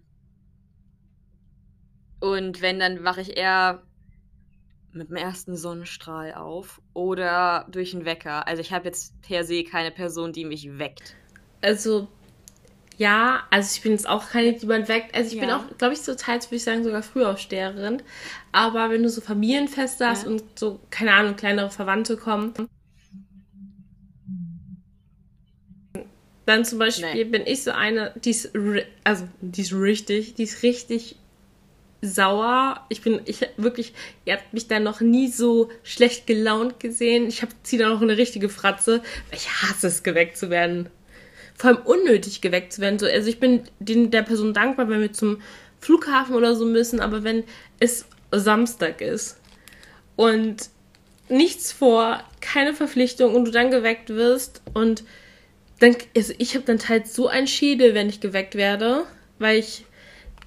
und 2.23 2.62
wenn, 2.62 2.79
dann 2.79 3.03
wache 3.03 3.19
ich 3.19 3.36
eher 3.36 3.83
mit 4.93 5.09
dem 5.09 5.17
ersten 5.17 5.57
Sonnenstrahl 5.57 6.33
auf 6.33 6.81
oder 6.93 7.67
durch 7.69 7.93
einen 7.93 8.05
Wecker. 8.05 8.47
Also 8.47 8.62
ich 8.62 8.71
habe 8.71 8.86
jetzt 8.86 9.21
per 9.23 9.43
se 9.43 9.65
keine 9.65 9.91
Person, 9.91 10.31
die 10.31 10.45
mich 10.45 10.79
weckt. 10.79 11.15
Also 11.62 12.07
ja, 12.95 13.43
also 13.49 13.75
ich 13.75 13.81
bin 13.81 13.91
jetzt 13.91 14.07
auch 14.07 14.29
keine, 14.29 14.53
die 14.53 14.65
man 14.65 14.88
weckt. 14.88 15.13
Also 15.13 15.36
ich 15.36 15.36
ja. 15.36 15.41
bin 15.41 15.51
auch, 15.53 15.77
glaube 15.77 15.95
ich, 15.95 15.99
so 15.99 16.15
teils, 16.15 16.47
würde 16.47 16.55
ich 16.55 16.63
sagen, 16.63 16.86
sogar 16.86 17.03
Frühaufsteherin. 17.03 18.01
Aber 18.53 18.89
wenn 18.89 19.03
du 19.03 19.09
so 19.09 19.19
Familienfeste 19.19 20.07
hast 20.07 20.23
ja. 20.23 20.29
und 20.29 20.43
so, 20.57 20.79
keine 20.91 21.12
Ahnung, 21.12 21.36
kleinere 21.36 21.71
Verwandte 21.71 22.15
kommen, 22.15 22.53
dann 26.45 26.63
zum 26.63 26.79
Beispiel 26.79 27.15
nee. 27.15 27.23
bin 27.25 27.45
ich 27.45 27.63
so 27.63 27.71
eine, 27.71 28.13
die 28.23 28.29
ist, 28.29 28.53
also 29.03 29.27
die 29.41 29.62
ist 29.62 29.73
richtig, 29.73 30.36
die 30.36 30.43
ist 30.43 30.63
richtig 30.63 31.17
sauer. 32.03 32.85
Ich 32.89 33.01
bin, 33.01 33.21
ich 33.25 33.47
wirklich, 33.57 33.93
ihr 34.25 34.33
habt 34.33 34.53
mich 34.53 34.67
da 34.67 34.79
noch 34.79 35.01
nie 35.01 35.29
so 35.29 35.69
schlecht 35.83 36.27
gelaunt 36.27 36.79
gesehen. 36.79 37.27
Ich 37.27 37.43
ziehe 37.63 37.81
da 37.81 37.89
noch 37.89 38.01
eine 38.01 38.17
richtige 38.17 38.49
Fratze, 38.49 39.01
ich 39.31 39.49
hasse 39.49 39.87
es, 39.87 40.03
geweckt 40.03 40.37
zu 40.37 40.49
werden. 40.49 40.89
Vor 41.55 41.69
allem 41.69 41.79
unnötig 41.85 42.41
geweckt 42.41 42.73
zu 42.73 42.81
werden. 42.81 42.99
So, 42.99 43.05
also 43.05 43.29
ich 43.29 43.39
bin 43.39 43.63
den, 43.79 44.11
der 44.11 44.23
Person 44.23 44.53
dankbar, 44.53 44.89
wenn 44.89 45.01
wir 45.01 45.13
zum 45.13 45.41
Flughafen 45.79 46.35
oder 46.35 46.55
so 46.55 46.65
müssen, 46.65 46.99
aber 46.99 47.23
wenn 47.23 47.43
es 47.79 48.05
Samstag 48.31 49.01
ist 49.01 49.39
und 50.15 50.69
nichts 51.29 51.71
vor, 51.71 52.23
keine 52.41 52.73
Verpflichtung 52.73 53.33
und 53.33 53.45
du 53.45 53.51
dann 53.51 53.71
geweckt 53.71 54.09
wirst 54.09 54.61
und 54.73 55.03
dann, 55.79 55.95
also 56.15 56.33
ich 56.37 56.55
habe 56.55 56.65
dann 56.65 56.79
teils 56.79 57.13
so 57.13 57.27
ein 57.27 57.47
Schädel, 57.47 57.93
wenn 57.93 58.09
ich 58.09 58.19
geweckt 58.19 58.55
werde, 58.55 59.03
weil 59.39 59.59
ich 59.59 59.86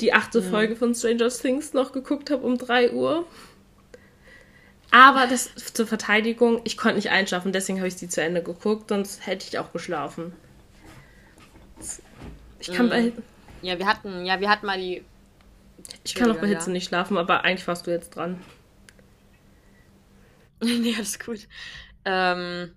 die 0.01 0.13
achte 0.13 0.41
mhm. 0.41 0.51
Folge 0.51 0.77
von 0.77 0.95
Stranger 0.95 1.29
Things 1.29 1.73
noch 1.73 1.93
geguckt 1.93 2.31
habe 2.31 2.45
um 2.47 2.59
3 2.59 2.93
Uhr. 2.93 3.27
Aber 4.91 5.27
das 5.27 5.55
zur 5.75 5.87
Verteidigung, 5.87 6.61
ich 6.65 6.77
konnte 6.77 6.97
nicht 6.97 7.11
einschlafen, 7.11 7.53
deswegen 7.53 7.79
habe 7.79 7.89
ich 7.89 7.97
sie 7.97 8.09
zu 8.09 8.23
Ende 8.23 8.43
geguckt, 8.43 8.89
sonst 8.89 9.27
hätte 9.27 9.47
ich 9.49 9.59
auch 9.59 9.73
geschlafen. 9.73 10.33
Ich 12.59 12.73
kann 12.73 12.87
mhm. 12.87 12.91
bei. 12.91 13.13
Ja, 13.63 13.79
wir 13.79 13.87
hatten, 13.87 14.25
ja, 14.25 14.41
wir 14.41 14.49
hatten 14.49 14.67
mal 14.67 14.79
die. 14.79 15.05
Ich 16.05 16.15
kann 16.15 16.31
auch 16.31 16.39
bei 16.39 16.49
Hitze 16.49 16.69
ja. 16.69 16.73
nicht 16.73 16.89
schlafen, 16.89 17.17
aber 17.17 17.45
eigentlich 17.45 17.67
warst 17.69 17.87
du 17.87 17.91
jetzt 17.91 18.17
dran. 18.17 18.41
nee, 20.63 20.95
alles 20.97 21.19
gut. 21.19 21.47
Ähm, 22.05 22.73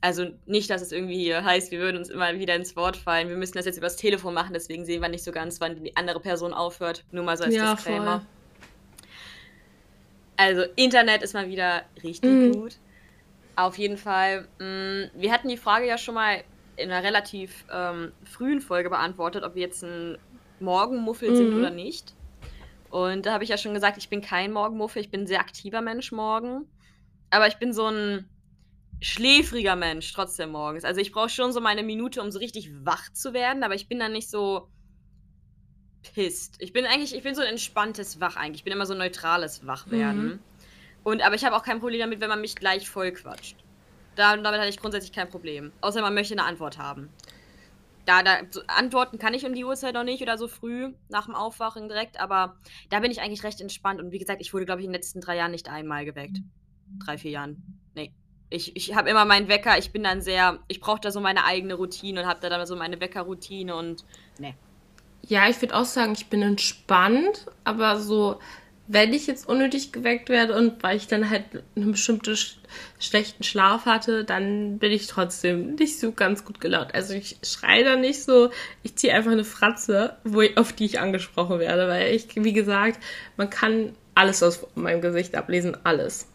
Also 0.00 0.26
nicht, 0.46 0.70
dass 0.70 0.80
es 0.80 0.92
irgendwie 0.92 1.18
hier 1.18 1.44
heißt, 1.44 1.72
wir 1.72 1.80
würden 1.80 1.96
uns 1.96 2.08
immer 2.08 2.32
wieder 2.38 2.54
ins 2.54 2.76
Wort 2.76 2.96
fallen. 2.96 3.28
Wir 3.28 3.36
müssen 3.36 3.56
das 3.56 3.66
jetzt 3.66 3.78
übers 3.78 3.96
Telefon 3.96 4.32
machen, 4.32 4.52
deswegen 4.52 4.84
sehen 4.84 5.02
wir 5.02 5.08
nicht 5.08 5.24
so 5.24 5.32
ganz, 5.32 5.60
wann 5.60 5.82
die 5.82 5.96
andere 5.96 6.20
Person 6.20 6.54
aufhört. 6.54 7.04
Nur 7.10 7.24
mal 7.24 7.36
so 7.36 7.44
als 7.44 7.54
ja, 7.54 7.74
Disclaimer. 7.74 8.20
Voll. 8.20 8.26
Also 10.36 10.62
Internet 10.76 11.22
ist 11.22 11.34
mal 11.34 11.48
wieder 11.48 11.82
richtig 12.02 12.30
mhm. 12.30 12.52
gut. 12.52 12.76
Auf 13.56 13.76
jeden 13.76 13.96
Fall. 13.96 14.46
Mh, 14.60 14.66
mm, 14.66 15.10
wir 15.20 15.32
hatten 15.32 15.48
die 15.48 15.56
Frage 15.56 15.86
ja 15.86 15.98
schon 15.98 16.14
mal 16.14 16.44
in 16.76 16.92
einer 16.92 17.02
relativ 17.02 17.64
ähm, 17.72 18.12
frühen 18.22 18.60
Folge 18.60 18.88
beantwortet, 18.88 19.42
ob 19.42 19.56
wir 19.56 19.62
jetzt 19.62 19.82
ein 19.82 20.16
Morgenmuffel 20.60 21.30
mhm. 21.30 21.36
sind 21.36 21.54
oder 21.54 21.70
nicht. 21.70 22.14
Und 22.90 23.26
da 23.26 23.32
habe 23.32 23.42
ich 23.42 23.50
ja 23.50 23.58
schon 23.58 23.74
gesagt, 23.74 23.98
ich 23.98 24.08
bin 24.08 24.20
kein 24.20 24.52
Morgenmuffel, 24.52 25.02
ich 25.02 25.10
bin 25.10 25.22
ein 25.22 25.26
sehr 25.26 25.40
aktiver 25.40 25.80
Mensch 25.80 26.12
morgen. 26.12 26.66
Aber 27.30 27.48
ich 27.48 27.56
bin 27.56 27.72
so 27.72 27.86
ein 27.86 28.24
schläfriger 29.00 29.76
Mensch 29.76 30.12
trotzdem 30.12 30.50
morgens. 30.50 30.84
Also 30.84 31.00
ich 31.00 31.12
brauche 31.12 31.28
schon 31.28 31.52
so 31.52 31.60
meine 31.60 31.82
Minute, 31.82 32.22
um 32.22 32.30
so 32.30 32.38
richtig 32.38 32.70
wach 32.84 33.12
zu 33.12 33.32
werden, 33.32 33.62
aber 33.62 33.74
ich 33.74 33.88
bin 33.88 33.98
dann 33.98 34.12
nicht 34.12 34.28
so 34.28 34.68
pisst. 36.14 36.56
Ich 36.58 36.72
bin 36.72 36.84
eigentlich, 36.84 37.14
ich 37.14 37.22
bin 37.22 37.34
so 37.34 37.42
ein 37.42 37.48
entspanntes 37.48 38.20
Wach 38.20 38.36
eigentlich. 38.36 38.60
Ich 38.60 38.64
bin 38.64 38.72
immer 38.72 38.86
so 38.86 38.94
ein 38.94 38.98
neutrales 38.98 39.66
Wachwerden. 39.66 40.26
Mhm. 40.26 40.38
Und 41.04 41.22
aber 41.22 41.34
ich 41.34 41.44
habe 41.44 41.56
auch 41.56 41.62
kein 41.62 41.80
Problem 41.80 42.00
damit, 42.00 42.20
wenn 42.20 42.28
man 42.28 42.40
mich 42.40 42.56
gleich 42.56 42.88
voll 42.88 43.12
quatscht. 43.12 43.56
Da, 44.16 44.36
damit 44.36 44.58
hatte 44.58 44.68
ich 44.68 44.80
grundsätzlich 44.80 45.12
kein 45.12 45.28
Problem. 45.28 45.72
Außer 45.80 46.02
man 46.02 46.14
möchte 46.14 46.34
eine 46.34 46.44
Antwort 46.44 46.78
haben. 46.78 47.08
Da, 48.04 48.22
da 48.22 48.38
so, 48.50 48.62
antworten 48.66 49.18
kann 49.18 49.34
ich 49.34 49.44
um 49.44 49.54
die 49.54 49.64
Uhrzeit 49.64 49.94
noch 49.94 50.02
nicht 50.02 50.22
oder 50.22 50.38
so 50.38 50.48
früh 50.48 50.92
nach 51.08 51.26
dem 51.26 51.34
Aufwachen 51.34 51.88
direkt, 51.88 52.18
aber 52.18 52.56
da 52.88 53.00
bin 53.00 53.10
ich 53.10 53.20
eigentlich 53.20 53.44
recht 53.44 53.60
entspannt. 53.60 54.00
Und 54.00 54.12
wie 54.12 54.18
gesagt, 54.18 54.40
ich 54.40 54.52
wurde, 54.52 54.64
glaube 54.64 54.80
ich, 54.80 54.86
in 54.86 54.90
den 54.90 54.96
letzten 54.96 55.20
drei 55.20 55.36
Jahren 55.36 55.50
nicht 55.50 55.68
einmal 55.68 56.04
geweckt. 56.04 56.38
Drei, 57.04 57.18
vier 57.18 57.32
Jahren. 57.32 57.80
Nee. 57.94 58.12
Ich, 58.50 58.76
ich 58.76 58.94
habe 58.94 59.10
immer 59.10 59.24
meinen 59.24 59.48
Wecker, 59.48 59.78
ich 59.78 59.90
bin 59.90 60.02
dann 60.02 60.22
sehr, 60.22 60.58
ich 60.68 60.80
brauche 60.80 61.00
da 61.00 61.10
so 61.10 61.20
meine 61.20 61.44
eigene 61.44 61.74
Routine 61.74 62.22
und 62.22 62.26
habe 62.26 62.40
da 62.40 62.48
dann 62.48 62.66
so 62.66 62.76
meine 62.76 63.00
Weckerroutine 63.00 63.74
und 63.74 64.04
nee. 64.38 64.54
Ja, 65.26 65.48
ich 65.48 65.60
würde 65.60 65.76
auch 65.76 65.84
sagen, 65.84 66.12
ich 66.12 66.28
bin 66.28 66.40
entspannt, 66.40 67.46
aber 67.64 68.00
so, 68.00 68.38
wenn 68.86 69.12
ich 69.12 69.26
jetzt 69.26 69.46
unnötig 69.46 69.92
geweckt 69.92 70.30
werde 70.30 70.56
und 70.56 70.82
weil 70.82 70.96
ich 70.96 71.06
dann 71.06 71.28
halt 71.28 71.44
einen 71.76 71.92
bestimmten 71.92 72.34
sch 72.34 72.56
schlechten 72.98 73.44
Schlaf 73.44 73.86
hatte, 73.86 74.24
dann 74.24 74.78
bin 74.78 74.92
ich 74.92 75.06
trotzdem 75.06 75.74
nicht 75.74 75.98
so 75.98 76.12
ganz 76.12 76.44
gut 76.44 76.60
gelaunt. 76.60 76.94
Also 76.94 77.14
ich 77.14 77.36
schreie 77.42 77.84
da 77.84 77.96
nicht 77.96 78.22
so, 78.24 78.50
ich 78.82 78.96
ziehe 78.96 79.12
einfach 79.12 79.32
eine 79.32 79.44
Fratze, 79.44 80.16
wo 80.24 80.40
ich, 80.40 80.56
auf 80.56 80.72
die 80.72 80.86
ich 80.86 81.00
angesprochen 81.00 81.58
werde, 81.58 81.88
weil 81.88 82.14
ich, 82.14 82.28
wie 82.34 82.52
gesagt, 82.52 83.02
man 83.36 83.50
kann 83.50 83.94
alles 84.14 84.42
aus 84.42 84.66
meinem 84.74 85.00
Gesicht 85.00 85.34
ablesen, 85.34 85.76
alles. 85.84 86.26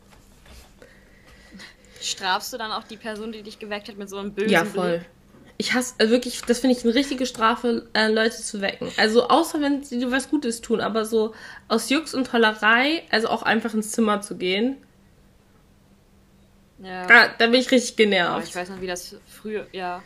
Strafst 2.04 2.51
du 2.54 2.58
dann 2.58 2.72
auch 2.72 2.84
die 2.84 2.97
Person, 2.97 3.32
die 3.32 3.43
dich 3.43 3.60
geweckt 3.60 3.88
hat, 3.88 3.97
mit 3.97 4.10
so 4.10 4.18
einem 4.18 4.34
bösen 4.34 4.51
Ja, 4.51 4.66
voll. 4.66 4.97
Blick? 4.97 5.10
Ich 5.58 5.74
hasse 5.74 5.93
also 5.99 6.12
wirklich, 6.12 6.41
das 6.41 6.60
finde 6.60 6.76
ich 6.76 6.84
eine 6.84 6.95
richtige 6.95 7.26
Strafe, 7.26 7.88
äh, 7.93 8.08
Leute 8.08 8.36
zu 8.36 8.60
wecken. 8.60 8.89
Also 8.97 9.30
außer 9.30 9.62
wenn 9.62 9.84
sie 9.84 10.12
was 10.12 10.30
Gutes 10.30 10.62
tun, 10.62 10.82
aber 10.82 11.06
so 11.06 11.34
aus 11.68 11.89
Jux 11.89 12.14
und 12.14 12.28
Tollerei, 12.28 13.04
also 13.12 13.30
auch 13.30 13.43
einfach 13.43 13.74
ins 13.74 13.91
Zimmer 13.91 14.22
zu 14.22 14.36
gehen. 14.36 14.78
Ja. 16.80 17.06
Da, 17.06 17.28
da 17.38 17.45
bin 17.47 17.62
ich 17.62 17.72
richtig 17.72 17.95
genervt. 17.95 18.32
Aber 18.32 18.43
ich 18.43 18.56
weiß 18.56 18.70
noch, 18.70 18.82
wie 18.82 18.88
das 18.88 19.16
früher, 19.28 19.68
ja. 19.72 20.01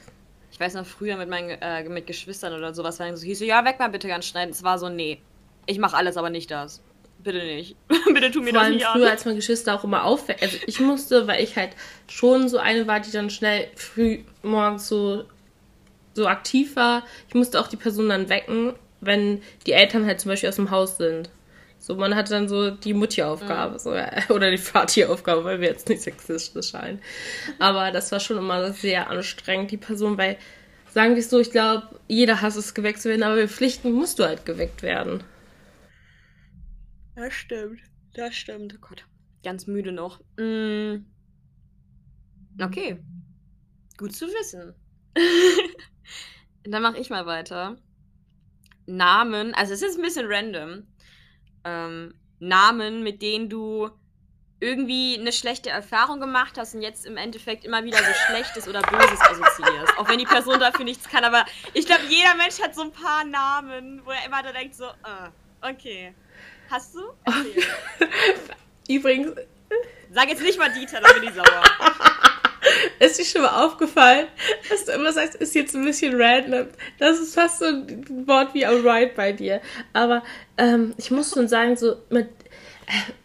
Ich 0.52 0.60
weiß 0.60 0.74
noch 0.74 0.86
früher 0.86 1.18
mit 1.18 1.30
meinen 1.30 1.50
äh, 1.50 1.84
mit 1.88 2.08
Geschwistern 2.08 2.54
oder 2.54 2.74
sowas, 2.74 3.00
wenn 3.00 3.16
so 3.16 3.26
hieß 3.26 3.40
so, 3.40 3.46
ja, 3.46 3.64
weg 3.66 3.80
mal 3.80 3.90
bitte 3.90 4.08
ganz 4.08 4.26
schnell. 4.26 4.50
Es 4.50 4.64
war 4.64 4.78
so, 4.78 4.90
nee, 4.90 5.22
ich 5.66 5.80
mache 5.80 5.96
alles, 5.96 6.18
aber 6.18 6.30
nicht 6.30 6.52
das. 6.52 6.82
Bitte 7.24 7.40
nicht. 7.40 7.76
Bitte 8.14 8.32
tu 8.32 8.42
mir 8.42 8.52
Vor 8.52 8.62
das 8.62 8.70
nicht 8.70 8.86
früher, 8.86 9.06
an. 9.06 9.12
als 9.12 9.26
meine 9.26 9.38
Geschwister 9.38 9.76
auch 9.76 9.84
immer 9.84 10.04
aufwecken. 10.04 10.44
Also 10.44 10.58
ich 10.66 10.80
musste, 10.80 11.28
weil 11.28 11.44
ich 11.44 11.56
halt 11.56 11.72
schon 12.08 12.48
so 12.48 12.58
eine 12.58 12.88
war, 12.88 13.00
die 13.00 13.12
dann 13.12 13.30
schnell 13.30 13.68
früh 13.76 14.20
morgens 14.44 14.88
so 14.88 15.26
so 16.18 16.28
aktiv 16.28 16.76
war, 16.76 17.04
ich 17.30 17.36
musste 17.36 17.62
auch 17.62 17.68
die 17.68 17.78
Person 17.78 18.10
dann 18.10 18.28
wecken, 18.28 18.74
wenn 19.00 19.42
die 19.66 19.72
Eltern 19.72 20.06
halt 20.06 20.20
zum 20.20 20.30
Beispiel 20.30 20.50
aus 20.50 20.56
dem 20.56 20.72
Haus 20.72 20.98
sind. 20.98 21.30
So, 21.80 21.96
man 21.96 22.16
hatte 22.16 22.32
dann 22.32 22.50
so 22.50 22.72
die 22.72 22.94
Mutti-Aufgabe, 22.94 23.74
mhm. 23.74 23.80
so, 23.80 23.92
oder 24.34 24.52
die 24.52 24.58
Vati-Aufgabe, 24.58 25.44
weil 25.46 25.62
wir 25.62 25.70
jetzt 25.70 25.88
nicht 25.88 26.02
sexistisch 26.02 26.72
scheinen. 26.72 27.00
Aber 27.60 27.92
das 27.92 28.12
war 28.12 28.20
schon 28.20 28.38
immer 28.38 28.74
sehr 28.74 29.10
anstrengend, 29.10 29.72
die 29.72 29.78
Person, 29.78 30.18
weil, 30.18 30.38
sagen 30.92 31.14
wir 31.14 31.20
es 31.20 31.30
so, 31.30 31.40
ich 31.40 31.52
glaube, 31.52 31.88
jeder 32.08 32.42
hasst 32.42 32.58
es, 32.58 32.74
geweckt 32.74 33.02
zu 33.02 33.10
werden, 33.10 33.24
aber 33.24 33.36
bei 33.36 33.48
Pflichten 33.48 33.92
musst 33.92 34.20
du 34.20 34.24
halt 34.24 34.46
geweckt 34.46 34.82
werden. 34.82 35.24
Das 37.18 37.34
stimmt. 37.34 37.82
Das 38.14 38.36
stimmt. 38.36 38.76
Oh 38.76 38.80
Gott. 38.80 39.04
Ganz 39.44 39.66
müde 39.66 39.92
noch. 39.92 40.22
Mm. 40.38 40.98
Okay. 42.62 43.04
Gut 43.98 44.16
zu 44.16 44.28
wissen. 44.28 44.76
Dann 46.64 46.84
mache 46.84 47.00
ich 47.00 47.10
mal 47.10 47.26
weiter. 47.26 47.78
Namen, 48.86 49.56
also 49.56 49.74
es 49.74 49.82
ist 49.82 49.98
ein 49.98 50.04
bisschen 50.04 50.28
random. 50.28 50.88
Ähm, 51.64 52.14
Namen, 52.40 53.02
mit 53.02 53.24
denen 53.24 53.50
du 53.50 53.90
irgendwie 54.60 55.18
eine 55.20 55.32
schlechte 55.32 55.72
Erfahrung 55.72 56.20
gemacht 56.20 56.60
hast 56.60 56.76
und 56.76 56.84
jetzt 56.84 57.08
im 57.08 57.18
Endeffekt 57.18 57.66
immer 57.66 57.84
wieder 57.84 57.98
so 57.98 58.14
Schlechtes 58.28 58.68
oder 58.68 58.82
Böses 58.84 59.22
assoziierst. 59.22 59.98
Auch 59.98 60.08
wenn 60.08 60.20
die 60.20 60.26
Person 60.26 60.60
dafür 60.60 60.86
nichts 60.86 61.10
kann, 61.10 61.24
aber 61.24 61.46
ich 61.74 61.88
glaube, 61.88 62.04
jeder 62.10 62.36
Mensch 62.36 62.62
hat 62.62 62.76
so 62.76 62.84
ein 62.84 62.92
paar 62.92 63.24
Namen, 63.24 64.06
wo 64.06 64.12
er 64.12 64.24
immer 64.24 64.44
da 64.44 64.52
denkt 64.52 64.76
so, 64.76 64.86
uh, 64.86 65.30
okay. 65.62 66.14
Hast 66.70 66.96
du? 66.96 67.00
Okay. 67.26 67.64
Übrigens. 68.96 69.32
Sag 70.14 70.30
jetzt 70.30 70.42
nicht 70.42 70.58
mal 70.58 70.72
Dieter, 70.72 71.02
dann 71.02 71.20
bin 71.20 71.30
ich 71.30 71.36
sauer. 71.36 71.64
ist 73.00 73.20
dir 73.20 73.26
schon 73.26 73.42
mal 73.42 73.66
aufgefallen, 73.66 74.28
dass 74.70 74.86
du 74.86 74.92
immer 74.94 75.12
sagst, 75.12 75.36
ist 75.36 75.56
jetzt 75.56 75.76
ein 75.76 75.84
bisschen 75.84 76.20
random. 76.20 76.68
Das 76.98 77.20
ist 77.20 77.36
fast 77.36 77.60
so 77.60 77.66
ein 77.66 78.28
Wort 78.28 78.54
wie 78.54 78.66
alright 78.66 79.16
bei 79.16 79.32
dir. 79.32 79.62
Aber 79.94 80.24
ähm, 80.58 80.94
ich 80.98 81.12
muss 81.12 81.32
schon 81.32 81.48
sagen, 81.48 81.76
so 81.76 81.98
mit. 82.10 82.30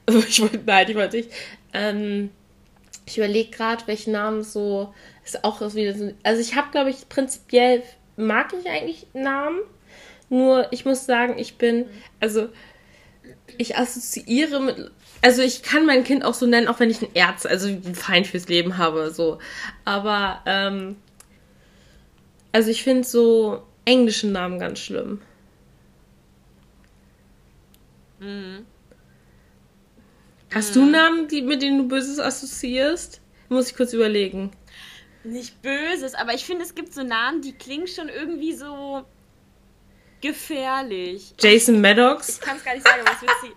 Äh, 0.06 0.18
ich 0.28 0.40
wollte, 0.40 0.60
nein, 0.64 0.86
ich 0.88 0.96
wollte 0.96 1.16
nicht. 1.16 1.30
Ähm, 1.72 2.30
ich 3.06 3.18
überlege 3.18 3.50
gerade, 3.50 3.86
welchen 3.86 4.12
Namen 4.12 4.42
so. 4.42 4.94
Ist 5.24 5.44
auch 5.44 5.60
wieder 5.74 5.94
so. 5.94 6.12
Also 6.24 6.40
ich 6.40 6.56
habe, 6.56 6.72
glaube 6.72 6.90
ich, 6.90 7.08
prinzipiell 7.08 7.82
mag 8.16 8.52
ich 8.60 8.68
eigentlich 8.68 9.06
Namen. 9.12 9.60
Nur 10.28 10.66
ich 10.72 10.84
muss 10.84 11.06
sagen, 11.06 11.38
ich 11.38 11.58
bin. 11.58 11.86
Also 12.20 12.48
ich 13.58 13.76
assoziiere 13.76 14.60
mit 14.60 14.90
also 15.22 15.40
ich 15.40 15.62
kann 15.62 15.86
mein 15.86 16.02
Kind 16.02 16.24
auch 16.24 16.34
so 16.34 16.46
nennen, 16.46 16.66
auch 16.66 16.80
wenn 16.80 16.90
ich 16.90 17.00
ein 17.00 17.14
Ärz, 17.14 17.46
also 17.46 17.68
ein 17.68 17.94
Feind 17.94 18.26
fürs 18.26 18.48
Leben 18.48 18.76
habe, 18.76 19.12
so. 19.12 19.38
Aber, 19.84 20.42
ähm, 20.46 20.96
also 22.50 22.70
ich 22.70 22.82
finde 22.82 23.04
so 23.04 23.62
englischen 23.84 24.32
Namen 24.32 24.58
ganz 24.58 24.80
schlimm. 24.80 25.20
Mhm. 28.18 28.66
Hast 30.52 30.74
mhm. 30.74 30.80
du 30.80 30.90
Namen, 30.90 31.28
die, 31.28 31.42
mit 31.42 31.62
denen 31.62 31.78
du 31.78 31.88
Böses 31.88 32.18
assoziierst? 32.18 33.20
Muss 33.48 33.70
ich 33.70 33.76
kurz 33.76 33.92
überlegen. 33.92 34.50
Nicht 35.22 35.62
Böses, 35.62 36.14
aber 36.14 36.34
ich 36.34 36.44
finde, 36.44 36.64
es 36.64 36.74
gibt 36.74 36.92
so 36.92 37.04
Namen, 37.04 37.42
die 37.42 37.52
klingen 37.52 37.86
schon 37.86 38.08
irgendwie 38.08 38.54
so 38.54 39.04
gefährlich. 40.22 41.34
Jason 41.38 41.80
Maddox? 41.80 42.38
Ich 42.38 42.40
kann 42.40 42.56
es 42.56 42.64
gar 42.64 42.74
nicht 42.74 42.86
sagen, 42.86 43.02
was 43.04 43.20
wird 43.20 43.32
sie. 43.42 43.52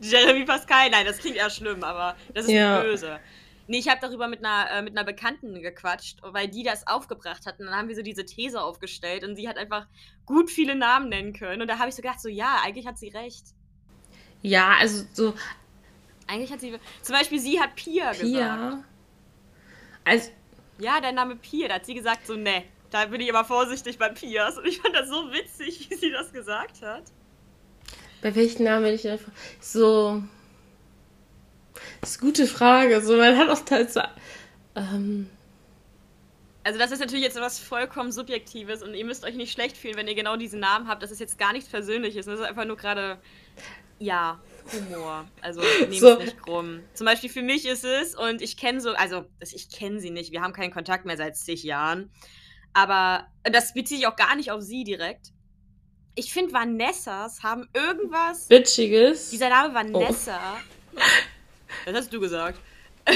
Jeremy 0.08 0.44
Pascal, 0.44 0.90
nein, 0.90 1.04
das 1.04 1.18
klingt 1.18 1.36
eher 1.36 1.50
schlimm, 1.50 1.82
aber 1.82 2.16
das 2.32 2.46
ist 2.46 2.52
ja. 2.52 2.80
böse. 2.80 3.18
Nee, 3.66 3.78
ich 3.78 3.88
habe 3.88 4.00
darüber 4.00 4.26
mit 4.26 4.44
einer, 4.44 4.70
äh, 4.70 4.82
mit 4.82 4.96
einer 4.96 5.04
Bekannten 5.04 5.60
gequatscht, 5.62 6.18
weil 6.22 6.48
die 6.48 6.64
das 6.64 6.86
aufgebracht 6.86 7.46
hatten. 7.46 7.66
Dann 7.66 7.74
haben 7.74 7.88
wir 7.88 7.94
so 7.94 8.02
diese 8.02 8.24
These 8.24 8.60
aufgestellt 8.60 9.22
und 9.22 9.36
sie 9.36 9.48
hat 9.48 9.58
einfach 9.58 9.86
gut 10.26 10.50
viele 10.50 10.74
Namen 10.74 11.08
nennen 11.08 11.32
können. 11.32 11.62
Und 11.62 11.68
da 11.68 11.78
habe 11.78 11.88
ich 11.88 11.94
so 11.94 12.02
gedacht, 12.02 12.20
so 12.20 12.28
ja, 12.28 12.58
eigentlich 12.64 12.86
hat 12.86 12.98
sie 12.98 13.08
recht. 13.08 13.44
Ja, 14.42 14.74
also 14.78 15.04
so. 15.12 15.34
Eigentlich 16.26 16.50
hat 16.50 16.60
sie. 16.60 16.76
Zum 17.02 17.14
Beispiel, 17.14 17.38
sie 17.38 17.60
hat 17.60 17.76
Pia, 17.76 18.10
Pia. 18.10 18.56
gesagt. 18.56 18.84
Also. 20.04 20.30
Ja, 20.78 21.00
der 21.00 21.12
Name 21.12 21.36
Pia, 21.36 21.68
da 21.68 21.74
hat 21.74 21.86
sie 21.86 21.94
gesagt, 21.94 22.26
so, 22.26 22.34
ne, 22.34 22.64
da 22.90 23.06
bin 23.06 23.20
ich 23.20 23.32
aber 23.32 23.44
vorsichtig 23.44 23.98
bei 23.98 24.08
Pias. 24.08 24.58
Und 24.58 24.66
ich 24.66 24.80
fand 24.80 24.94
das 24.94 25.08
so 25.08 25.32
witzig, 25.32 25.88
wie 25.90 25.94
sie 25.94 26.10
das 26.10 26.32
gesagt 26.32 26.82
hat. 26.82 27.04
Bei 28.22 28.34
welchen 28.34 28.64
Namen 28.64 28.84
bin 28.84 28.94
ich 28.94 29.08
einfach 29.08 29.32
so. 29.60 30.22
Das 32.00 32.10
ist 32.10 32.20
eine 32.20 32.30
gute 32.30 32.46
Frage. 32.46 33.00
So, 33.00 33.16
man 33.16 33.36
hat 33.36 33.48
auch 33.48 33.64
teils 33.64 33.94
so. 33.94 34.02
Ähm, 34.74 35.30
also 36.62 36.78
das 36.78 36.90
ist 36.90 37.00
natürlich 37.00 37.24
jetzt 37.24 37.40
was 37.40 37.58
vollkommen 37.58 38.12
Subjektives 38.12 38.82
und 38.82 38.94
ihr 38.94 39.04
müsst 39.04 39.24
euch 39.24 39.34
nicht 39.34 39.52
schlecht 39.52 39.76
fühlen, 39.76 39.96
wenn 39.96 40.08
ihr 40.08 40.14
genau 40.14 40.36
diesen 40.36 40.60
Namen 40.60 40.88
habt. 40.88 41.02
Das 41.02 41.10
ist 41.10 41.20
jetzt 41.20 41.38
gar 41.38 41.52
nichts 41.52 41.70
Persönliches. 41.70 42.26
Das 42.26 42.38
ist 42.38 42.44
einfach 42.44 42.66
nur 42.66 42.76
gerade, 42.76 43.18
ja, 43.98 44.38
Humor. 44.72 45.26
Also 45.40 45.60
nehmt 45.80 45.94
so. 45.94 46.18
es 46.18 46.18
nicht 46.18 46.42
krumm. 46.42 46.80
Zum 46.94 47.06
Beispiel 47.06 47.30
für 47.30 47.42
mich 47.42 47.66
ist 47.66 47.84
es, 47.84 48.14
und 48.14 48.42
ich 48.42 48.56
kenne 48.56 48.80
so, 48.80 48.90
also 48.90 49.24
ich 49.40 49.70
kenne 49.70 50.00
sie 50.00 50.10
nicht, 50.10 50.32
wir 50.32 50.42
haben 50.42 50.52
keinen 50.52 50.72
Kontakt 50.72 51.06
mehr 51.06 51.16
seit 51.16 51.36
zig 51.36 51.62
Jahren. 51.62 52.10
Aber 52.72 53.26
das 53.44 53.74
bezieht 53.74 53.98
sich 53.98 54.06
auch 54.06 54.16
gar 54.16 54.36
nicht 54.36 54.50
auf 54.50 54.62
sie 54.62 54.84
direkt 54.84 55.32
ich 56.14 56.32
finde, 56.32 56.52
Vanessas 56.52 57.42
haben 57.42 57.68
irgendwas. 57.72 58.50
Witziges. 58.50 59.30
Dieser 59.30 59.48
Name 59.48 59.74
Vanessa. 59.74 60.38
Oh. 60.94 60.98
Das 61.86 61.94
hast 61.94 62.12
du 62.12 62.20
gesagt. 62.20 62.60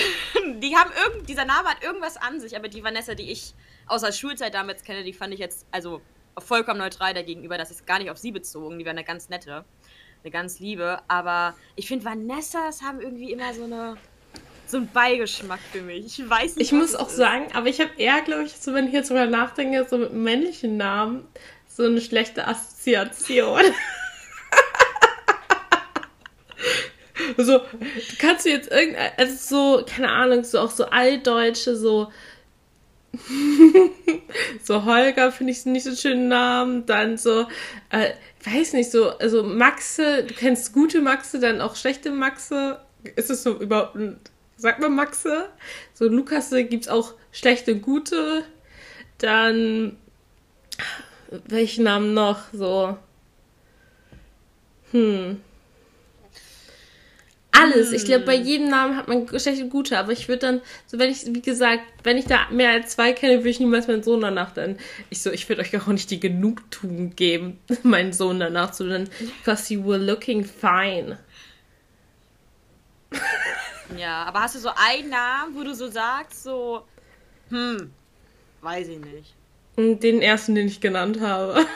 die 0.61 0.75
haben 0.75 0.91
irgend, 1.05 1.29
dieser 1.29 1.45
Name 1.45 1.69
hat 1.69 1.83
irgendwas 1.83 2.17
an 2.17 2.41
sich, 2.41 2.57
aber 2.57 2.69
die 2.69 2.83
Vanessa, 2.83 3.15
die 3.15 3.31
ich 3.31 3.55
aus 3.87 4.01
der 4.01 4.13
Schulzeit 4.13 4.55
damals 4.55 4.83
kenne, 4.83 5.05
die 5.05 5.13
fand 5.13 5.35
ich 5.35 5.41
jetzt, 5.41 5.67
also 5.71 6.01
vollkommen 6.39 6.79
neutral 6.79 7.15
dagegenüber. 7.15 7.59
Das 7.59 7.71
ist 7.71 7.87
gar 7.87 7.99
nicht 7.99 8.11
auf 8.11 8.17
sie 8.17 8.33
bezogen. 8.33 8.79
Die 8.79 8.85
war 8.85 8.93
eine 8.93 9.05
ganz 9.05 9.29
nette, 9.29 9.65
eine 10.23 10.31
ganz 10.31 10.59
liebe. 10.59 11.01
Aber 11.09 11.55
ich 11.77 11.89
finde, 11.89 12.05
Vanessas 12.05 12.83
haben 12.83 13.01
irgendwie 13.01 13.33
immer 13.33 13.53
so 13.53 13.65
eine 13.65 13.97
so 14.75 14.79
einen 14.79 14.89
Beigeschmack 14.89 15.61
für 15.70 15.83
mich. 15.83 16.18
Ich 16.18 16.29
weiß 16.29 16.57
nicht. 16.57 16.66
Ich 16.66 16.72
muss 16.72 16.97
auch 16.97 17.07
ist. 17.07 17.14
sagen, 17.14 17.47
aber 17.55 17.68
ich 17.68 17.81
habe 17.81 17.93
eher, 17.97 18.22
glaube 18.22 18.43
ich, 18.43 18.55
so 18.55 18.75
wenn 18.75 18.89
ich 18.89 18.93
jetzt 18.93 19.09
drüber 19.09 19.27
nachdenke, 19.27 19.87
so 19.89 19.99
mit 19.99 20.12
männlichen 20.12 20.77
Namen 20.77 21.25
so 21.68 21.85
eine 21.85 22.01
schlechte 22.01 22.49
Assoziation. 22.49 23.62
so, 27.37 27.61
kannst 28.18 28.47
du 28.47 28.51
jetzt 28.51 28.72
irgendein, 28.72 29.12
also 29.16 29.37
so, 29.79 29.85
keine 29.87 30.11
Ahnung, 30.11 30.43
so 30.43 30.59
auch 30.59 30.72
so 30.72 30.87
altdeutsche, 30.87 31.77
so 31.77 32.11
so 34.64 34.85
Holger 34.85 35.31
finde 35.31 35.53
ich 35.53 35.64
nicht 35.66 35.85
so 35.85 35.91
einen 35.91 35.99
schönen 35.99 36.27
Namen. 36.27 36.85
Dann 36.87 37.16
so, 37.16 37.47
äh, 37.91 38.11
weiß 38.45 38.72
nicht, 38.72 38.91
so, 38.91 39.11
also 39.18 39.45
Maxe, 39.45 40.25
du 40.25 40.35
kennst 40.35 40.72
gute 40.72 41.01
Maxe, 41.01 41.39
dann 41.39 41.61
auch 41.61 41.77
schlechte 41.77 42.11
Maxe. 42.11 42.81
Ist 43.14 43.31
es 43.31 43.45
so 43.45 43.57
überhaupt, 43.61 43.97
sagt 44.57 44.81
man 44.81 44.95
Maxe? 44.95 45.49
So 45.93 46.07
Lukasse 46.09 46.65
gibt 46.65 46.85
es 46.85 46.89
auch 46.89 47.15
schlechte, 47.33 47.77
gute. 47.77 48.45
Dann, 49.19 49.97
welchen 51.47 51.85
Namen 51.85 52.15
noch? 52.15 52.41
So, 52.53 52.97
hm. 54.95 55.41
Alles. 57.51 57.93
Ich 57.93 58.05
glaube, 58.05 58.25
bei 58.25 58.37
hm. 58.37 58.45
jedem 58.45 58.69
Namen 58.69 58.97
hat 58.97 59.09
man 59.09 59.27
schlechte 59.29 59.65
und 59.65 59.71
gute. 59.71 59.99
Aber 59.99 60.13
ich 60.13 60.29
würde 60.29 60.39
dann, 60.41 60.61
so 60.87 60.99
wenn 61.01 61.11
ich, 61.11 61.27
wie 61.27 61.43
gesagt, 61.43 61.83
wenn 62.05 62.17
ich 62.17 62.27
da 62.27 62.49
mehr 62.51 62.71
als 62.71 62.93
zwei 62.93 63.13
kenne, 63.13 63.39
würde 63.39 63.49
ich 63.49 63.59
niemals 63.59 63.89
meinen 63.89 64.05
Sohn 64.05 64.21
danach 64.21 64.53
dann. 64.53 64.79
Ich 65.11 65.21
so, 65.21 65.33
ich 65.33 65.49
würde 65.49 65.63
euch 65.63 65.77
auch 65.77 65.87
nicht 65.89 66.11
die 66.13 66.21
Genugtuung 66.21 67.17
geben, 67.17 67.59
meinen 67.83 68.13
Sohn 68.13 68.39
danach 68.39 68.71
zu 68.71 68.85
nennen. 68.85 69.11
Because 69.41 69.73
you 69.75 69.85
were 69.85 69.99
looking 69.99 70.45
fine. 70.45 71.19
Ja, 73.97 74.25
aber 74.25 74.41
hast 74.43 74.55
du 74.55 74.59
so 74.59 74.71
einen 74.75 75.11
Namen, 75.11 75.55
wo 75.57 75.63
du 75.63 75.75
so 75.75 75.89
sagst, 75.89 76.43
so, 76.43 76.87
hm, 77.49 77.93
weiß 78.61 78.89
ich 78.89 78.99
nicht. 78.99 79.35
Den 79.77 80.23
ersten, 80.23 80.55
den 80.55 80.69
ich 80.69 80.81
genannt 80.81 81.21
habe. 81.21 81.67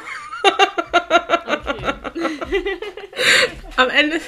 Okay. 1.47 2.79
Am 3.77 3.91
Ende 3.91 4.21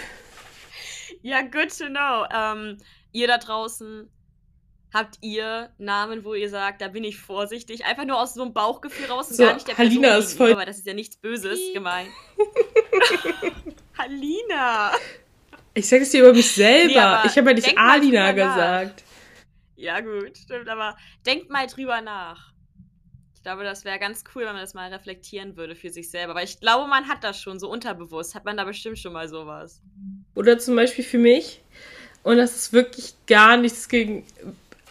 ja, 1.22 1.42
good 1.42 1.76
to 1.76 1.86
know. 1.86 2.24
Ähm, 2.32 2.78
ihr 3.12 3.26
da 3.26 3.38
draußen, 3.38 4.10
habt 4.92 5.18
ihr 5.20 5.70
Namen, 5.78 6.24
wo 6.24 6.34
ihr 6.34 6.48
sagt, 6.48 6.80
da 6.80 6.88
bin 6.88 7.04
ich 7.04 7.18
vorsichtig? 7.18 7.84
Einfach 7.84 8.04
nur 8.04 8.18
aus 8.18 8.34
so 8.34 8.42
einem 8.42 8.52
Bauchgefühl 8.52 9.06
raus 9.06 9.28
und 9.28 9.36
so, 9.36 9.44
gar 9.44 9.54
nicht 9.54 9.68
der 9.68 9.76
Halina 9.76 10.08
Person 10.08 10.24
ist 10.24 10.36
voll. 10.36 10.52
Aber 10.52 10.64
das 10.64 10.78
ist 10.78 10.86
ja 10.86 10.94
nichts 10.94 11.16
Böses 11.16 11.58
gemeint. 11.74 12.08
Halina! 13.98 14.92
Ich 15.74 15.88
sage 15.88 16.02
es 16.02 16.10
dir 16.10 16.20
über 16.20 16.32
mich 16.32 16.50
selber. 16.52 17.22
Nee, 17.22 17.30
ich 17.30 17.38
habe 17.38 17.50
ja 17.50 17.56
nicht 17.56 17.78
Alina 17.78 18.32
gesagt. 18.32 19.04
Ja, 19.76 20.00
gut, 20.00 20.36
stimmt, 20.36 20.68
aber 20.68 20.96
denkt 21.24 21.50
mal 21.50 21.66
drüber 21.66 22.00
nach. 22.00 22.52
Ich 23.34 23.42
glaube, 23.42 23.64
das 23.64 23.86
wäre 23.86 23.98
ganz 23.98 24.22
cool, 24.34 24.42
wenn 24.42 24.52
man 24.52 24.60
das 24.60 24.74
mal 24.74 24.92
reflektieren 24.92 25.56
würde 25.56 25.74
für 25.74 25.88
sich 25.88 26.10
selber. 26.10 26.34
Weil 26.34 26.44
ich 26.44 26.60
glaube, 26.60 26.86
man 26.86 27.08
hat 27.08 27.24
das 27.24 27.40
schon 27.40 27.58
so 27.58 27.70
unterbewusst. 27.70 28.34
Hat 28.34 28.44
man 28.44 28.58
da 28.58 28.64
bestimmt 28.64 28.98
schon 28.98 29.14
mal 29.14 29.28
sowas. 29.30 29.80
Oder 30.34 30.58
zum 30.58 30.76
Beispiel 30.76 31.04
für 31.04 31.16
mich. 31.16 31.62
Und 32.22 32.36
das 32.36 32.54
ist 32.54 32.72
wirklich 32.74 33.14
gar 33.26 33.56
nichts 33.56 33.88
gegen. 33.88 34.26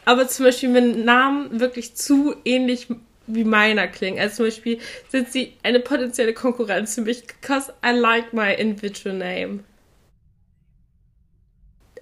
Aber 0.06 0.28
zum 0.28 0.46
Beispiel, 0.46 0.74
wenn 0.74 1.06
Namen 1.06 1.60
wirklich 1.60 1.94
zu 1.94 2.36
ähnlich 2.44 2.88
wie 3.28 3.44
meiner 3.44 3.88
klingen. 3.88 4.20
Also 4.20 4.38
zum 4.38 4.46
Beispiel 4.46 4.80
sind 5.10 5.32
sie 5.32 5.54
eine 5.62 5.80
potenzielle 5.80 6.34
Konkurrenz 6.34 6.96
für 6.96 7.02
mich, 7.02 7.28
because 7.28 7.72
I 7.86 7.92
like 7.92 8.34
my 8.34 8.52
individual 8.52 9.16
name. 9.16 9.60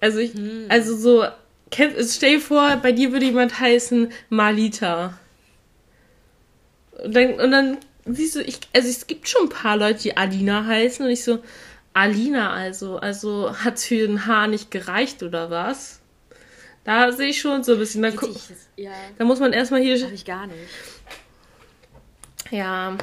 Also 0.02 0.20
ich, 0.20 0.34
hm. 0.34 0.66
also 0.70 0.95
so, 0.95 1.26
kenn, 1.72 1.93
stell 2.08 2.36
dir 2.36 2.41
vor, 2.41 2.78
bei 2.78 2.91
dir 2.91 3.12
würde 3.12 3.26
jemand 3.26 3.60
heißen 3.60 4.12
Malita. 4.30 5.18
Und 7.04 7.16
dann, 7.16 7.39
und 7.39 7.52
dann 7.52 7.78
siehst 8.06 8.36
du, 8.36 8.41
ich, 8.41 8.60
also 8.74 8.88
es 8.88 9.08
gibt 9.08 9.28
schon 9.28 9.43
ein 9.43 9.50
paar 9.50 9.78
Leute, 9.78 10.04
die 10.04 10.18
Alina 10.18 10.66
heißen 10.66 11.06
und 11.06 11.12
ich 11.12 11.24
so, 11.24 11.39
Alina 11.93 12.54
also, 12.54 12.98
also 12.98 13.56
hat's 13.64 13.86
für 13.86 14.08
ein 14.08 14.28
Haar 14.28 14.48
nicht 14.48 14.70
gereicht 14.70 15.24
oder 15.24 15.50
was? 15.50 16.00
Da 16.84 17.12
sehe 17.12 17.30
ich 17.30 17.41
schon 17.41 17.64
so 17.64 17.74
ein 17.74 17.80
bisschen. 17.80 18.02
Da, 18.02 18.12
ja. 18.78 18.91
da 19.18 19.26
muss 19.26 19.39
man 19.39 19.52
erstmal 19.52 19.82
hier. 19.82 20.02
Hab 20.06 20.14
ich 20.14 20.24
gar 20.24 20.48
nicht. 20.48 20.58
Ja. 22.52 22.95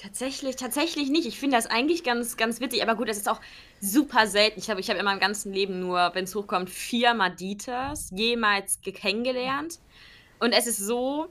Tatsächlich, 0.00 0.54
tatsächlich 0.54 1.08
nicht. 1.08 1.26
Ich 1.26 1.40
finde 1.40 1.56
das 1.56 1.66
eigentlich 1.66 2.04
ganz, 2.04 2.36
ganz 2.36 2.60
witzig, 2.60 2.82
aber 2.82 2.94
gut, 2.94 3.08
das 3.08 3.16
ist 3.16 3.28
auch 3.28 3.40
super 3.80 4.26
selten. 4.26 4.58
Ich 4.58 4.70
habe 4.70 4.80
ich 4.80 4.90
hab 4.90 4.96
in 4.96 5.04
meinem 5.04 5.20
ganzen 5.20 5.52
Leben 5.52 5.80
nur, 5.80 6.10
wenn 6.14 6.24
es 6.24 6.34
hochkommt, 6.34 6.70
vier 6.70 7.14
Maditas 7.14 8.10
jemals 8.14 8.80
kennengelernt. 8.82 9.78
Und 10.40 10.52
es 10.52 10.66
ist 10.66 10.78
so, 10.78 11.28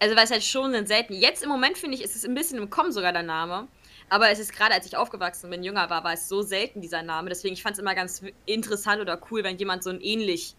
also 0.00 0.16
weil 0.16 0.24
es 0.24 0.30
halt 0.30 0.44
schon 0.44 0.72
sind 0.72 0.88
selten. 0.88 1.14
Jetzt 1.14 1.42
im 1.42 1.48
Moment 1.48 1.78
finde 1.78 1.96
ich, 1.96 2.02
ist 2.02 2.16
es 2.16 2.24
ein 2.24 2.34
bisschen 2.34 2.58
im 2.58 2.70
Kommen 2.70 2.92
sogar 2.92 3.12
der 3.12 3.22
Name. 3.22 3.68
Aber 4.10 4.30
es 4.30 4.38
ist 4.38 4.52
gerade, 4.52 4.74
als 4.74 4.86
ich 4.86 4.96
aufgewachsen 4.96 5.50
bin, 5.50 5.62
jünger 5.62 5.90
war, 5.90 6.02
war 6.02 6.14
es 6.14 6.28
so 6.28 6.42
selten 6.42 6.80
dieser 6.80 7.02
Name. 7.02 7.28
Deswegen, 7.28 7.54
ich 7.54 7.62
fand 7.62 7.74
es 7.74 7.80
immer 7.80 7.94
ganz 7.94 8.22
interessant 8.46 9.00
oder 9.02 9.20
cool, 9.30 9.44
wenn 9.44 9.58
jemand 9.58 9.84
so 9.84 9.90
einen 9.90 10.00
ähnlich 10.00 10.54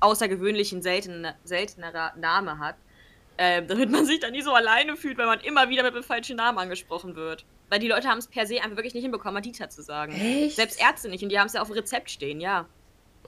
außergewöhnlichen, 0.00 0.82
seltener, 0.82 1.34
seltenerer 1.44 2.12
Name 2.16 2.58
hat. 2.58 2.76
Äh, 3.42 3.66
damit 3.66 3.90
man 3.90 4.06
sich 4.06 4.20
dann 4.20 4.30
nie 4.30 4.42
so 4.42 4.52
alleine 4.52 4.96
fühlt, 4.96 5.18
weil 5.18 5.26
man 5.26 5.40
immer 5.40 5.68
wieder 5.68 5.82
mit 5.82 5.96
dem 5.96 6.04
falschen 6.04 6.36
Namen 6.36 6.58
angesprochen 6.58 7.16
wird. 7.16 7.44
Weil 7.70 7.80
die 7.80 7.88
Leute 7.88 8.06
haben 8.06 8.18
es 8.18 8.28
per 8.28 8.46
se 8.46 8.62
einfach 8.62 8.76
wirklich 8.76 8.94
nicht 8.94 9.02
hinbekommen, 9.02 9.34
Madita 9.34 9.68
zu 9.68 9.82
sagen. 9.82 10.12
Echt? 10.12 10.54
Selbst 10.54 10.80
Ärzte 10.80 11.08
nicht. 11.08 11.24
Und 11.24 11.30
die 11.30 11.40
haben 11.40 11.48
es 11.48 11.54
ja 11.54 11.60
auf 11.60 11.66
dem 11.66 11.74
Rezept 11.74 12.08
stehen, 12.08 12.40
ja. 12.40 12.66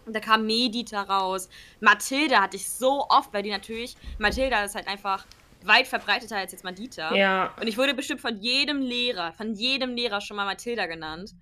Und 0.07 0.15
da 0.15 0.21
kam 0.21 0.47
Medita 0.47 1.03
raus. 1.03 1.49
Mathilda 1.81 2.43
hatte 2.43 2.57
ich 2.57 2.71
so 2.71 3.07
oft, 3.09 3.33
weil 3.33 3.43
die 3.43 3.51
natürlich. 3.51 3.97
Mathilda 4.19 4.63
ist 4.63 4.77
halt 4.77 4.87
einfach 4.87 5.27
weit 5.65 5.89
verbreiteter 5.89 6.37
als 6.37 6.53
jetzt 6.53 6.63
Madita. 6.63 7.13
Ja. 7.17 7.53
Und 7.61 7.67
ich 7.67 7.77
wurde 7.77 7.93
bestimmt 7.93 8.21
von 8.21 8.37
jedem 8.41 8.83
Lehrer, 8.83 9.33
von 9.33 9.53
jedem 9.55 9.97
Lehrer 9.97 10.21
schon 10.21 10.37
mal 10.37 10.45
Mathilda 10.45 10.87
genannt. 10.87 11.33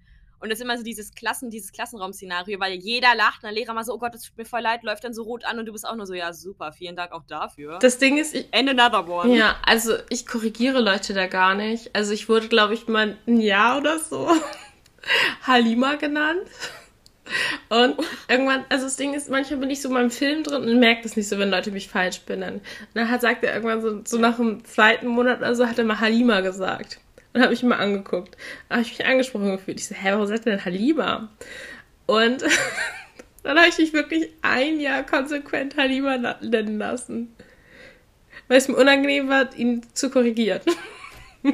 Und 0.42 0.50
das 0.50 0.58
ist 0.58 0.64
immer 0.64 0.76
so 0.76 0.82
dieses 0.82 1.14
Klassen, 1.14 1.50
dieses 1.50 1.70
Klassenraum-Szenario, 1.70 2.58
weil 2.58 2.72
jeder 2.72 3.14
lacht 3.14 3.44
und 3.44 3.44
der 3.44 3.52
Lehrer 3.52 3.74
mal 3.74 3.84
so, 3.84 3.94
oh 3.94 3.98
Gott, 3.98 4.12
das 4.12 4.22
tut 4.22 4.36
mir 4.36 4.44
voll 4.44 4.60
leid, 4.60 4.82
läuft 4.82 5.04
dann 5.04 5.14
so 5.14 5.22
rot 5.22 5.44
an 5.44 5.60
und 5.60 5.66
du 5.66 5.72
bist 5.72 5.86
auch 5.86 5.94
nur 5.94 6.04
so, 6.04 6.14
ja, 6.14 6.32
super, 6.32 6.72
vielen 6.72 6.96
Dank 6.96 7.12
auch 7.12 7.22
dafür. 7.28 7.78
Das 7.78 7.98
Ding 7.98 8.18
ist, 8.18 8.34
ich. 8.34 8.52
And 8.52 8.68
another 8.68 9.08
one. 9.08 9.36
Ja, 9.36 9.56
also 9.64 9.94
ich 10.08 10.26
korrigiere 10.26 10.80
Leute 10.80 11.14
da 11.14 11.28
gar 11.28 11.54
nicht. 11.54 11.94
Also 11.94 12.12
ich 12.12 12.28
wurde, 12.28 12.48
glaube 12.48 12.74
ich, 12.74 12.88
mal 12.88 13.16
ein 13.26 13.40
Jahr 13.40 13.78
oder 13.78 14.00
so 14.00 14.28
Halima 15.46 15.94
genannt. 15.94 16.48
Und 17.68 17.96
irgendwann, 18.28 18.64
also 18.68 18.84
das 18.84 18.96
Ding 18.96 19.14
ist, 19.14 19.30
manchmal 19.30 19.60
bin 19.60 19.70
ich 19.70 19.80
so 19.80 19.88
in 19.88 19.94
meinem 19.94 20.10
Film 20.10 20.42
drin 20.42 20.64
und 20.64 20.80
merke 20.80 21.04
das 21.04 21.16
nicht 21.16 21.28
so, 21.28 21.38
wenn 21.38 21.50
Leute 21.50 21.70
mich 21.70 21.88
falsch 21.88 22.22
benennen. 22.22 22.58
Und 22.58 22.94
dann 22.94 23.10
hat, 23.10 23.20
sagt 23.20 23.44
er 23.44 23.54
irgendwann 23.54 23.80
so, 23.80 24.00
so 24.04 24.18
nach 24.18 24.40
einem 24.40 24.64
zweiten 24.64 25.06
Monat 25.06 25.38
oder 25.38 25.54
so, 25.54 25.68
hat 25.68 25.78
er 25.78 25.84
mal 25.84 26.00
Halima 26.00 26.40
gesagt. 26.40 26.98
Und 27.34 27.40
habe 27.40 27.50
mich 27.50 27.62
mal 27.62 27.76
angeguckt. 27.76 28.36
Da 28.68 28.76
habe 28.76 28.82
ich 28.82 28.98
mich 28.98 29.06
angesprochen 29.06 29.52
gefühlt. 29.52 29.80
Ich 29.80 29.88
so, 29.88 29.94
hä, 29.94 30.12
warum 30.12 30.26
sagt 30.26 30.46
denn 30.46 30.64
Halima? 30.64 31.30
Und 32.06 32.42
dann 33.42 33.58
habe 33.58 33.68
ich 33.68 33.78
mich 33.78 33.92
wirklich 33.92 34.28
ein 34.42 34.80
Jahr 34.80 35.02
konsequent 35.02 35.76
Halima 35.76 36.18
nennen 36.40 36.78
lassen. 36.78 37.34
Weil 38.48 38.58
es 38.58 38.68
mir 38.68 38.76
unangenehm 38.76 39.28
war, 39.28 39.54
ihn 39.56 39.82
zu 39.94 40.10
korrigieren. 40.10 40.60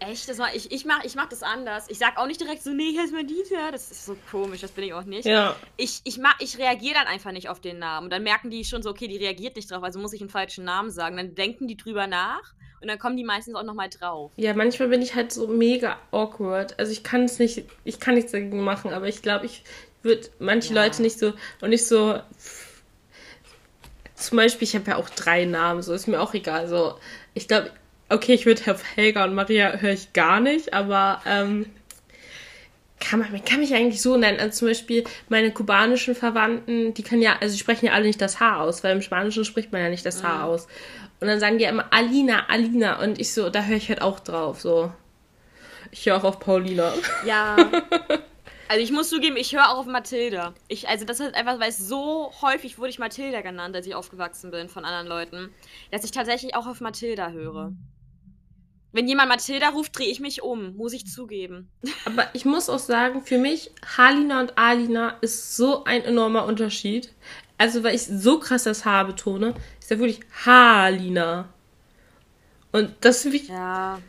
Echt? 0.00 0.28
Das 0.28 0.38
war, 0.38 0.54
ich, 0.54 0.70
ich 0.70 0.84
mache 0.84 1.06
ich 1.06 1.14
mach 1.14 1.28
das 1.28 1.42
anders. 1.42 1.86
Ich 1.88 1.96
sag 1.96 2.18
auch 2.18 2.26
nicht 2.26 2.40
direkt 2.40 2.62
so, 2.62 2.70
nee, 2.70 2.90
hier 2.90 3.04
ist 3.04 3.14
mein 3.14 3.26
Dieter. 3.26 3.72
Das 3.72 3.90
ist 3.90 4.04
so 4.04 4.14
komisch, 4.30 4.60
das 4.60 4.72
bin 4.72 4.84
ich 4.84 4.92
auch 4.92 5.04
nicht. 5.04 5.24
Ja. 5.24 5.56
Ich, 5.78 6.02
ich, 6.04 6.18
mach, 6.18 6.38
ich 6.40 6.58
reagiere 6.58 6.94
dann 6.94 7.06
einfach 7.06 7.32
nicht 7.32 7.48
auf 7.48 7.60
den 7.60 7.78
Namen. 7.78 8.06
Und 8.06 8.12
dann 8.12 8.22
merken 8.22 8.50
die 8.50 8.64
schon 8.64 8.82
so, 8.82 8.90
okay, 8.90 9.08
die 9.08 9.16
reagiert 9.16 9.56
nicht 9.56 9.70
drauf, 9.70 9.82
also 9.82 9.98
muss 9.98 10.12
ich 10.12 10.20
einen 10.20 10.28
falschen 10.28 10.64
Namen 10.64 10.90
sagen. 10.90 11.16
Dann 11.16 11.34
denken 11.34 11.66
die 11.66 11.78
drüber 11.78 12.06
nach 12.06 12.52
und 12.80 12.88
dann 12.88 12.98
kommen 12.98 13.16
die 13.16 13.24
meistens 13.24 13.54
auch 13.54 13.62
nochmal 13.62 13.88
drauf. 13.88 14.30
Ja, 14.36 14.54
manchmal 14.54 14.88
bin 14.88 15.02
ich 15.02 15.14
halt 15.14 15.32
so 15.32 15.46
mega 15.46 15.98
awkward. 16.10 16.78
Also 16.78 16.92
ich 16.92 17.02
kann 17.02 17.24
es 17.24 17.38
nicht, 17.38 17.64
ich 17.84 18.00
kann 18.00 18.14
nichts 18.14 18.32
dagegen 18.32 18.60
machen, 18.60 18.92
aber 18.92 19.08
ich 19.08 19.22
glaube, 19.22 19.46
ich 19.46 19.64
würde 20.02 20.28
manche 20.38 20.74
ja. 20.74 20.84
Leute 20.84 21.02
nicht 21.02 21.18
so 21.18 21.32
und 21.60 21.70
nicht 21.70 21.86
so. 21.86 22.18
Zum 24.14 24.36
Beispiel, 24.36 24.68
ich 24.68 24.74
habe 24.74 24.90
ja 24.90 24.96
auch 24.96 25.08
drei 25.08 25.44
Namen, 25.44 25.82
so 25.82 25.92
ist 25.92 26.06
mir 26.06 26.20
auch 26.20 26.34
egal. 26.34 26.68
So, 26.68 26.94
ich 27.34 27.48
glaube, 27.48 27.70
Okay, 28.08 28.34
ich 28.34 28.46
würde 28.46 28.70
auf 28.70 28.82
Helga 28.96 29.24
und 29.24 29.34
Maria 29.34 29.76
höre 29.78 29.92
ich 29.92 30.12
gar 30.12 30.38
nicht, 30.38 30.74
aber 30.74 31.22
ähm, 31.26 31.66
kann 33.00 33.18
man, 33.18 33.44
kann 33.44 33.60
mich 33.60 33.74
eigentlich 33.74 34.02
so 34.02 34.16
nennen. 34.16 34.38
Also 34.38 34.58
zum 34.58 34.68
Beispiel 34.68 35.04
meine 35.28 35.50
kubanischen 35.50 36.14
Verwandten, 36.14 36.94
die 36.94 37.02
können 37.02 37.22
ja, 37.22 37.36
also 37.40 37.54
die 37.54 37.58
sprechen 37.58 37.86
ja 37.86 37.92
alle 37.92 38.06
nicht 38.06 38.20
das 38.20 38.40
H 38.40 38.60
aus, 38.60 38.84
weil 38.84 38.94
im 38.94 39.02
Spanischen 39.02 39.44
spricht 39.44 39.72
man 39.72 39.80
ja 39.80 39.88
nicht 39.88 40.04
das 40.04 40.22
H 40.22 40.36
mhm. 40.36 40.44
aus. 40.44 40.68
Und 41.24 41.28
dann 41.28 41.40
sagen 41.40 41.56
die 41.56 41.64
ja 41.64 41.70
immer 41.70 41.86
Alina, 41.90 42.48
Alina 42.50 43.02
und 43.02 43.18
ich 43.18 43.32
so, 43.32 43.48
da 43.48 43.62
höre 43.62 43.78
ich 43.78 43.88
halt 43.88 44.02
auch 44.02 44.20
drauf, 44.20 44.60
so. 44.60 44.92
Ich 45.90 46.04
höre 46.04 46.18
auch 46.18 46.24
auf 46.24 46.38
Paulina. 46.38 46.92
Ja. 47.24 47.56
Also 48.68 48.82
ich 48.82 48.92
muss 48.92 49.08
zugeben, 49.08 49.38
ich 49.38 49.54
höre 49.54 49.70
auch 49.70 49.78
auf 49.78 49.86
Mathilda. 49.86 50.52
Ich, 50.68 50.86
also 50.86 51.06
das 51.06 51.20
ist 51.20 51.34
einfach, 51.34 51.58
weil 51.60 51.70
es 51.70 51.78
so 51.78 52.30
häufig 52.42 52.76
wurde 52.76 52.90
ich 52.90 52.98
Mathilda 52.98 53.40
genannt, 53.40 53.74
als 53.74 53.86
ich 53.86 53.94
aufgewachsen 53.94 54.50
bin 54.50 54.68
von 54.68 54.84
anderen 54.84 55.06
Leuten, 55.06 55.54
dass 55.90 56.04
ich 56.04 56.10
tatsächlich 56.10 56.54
auch 56.56 56.66
auf 56.66 56.82
Mathilda 56.82 57.30
höre. 57.30 57.72
Wenn 58.92 59.08
jemand 59.08 59.30
Mathilda 59.30 59.70
ruft, 59.70 59.98
drehe 59.98 60.08
ich 60.08 60.20
mich 60.20 60.42
um, 60.42 60.76
muss 60.76 60.92
ich 60.92 61.06
zugeben. 61.06 61.70
Aber 62.04 62.28
ich 62.34 62.44
muss 62.44 62.68
auch 62.68 62.78
sagen, 62.78 63.22
für 63.22 63.38
mich, 63.38 63.70
Halina 63.96 64.40
und 64.40 64.58
Alina 64.58 65.16
ist 65.22 65.56
so 65.56 65.84
ein 65.84 66.04
enormer 66.04 66.44
Unterschied. 66.44 67.14
Also, 67.58 67.84
weil 67.84 67.94
ich 67.94 68.02
so 68.02 68.40
krass 68.40 68.64
das 68.64 68.84
H 68.84 69.04
betone, 69.04 69.54
ist 69.80 69.90
ja 69.90 69.98
wirklich 69.98 70.20
Halina. 70.44 71.48
Und 72.72 72.92
das 73.00 73.24
ich. 73.24 73.48
Ja. 73.48 74.00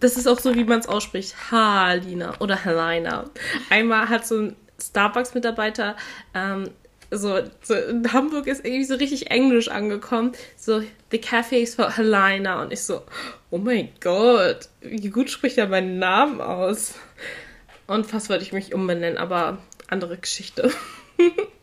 Das 0.00 0.16
ist 0.16 0.26
auch 0.26 0.40
so, 0.40 0.54
wie 0.54 0.64
man 0.64 0.80
es 0.80 0.88
ausspricht. 0.88 1.34
Halina 1.50 2.34
oder 2.40 2.56
Helena. 2.56 3.30
Einmal 3.70 4.08
hat 4.08 4.26
so 4.26 4.38
ein 4.38 4.56
Starbucks-Mitarbeiter 4.78 5.96
ähm, 6.34 6.70
so, 7.10 7.40
so, 7.62 7.74
in 7.74 8.12
Hamburg 8.12 8.46
ist 8.46 8.64
irgendwie 8.64 8.84
so 8.84 8.94
richtig 8.94 9.30
Englisch 9.30 9.68
angekommen. 9.68 10.32
So, 10.56 10.82
the 11.10 11.18
cafe 11.18 11.56
is 11.56 11.74
for 11.74 11.96
Helena. 11.96 12.62
Und 12.62 12.72
ich 12.72 12.82
so, 12.82 13.02
oh 13.50 13.58
mein 13.58 13.90
Gott, 14.00 14.68
wie 14.80 15.10
gut 15.10 15.30
spricht 15.30 15.58
er 15.58 15.68
meinen 15.68 15.98
Namen 15.98 16.40
aus? 16.40 16.94
Und 17.86 18.06
fast 18.06 18.28
wollte 18.28 18.42
ich 18.42 18.52
mich 18.52 18.74
umbenennen, 18.74 19.18
aber 19.18 19.58
andere 19.88 20.18
Geschichte. 20.18 20.70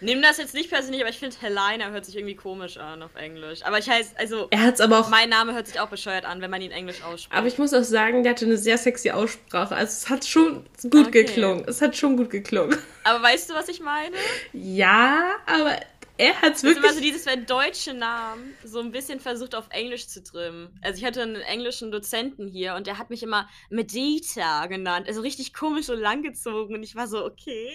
Nimm 0.00 0.22
das 0.22 0.38
jetzt 0.38 0.54
nicht 0.54 0.70
persönlich, 0.70 1.00
aber 1.00 1.10
ich 1.10 1.18
finde 1.18 1.36
Helena 1.40 1.90
hört 1.90 2.04
sich 2.04 2.16
irgendwie 2.16 2.36
komisch 2.36 2.76
an 2.76 3.02
auf 3.02 3.14
Englisch. 3.16 3.64
Aber 3.64 3.78
ich 3.78 3.88
heiße, 3.88 4.12
also. 4.16 4.46
Er 4.50 4.62
hat's 4.62 4.80
aber 4.80 5.00
auch. 5.00 5.08
Mein 5.08 5.28
Name 5.28 5.54
hört 5.54 5.66
sich 5.66 5.80
auch 5.80 5.88
bescheuert 5.88 6.24
an, 6.24 6.40
wenn 6.40 6.50
man 6.50 6.62
ihn 6.62 6.70
Englisch 6.70 7.02
ausspricht. 7.02 7.36
Aber 7.36 7.46
ich 7.46 7.58
muss 7.58 7.74
auch 7.74 7.82
sagen, 7.82 8.22
der 8.22 8.32
hatte 8.32 8.44
eine 8.44 8.56
sehr 8.56 8.78
sexy 8.78 9.10
Aussprache. 9.10 9.74
Also 9.74 9.90
es 9.90 10.08
hat 10.08 10.24
schon 10.24 10.64
gut 10.82 11.08
okay. 11.08 11.24
geklungen. 11.24 11.64
Es 11.66 11.82
hat 11.82 11.96
schon 11.96 12.16
gut 12.16 12.30
geklungen. 12.30 12.78
Aber 13.04 13.22
weißt 13.22 13.50
du, 13.50 13.54
was 13.54 13.68
ich 13.68 13.80
meine? 13.80 14.14
Ja, 14.52 15.32
aber 15.46 15.76
er 16.18 16.42
hat 16.42 16.56
es 16.56 16.64
wirklich. 16.64 16.84
Also 16.84 17.00
dieses, 17.00 17.26
wenn 17.26 17.46
deutsche 17.46 17.94
Namen 17.94 18.54
so 18.64 18.80
ein 18.80 18.90
bisschen 18.90 19.20
versucht 19.20 19.54
auf 19.54 19.66
Englisch 19.70 20.08
zu 20.08 20.22
trimmen. 20.22 20.68
Also 20.82 20.98
ich 20.98 21.04
hatte 21.04 21.22
einen 21.22 21.36
englischen 21.36 21.92
Dozenten 21.92 22.48
hier 22.48 22.74
und 22.74 22.88
der 22.88 22.98
hat 22.98 23.08
mich 23.08 23.22
immer 23.22 23.48
Medita 23.70 24.66
genannt. 24.66 25.06
Also 25.06 25.20
richtig 25.20 25.54
komisch 25.54 25.86
so 25.86 25.94
langgezogen 25.94 26.74
und 26.74 26.82
ich 26.82 26.96
war 26.96 27.06
so, 27.06 27.24
okay. 27.24 27.70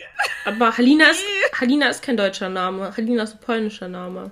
Aber 0.45 0.77
Halina 0.77 1.09
ist, 1.09 1.23
Halina 1.59 1.87
ist 1.87 2.03
kein 2.03 2.17
deutscher 2.17 2.49
Name. 2.49 2.95
Halina 2.95 3.23
ist 3.23 3.35
ein 3.35 3.39
polnischer 3.39 3.87
Name. 3.87 4.29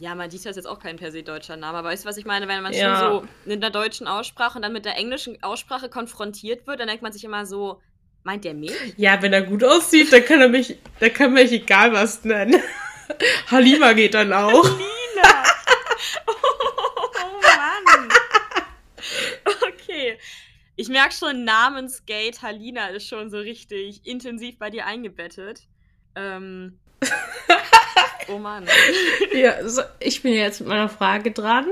Ja, 0.00 0.16
Medita 0.16 0.50
ist 0.50 0.56
jetzt 0.56 0.66
auch 0.66 0.80
kein 0.80 0.96
per 0.96 1.12
se 1.12 1.22
deutscher 1.22 1.56
Name, 1.56 1.78
aber 1.78 1.90
weißt 1.90 2.04
du, 2.04 2.08
was 2.08 2.16
ich 2.16 2.24
meine? 2.24 2.48
Wenn 2.48 2.64
man 2.64 2.72
ja. 2.72 2.98
schon 2.98 3.28
so 3.46 3.50
in 3.50 3.60
der 3.60 3.70
deutschen 3.70 4.08
Aussprache 4.08 4.58
und 4.58 4.62
dann 4.62 4.72
mit 4.72 4.84
der 4.84 4.96
englischen 4.96 5.40
Aussprache 5.40 5.88
konfrontiert 5.88 6.66
wird, 6.66 6.80
dann 6.80 6.88
denkt 6.88 7.02
man 7.02 7.12
sich 7.12 7.22
immer 7.22 7.46
so, 7.46 7.80
meint 8.24 8.44
der 8.44 8.54
mich? 8.54 8.72
Ja, 8.96 9.22
wenn 9.22 9.32
er 9.32 9.42
gut 9.42 9.62
aussieht, 9.62 10.12
dann 10.12 10.24
kann 10.24 10.40
er 10.40 10.48
mich, 10.48 10.78
dann 10.98 11.12
kann 11.12 11.32
mich 11.32 11.52
egal 11.52 11.92
was 11.92 12.24
nennen. 12.24 12.60
Halima 13.50 13.92
geht 13.92 14.14
dann 14.14 14.32
auch. 14.32 14.64
Halina! 14.64 15.44
Oh, 16.26 17.40
Mann! 17.40 18.08
Okay. 19.68 20.18
Ich 20.76 20.88
merke 20.88 21.14
schon, 21.14 21.44
Namensgate 21.44 22.42
Halina 22.42 22.88
ist 22.88 23.08
schon 23.08 23.30
so 23.30 23.38
richtig 23.38 24.06
intensiv 24.06 24.58
bei 24.58 24.70
dir 24.70 24.86
eingebettet. 24.86 25.62
Ähm. 26.16 26.78
oh 28.28 28.38
Mann. 28.38 28.66
Ja, 29.32 29.66
so, 29.68 29.82
ich 30.00 30.22
bin 30.22 30.32
jetzt 30.34 30.60
mit 30.60 30.68
meiner 30.68 30.88
Frage 30.88 31.30
dran. 31.30 31.66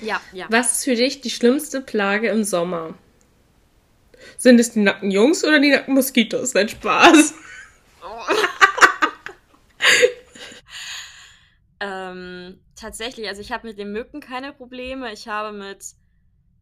Ja, 0.00 0.20
ja. 0.32 0.46
Was 0.50 0.78
ist 0.78 0.84
für 0.84 0.94
dich 0.94 1.22
die 1.22 1.30
schlimmste 1.30 1.80
Plage 1.80 2.28
im 2.28 2.44
Sommer? 2.44 2.94
Sind 4.36 4.60
es 4.60 4.72
die 4.72 4.80
nackten 4.80 5.10
Jungs 5.10 5.44
oder 5.44 5.58
die 5.58 5.70
nackten 5.70 5.94
Moskitos? 5.94 6.52
Dein 6.52 6.68
Spaß. 6.68 7.34
Oh. 8.04 8.22
Ähm, 12.16 12.60
tatsächlich, 12.74 13.28
also 13.28 13.40
ich 13.40 13.52
habe 13.52 13.66
mit 13.68 13.78
den 13.78 13.92
Mücken 13.92 14.20
keine 14.20 14.52
Probleme. 14.52 15.12
Ich 15.12 15.28
habe 15.28 15.56
mit 15.56 15.94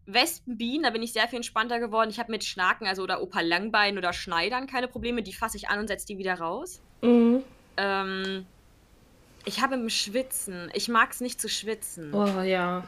Wespen, 0.06 0.58
Bienen, 0.58 0.82
da 0.82 0.90
bin 0.90 1.02
ich 1.02 1.12
sehr 1.12 1.28
viel 1.28 1.36
entspannter 1.36 1.80
geworden. 1.80 2.10
Ich 2.10 2.18
habe 2.18 2.30
mit 2.30 2.44
Schnaken, 2.44 2.86
also 2.86 3.02
oder 3.02 3.22
Opa 3.22 3.40
Langbein 3.40 3.98
oder 3.98 4.12
Schneidern 4.12 4.66
keine 4.66 4.88
Probleme. 4.88 5.22
Die 5.22 5.32
fasse 5.32 5.56
ich 5.56 5.68
an 5.68 5.80
und 5.80 5.88
setze 5.88 6.06
die 6.06 6.18
wieder 6.18 6.38
raus. 6.38 6.80
Mhm. 7.02 7.42
Ähm, 7.76 8.46
ich 9.44 9.62
habe 9.62 9.74
im 9.74 9.88
Schwitzen. 9.88 10.70
Ich 10.74 10.88
mag 10.88 11.12
es 11.12 11.20
nicht 11.20 11.40
zu 11.40 11.48
schwitzen. 11.48 12.12
Oh 12.14 12.42
ja. 12.42 12.84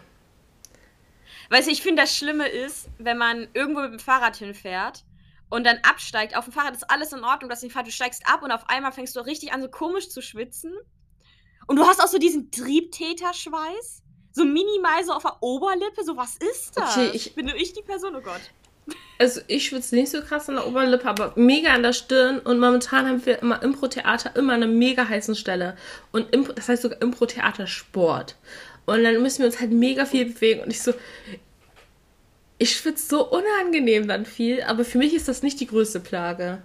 Weißt 1.51 1.69
du, 1.69 1.73
ich 1.73 1.83
finde, 1.83 2.03
das 2.03 2.17
Schlimme 2.17 2.49
ist, 2.49 2.89
wenn 2.99 3.19
man 3.19 3.47
irgendwo 3.55 3.81
mit 3.81 3.93
dem 3.93 3.99
Fahrrad 3.99 4.37
hinfährt 4.37 5.05
und 5.49 5.65
dann 5.65 5.79
absteigt. 5.89 6.37
Auf 6.37 6.45
dem 6.45 6.53
Fahrrad 6.53 6.75
ist 6.75 6.91
alles 6.91 7.13
in 7.13 7.23
Ordnung, 7.23 7.49
dass 7.49 7.61
du 7.61 7.71
steigst 7.91 8.27
ab 8.27 8.43
und 8.43 8.51
auf 8.51 8.69
einmal 8.69 8.93
fängst 8.93 9.15
du 9.15 9.21
richtig 9.21 9.53
an, 9.53 9.63
so 9.63 9.69
komisch 9.69 10.09
zu 10.09 10.21
schwitzen. 10.21 10.73
Und 11.67 11.77
du 11.77 11.85
hast 11.85 12.01
auch 12.03 12.09
so 12.09 12.19
diesen 12.19 12.51
Triebtäterschweiß. 12.51 14.03
So 14.33 14.45
minimal 14.45 15.05
so 15.05 15.13
auf 15.13 15.23
der 15.23 15.43
Oberlippe. 15.43 16.05
So, 16.05 16.17
was 16.17 16.37
ist 16.37 16.77
das? 16.77 16.97
Okay, 16.97 17.11
ich, 17.15 17.35
Bin 17.35 17.47
nur 17.47 17.57
ich 17.57 17.73
die 17.73 17.83
Person? 17.83 18.15
Oh 18.17 18.21
Gott. 18.21 18.41
Also 19.19 19.41
ich 19.49 19.67
schwitze 19.67 19.95
nicht 19.97 20.11
so 20.11 20.21
krass 20.21 20.49
an 20.49 20.57
der 20.57 20.67
Oberlippe, 20.67 21.09
aber 21.09 21.33
mega 21.37 21.73
an 21.73 21.83
der 21.83 21.95
Stirn. 21.95 22.39
Und 22.41 22.59
momentan 22.61 23.07
haben 23.07 23.25
wir 23.25 23.41
immer 23.41 23.63
Impro-Theater 23.63 24.37
immer 24.37 24.53
eine 24.53 24.67
mega 24.67 25.09
heißen 25.09 25.35
Stelle. 25.35 25.77
Und 26.13 26.33
Impro, 26.35 26.53
das 26.53 26.69
heißt 26.69 26.83
sogar 26.83 27.01
Impro-Theater 27.01 27.67
Sport. 27.67 28.37
Und 28.85 29.03
dann 29.03 29.21
müssen 29.23 29.41
wir 29.41 29.47
uns 29.47 29.59
halt 29.59 29.73
mega 29.73 30.05
viel 30.05 30.27
bewegen. 30.27 30.61
Und 30.61 30.71
ich 30.71 30.83
so, 30.83 30.93
ich 32.59 32.77
schwitze 32.77 33.09
so 33.09 33.29
unangenehm 33.29 34.07
dann 34.07 34.25
viel, 34.25 34.63
aber 34.63 34.85
für 34.85 34.99
mich 34.99 35.15
ist 35.15 35.29
das 35.29 35.43
nicht 35.43 35.61
die 35.61 35.67
größte 35.67 36.01
Plage. 36.01 36.63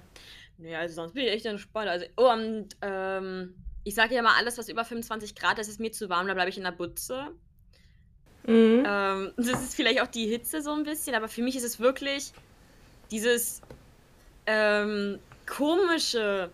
Nee, 0.58 0.76
also 0.76 0.96
sonst 0.96 1.14
bin 1.14 1.24
ich 1.24 1.32
echt 1.32 1.46
entspannt. 1.46 1.90
Also, 1.90 2.06
oh, 2.18 2.32
und, 2.32 2.70
ähm, 2.82 3.56
ich 3.84 3.96
sage 3.96 4.16
ja 4.16 4.22
mal, 4.22 4.36
alles, 4.38 4.58
was 4.58 4.70
über 4.70 4.86
25 4.86 5.36
Grad 5.36 5.60
ist, 5.60 5.68
ist 5.68 5.80
mir 5.80 5.92
zu 5.92 6.10
warm, 6.10 6.28
da 6.28 6.34
bleibe 6.34 6.50
ich 6.50 6.58
in 6.58 6.64
der 6.64 6.72
Butze. 6.72 7.32
Mhm. 8.46 8.84
Ähm, 8.86 9.34
das 9.38 9.62
ist 9.62 9.76
vielleicht 9.76 10.02
auch 10.02 10.08
die 10.08 10.28
Hitze 10.28 10.62
so 10.62 10.74
ein 10.74 10.84
bisschen, 10.84 11.16
aber 11.16 11.28
für 11.28 11.42
mich 11.42 11.56
ist 11.56 11.64
es 11.64 11.80
wirklich 11.80 12.32
dieses 13.10 13.62
ähm, 14.46 15.20
komische, 15.46 16.50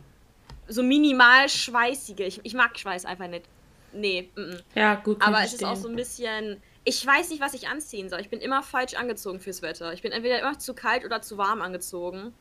so 0.68 0.84
minimal 0.84 1.48
schweißige. 1.50 2.20
Ich, 2.20 2.40
ich 2.44 2.54
mag 2.54 2.78
Schweiß 2.78 3.06
einfach 3.06 3.28
nicht. 3.28 3.46
Nee. 3.94 4.30
M 4.36 4.44
-m. 4.44 4.62
Ja, 4.76 4.96
gut. 4.96 5.22
Aber 5.22 5.44
es 5.44 5.54
ist 5.54 5.64
auch 5.64 5.76
so 5.76 5.88
ein 5.88 5.96
bisschen. 5.96 6.62
Ich 6.84 7.06
weiß 7.06 7.30
nicht, 7.30 7.42
was 7.42 7.54
ich 7.54 7.68
anziehen 7.68 8.10
soll. 8.10 8.22
Ich 8.22 8.30
bin 8.30 8.40
immer 8.40 8.64
falsch 8.64 8.94
angezogen 8.94 9.40
fürs 9.40 9.62
Wetter. 9.62 9.92
Ich 9.94 10.02
bin 10.02 10.12
entweder 10.14 10.40
immer 10.40 10.58
zu 10.58 10.74
kalt 10.74 11.04
oder 11.04 11.22
zu 11.22 11.38
warm 11.38 11.62
angezogen. 11.62 12.34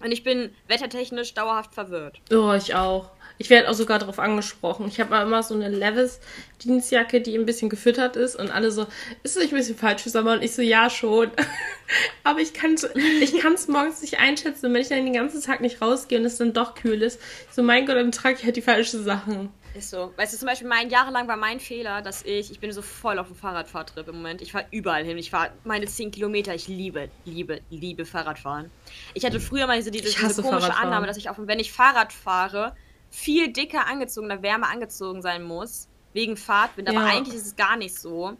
Und 0.00 0.10
ich 0.10 0.24
bin 0.24 0.54
wettertechnisch 0.68 1.34
dauerhaft 1.34 1.74
verwirrt. 1.74 2.20
Oh, 2.32 2.52
ich 2.54 2.74
auch. 2.74 3.10
Ich 3.38 3.50
werde 3.50 3.68
auch 3.68 3.74
sogar 3.74 3.98
darauf 3.98 4.18
angesprochen. 4.18 4.86
Ich 4.88 5.00
habe 5.00 5.16
immer 5.16 5.42
so 5.42 5.54
eine 5.54 5.68
Levis-Dienstjacke, 5.68 7.20
die 7.20 7.36
ein 7.36 7.46
bisschen 7.46 7.68
gefüttert 7.68 8.16
ist 8.16 8.36
und 8.36 8.50
alle 8.50 8.70
so, 8.70 8.86
ist 9.22 9.36
das 9.36 9.42
nicht 9.42 9.52
ein 9.52 9.58
bisschen 9.58 9.76
falsch 9.76 10.02
für 10.02 10.10
Sommer? 10.10 10.32
Und 10.32 10.42
ich 10.42 10.54
so, 10.54 10.62
ja, 10.62 10.90
schon. 10.90 11.30
Aber 12.24 12.40
ich 12.40 12.54
kann 12.54 12.74
es 12.74 12.88
ich 12.94 13.42
morgens 13.68 14.02
nicht 14.02 14.18
einschätzen. 14.18 14.66
Und 14.66 14.74
wenn 14.74 14.82
ich 14.82 14.88
dann 14.88 15.04
den 15.04 15.14
ganzen 15.14 15.42
Tag 15.42 15.60
nicht 15.60 15.80
rausgehe 15.80 16.18
und 16.18 16.24
es 16.24 16.38
dann 16.38 16.52
doch 16.52 16.74
kühl 16.74 17.02
ist, 17.02 17.20
so, 17.50 17.62
mein 17.62 17.86
Gott, 17.86 17.96
dann 17.96 18.12
trage 18.12 18.36
ich 18.38 18.44
halt 18.44 18.56
die 18.56 18.62
falschen 18.62 19.04
Sachen. 19.04 19.50
Ist 19.74 19.88
so. 19.88 20.12
Weißt 20.16 20.34
du, 20.34 20.38
zum 20.38 20.48
Beispiel, 20.48 20.68
mein 20.68 20.90
jahrelang 20.90 21.28
war 21.28 21.36
mein 21.36 21.58
Fehler, 21.58 22.02
dass 22.02 22.22
ich, 22.24 22.50
ich 22.50 22.60
bin 22.60 22.72
so 22.72 22.82
voll 22.82 23.18
auf 23.18 23.28
dem 23.28 23.36
Fahrradfahrtrip 23.36 24.06
im 24.08 24.16
Moment. 24.16 24.42
Ich 24.42 24.52
fahre 24.52 24.66
überall 24.70 25.04
hin. 25.04 25.16
Ich 25.16 25.30
fahre 25.30 25.52
meine 25.64 25.86
10 25.86 26.10
Kilometer. 26.10 26.54
Ich 26.54 26.68
liebe, 26.68 27.08
liebe, 27.24 27.60
liebe 27.70 28.04
Fahrradfahren. 28.04 28.70
Ich 29.14 29.24
hatte 29.24 29.40
früher 29.40 29.66
mal 29.66 29.78
diese, 29.78 29.90
diese, 29.90 30.08
diese 30.08 30.42
komische 30.42 30.74
Annahme, 30.74 31.06
dass 31.06 31.16
ich 31.16 31.30
auch, 31.30 31.36
wenn 31.38 31.58
ich 31.58 31.72
Fahrrad 31.72 32.12
fahre, 32.12 32.76
viel 33.12 33.52
dicker 33.52 33.86
angezogen 33.86 34.26
oder 34.26 34.42
wärmer 34.42 34.70
angezogen 34.70 35.22
sein 35.22 35.42
muss, 35.42 35.88
wegen 36.14 36.36
Fahrtwind. 36.36 36.88
Aber 36.88 37.00
ja. 37.00 37.06
eigentlich 37.06 37.36
ist 37.36 37.46
es 37.46 37.56
gar 37.56 37.76
nicht 37.76 37.94
so. 37.94 38.36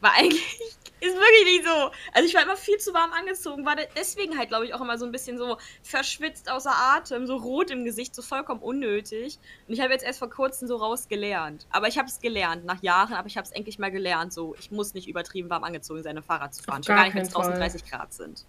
Weil 0.00 0.10
eigentlich 0.10 0.42
ist 1.00 1.14
wirklich 1.14 1.44
nicht 1.44 1.64
so. 1.64 1.90
Also 2.12 2.28
ich 2.28 2.34
war 2.34 2.42
immer 2.42 2.56
viel 2.56 2.76
zu 2.78 2.92
warm 2.92 3.12
angezogen, 3.12 3.64
war 3.64 3.76
deswegen 3.96 4.36
halt, 4.36 4.48
glaube 4.48 4.66
ich, 4.66 4.74
auch 4.74 4.80
immer 4.80 4.98
so 4.98 5.06
ein 5.06 5.12
bisschen 5.12 5.38
so 5.38 5.58
verschwitzt 5.82 6.50
außer 6.50 6.72
Atem, 6.74 7.26
so 7.26 7.36
rot 7.36 7.70
im 7.70 7.84
Gesicht, 7.84 8.14
so 8.14 8.22
vollkommen 8.22 8.60
unnötig. 8.60 9.38
Und 9.68 9.74
ich 9.74 9.80
habe 9.80 9.92
jetzt 9.92 10.04
erst 10.04 10.18
vor 10.18 10.28
kurzem 10.28 10.66
so 10.66 10.76
raus 10.76 11.08
gelernt. 11.08 11.66
Aber 11.70 11.86
ich 11.86 11.96
habe 11.96 12.08
es 12.08 12.20
gelernt, 12.20 12.64
nach 12.64 12.82
Jahren, 12.82 13.14
aber 13.14 13.28
ich 13.28 13.36
habe 13.36 13.46
es 13.46 13.52
endlich 13.52 13.78
mal 13.78 13.92
gelernt, 13.92 14.32
so 14.32 14.56
ich 14.58 14.72
muss 14.72 14.92
nicht 14.92 15.06
übertrieben 15.08 15.50
warm 15.50 15.62
angezogen 15.62 16.02
sein, 16.02 16.16
ein 16.16 16.22
Fahrrad 16.24 16.52
zu 16.52 16.64
fahren. 16.64 16.82
Schon 16.82 16.96
gar 16.96 17.04
nicht, 17.04 17.14
wenn 17.14 17.22
es 17.22 17.30
draußen 17.30 17.54
30 17.54 17.84
Grad 17.88 18.12
sind. 18.12 18.44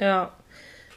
Ja. 0.00 0.32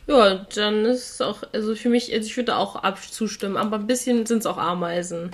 Ja, 0.07 0.45
dann 0.55 0.85
ist 0.85 1.13
es 1.15 1.21
auch, 1.21 1.43
also 1.53 1.75
für 1.75 1.89
mich, 1.89 2.13
also 2.13 2.25
ich 2.25 2.35
würde 2.37 2.55
auch 2.57 2.75
ab 2.77 2.99
zustimmen, 3.03 3.57
aber 3.57 3.77
ein 3.77 3.87
bisschen 3.87 4.25
sind 4.25 4.39
es 4.39 4.45
auch 4.45 4.57
Ameisen. 4.57 5.31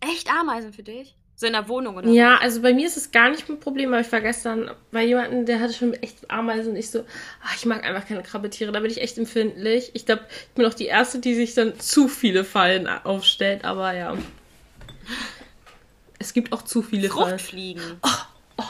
Echt 0.00 0.28
Ameisen 0.30 0.72
für 0.72 0.82
dich? 0.82 1.16
So 1.36 1.46
in 1.46 1.52
der 1.54 1.68
Wohnung 1.68 1.96
oder 1.96 2.08
Ja, 2.08 2.34
was? 2.34 2.40
also 2.40 2.60
bei 2.62 2.74
mir 2.74 2.86
ist 2.86 2.96
es 2.98 3.10
gar 3.12 3.30
nicht 3.30 3.48
ein 3.48 3.60
Problem, 3.60 3.92
aber 3.92 4.00
ich 4.02 4.12
war 4.12 4.20
gestern 4.20 4.70
bei 4.90 5.04
jemandem, 5.04 5.46
der 5.46 5.60
hatte 5.60 5.72
schon 5.72 5.94
echt 5.94 6.30
Ameisen 6.30 6.72
und 6.72 6.76
ich 6.76 6.90
so, 6.90 7.04
ach, 7.42 7.56
ich 7.56 7.64
mag 7.64 7.82
einfach 7.84 8.06
keine 8.06 8.22
Krabbetiere, 8.22 8.72
da 8.72 8.80
bin 8.80 8.90
ich 8.90 9.00
echt 9.00 9.16
empfindlich. 9.18 9.90
Ich 9.94 10.04
glaube, 10.06 10.22
ich 10.30 10.54
bin 10.54 10.66
auch 10.66 10.74
die 10.74 10.86
Erste, 10.86 11.18
die 11.18 11.34
sich 11.34 11.54
dann 11.54 11.78
zu 11.80 12.08
viele 12.08 12.44
Fallen 12.44 12.86
aufstellt, 12.86 13.64
aber 13.64 13.94
ja. 13.94 14.16
Es 16.18 16.32
gibt 16.32 16.52
auch 16.52 16.62
zu 16.62 16.82
viele 16.82 17.08
Fruchtfliegen. 17.08 17.82
Fallen. 17.82 18.00
Oh, 18.02 18.08
oh, 18.58 18.64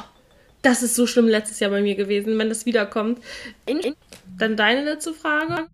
Das 0.62 0.82
ist 0.82 0.94
so 0.94 1.06
schlimm 1.06 1.28
letztes 1.28 1.60
Jahr 1.60 1.70
bei 1.70 1.82
mir 1.82 1.96
gewesen, 1.96 2.38
wenn 2.38 2.48
das 2.48 2.66
wiederkommt. 2.66 3.20
In, 3.66 3.78
in 3.80 3.96
Dann 4.40 4.56
deine 4.56 4.82
letzte 4.84 5.14
Frage. 5.14 5.68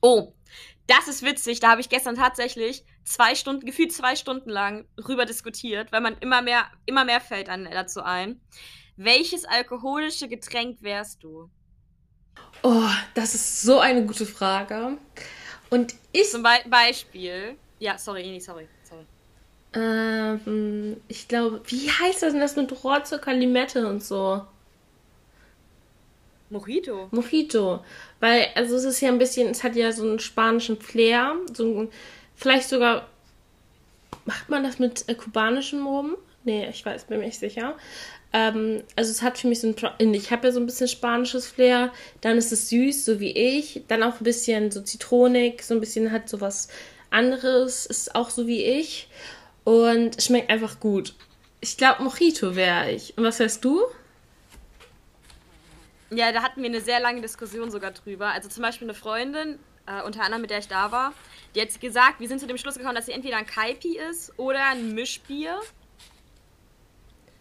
oh, 0.00 0.34
das 0.86 1.08
ist 1.08 1.22
witzig. 1.22 1.60
Da 1.60 1.70
habe 1.70 1.80
ich 1.80 1.88
gestern 1.88 2.14
tatsächlich 2.16 2.84
zwei 3.04 3.34
Stunden, 3.34 3.66
gefühlt 3.66 3.92
zwei 3.92 4.14
Stunden 4.16 4.50
lang 4.50 4.86
rüber 5.08 5.26
diskutiert, 5.26 5.90
weil 5.92 6.00
man 6.00 6.16
immer 6.18 6.42
mehr, 6.42 6.66
immer 6.86 7.04
mehr 7.04 7.20
fällt 7.20 7.48
einem 7.48 7.70
dazu 7.70 8.02
ein. 8.02 8.40
Welches 8.96 9.44
alkoholische 9.44 10.28
Getränk 10.28 10.82
wärst 10.82 11.22
du? 11.24 11.50
Oh, 12.62 12.88
das 13.14 13.34
ist 13.34 13.62
so 13.62 13.78
eine 13.80 14.04
gute 14.06 14.26
Frage. 14.26 14.98
Und 15.70 15.94
ich, 16.12 16.30
Zum 16.30 16.42
Be 16.42 16.50
Beispiel. 16.68 17.58
Ja, 17.78 17.98
sorry, 17.98 18.22
Ini, 18.28 18.40
sorry. 18.40 18.68
sorry. 18.82 19.06
ähm, 19.74 21.02
ich 21.08 21.28
glaube, 21.28 21.62
wie 21.66 21.90
heißt 21.90 22.22
das 22.22 22.32
denn 22.32 22.40
das 22.40 22.56
mit 22.56 22.72
Rohrzucker, 22.84 23.34
Limette 23.34 23.86
und 23.88 24.02
so? 24.02 24.46
Mojito. 26.50 27.08
Mojito. 27.10 27.84
Weil, 28.20 28.46
also 28.54 28.76
es 28.76 28.84
ist 28.84 29.00
ja 29.00 29.08
ein 29.08 29.18
bisschen, 29.18 29.48
es 29.48 29.64
hat 29.64 29.76
ja 29.76 29.92
so 29.92 30.02
einen 30.02 30.18
spanischen 30.18 30.80
Flair. 30.80 31.36
So 31.52 31.82
ein, 31.82 31.88
vielleicht 32.34 32.68
sogar, 32.68 33.08
macht 34.24 34.48
man 34.48 34.62
das 34.62 34.78
mit 34.78 35.04
äh, 35.08 35.14
kubanischem 35.14 35.86
rum? 35.86 36.16
Nee, 36.44 36.68
ich 36.68 36.84
weiß, 36.86 37.04
bin 37.04 37.18
mir 37.18 37.26
nicht 37.26 37.40
sicher. 37.40 37.76
Ähm, 38.32 38.82
also 38.94 39.10
es 39.10 39.22
hat 39.22 39.38
für 39.38 39.48
mich 39.48 39.60
so 39.60 39.74
ein, 39.98 40.14
ich 40.14 40.30
habe 40.30 40.46
ja 40.46 40.52
so 40.52 40.60
ein 40.60 40.66
bisschen 40.66 40.88
spanisches 40.88 41.46
Flair. 41.46 41.92
Dann 42.20 42.38
ist 42.38 42.52
es 42.52 42.68
süß, 42.68 43.04
so 43.04 43.18
wie 43.18 43.32
ich. 43.32 43.82
Dann 43.88 44.02
auch 44.02 44.20
ein 44.20 44.24
bisschen 44.24 44.70
so 44.70 44.80
zitronig, 44.80 45.62
so 45.62 45.74
ein 45.74 45.80
bisschen 45.80 46.12
hat 46.12 46.28
so 46.28 46.40
was 46.40 46.68
anderes, 47.10 47.86
ist 47.86 48.14
auch 48.14 48.30
so 48.30 48.46
wie 48.46 48.62
ich. 48.62 49.08
Und 49.64 50.22
schmeckt 50.22 50.50
einfach 50.50 50.78
gut. 50.78 51.14
Ich 51.60 51.76
glaube, 51.76 52.04
Mojito 52.04 52.54
wäre 52.54 52.92
ich. 52.92 53.18
Und 53.18 53.24
was 53.24 53.40
wärst 53.40 53.64
du? 53.64 53.82
Ja, 56.10 56.32
da 56.32 56.42
hatten 56.42 56.62
wir 56.62 56.68
eine 56.68 56.80
sehr 56.80 57.00
lange 57.00 57.20
Diskussion 57.20 57.70
sogar 57.70 57.90
drüber. 57.90 58.28
Also 58.28 58.48
zum 58.48 58.62
Beispiel 58.62 58.86
eine 58.86 58.94
Freundin, 58.94 59.58
äh, 59.86 60.02
unter 60.02 60.22
anderem 60.22 60.42
mit 60.42 60.50
der 60.50 60.58
ich 60.58 60.68
da 60.68 60.92
war, 60.92 61.12
die 61.54 61.60
hat 61.60 61.80
gesagt, 61.80 62.20
wir 62.20 62.28
sind 62.28 62.40
zu 62.40 62.46
dem 62.46 62.58
Schluss 62.58 62.76
gekommen, 62.76 62.94
dass 62.94 63.06
sie 63.06 63.12
entweder 63.12 63.36
ein 63.38 63.46
Kaipi 63.46 63.98
ist 63.98 64.32
oder 64.38 64.64
ein 64.66 64.94
Mischbier. 64.94 65.60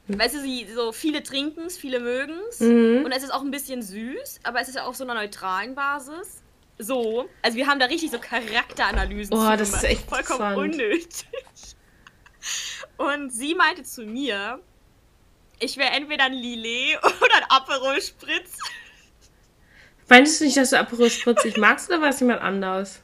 Weißt 0.08 0.36
du, 0.36 0.42
sie, 0.42 0.68
so 0.74 0.92
viele 0.92 1.24
trinken 1.24 1.62
es, 1.66 1.78
viele 1.78 2.00
mögen 2.00 2.36
es. 2.50 2.62
Und 2.62 3.12
es 3.12 3.24
ist 3.24 3.34
auch 3.34 3.42
ein 3.42 3.50
bisschen 3.50 3.82
süß, 3.82 4.42
aber 4.44 4.62
es 4.62 4.68
ist 4.68 4.76
ja 4.76 4.86
auf 4.86 4.96
so 4.96 5.04
einer 5.04 5.16
neutralen 5.16 5.74
Basis. 5.74 6.44
So. 6.78 7.28
Also 7.42 7.58
wir 7.58 7.66
haben 7.68 7.80
da 7.80 7.88
richtig 7.88 8.12
so 8.12 8.20
Charakteranalysen 8.20 9.36
Oh, 9.36 9.52
zu 9.52 9.58
das 9.58 9.70
ist 9.74 9.84
echt 9.84 10.08
vollkommen 10.10 10.56
unnötig. 10.58 11.08
Und 12.98 13.32
sie 13.32 13.56
meinte 13.56 13.84
zu 13.84 14.04
mir, 14.06 14.60
ich 15.60 15.78
wäre 15.78 15.92
entweder 15.92 16.26
ein 16.26 16.34
Lillet 16.34 16.98
oder 17.04 17.36
ein 17.36 17.44
Aperol 17.50 18.02
Spritz. 18.02 18.58
Meinst 20.08 20.40
du 20.40 20.46
nicht, 20.46 20.58
dass 20.58 20.70
du 20.70 20.80
Aperol 20.80 21.10
spritzig 21.10 21.58
magst 21.58 21.90
oder 21.90 22.02
war 22.02 22.10
es 22.10 22.20
jemand 22.20 22.42
anders? 22.42 23.02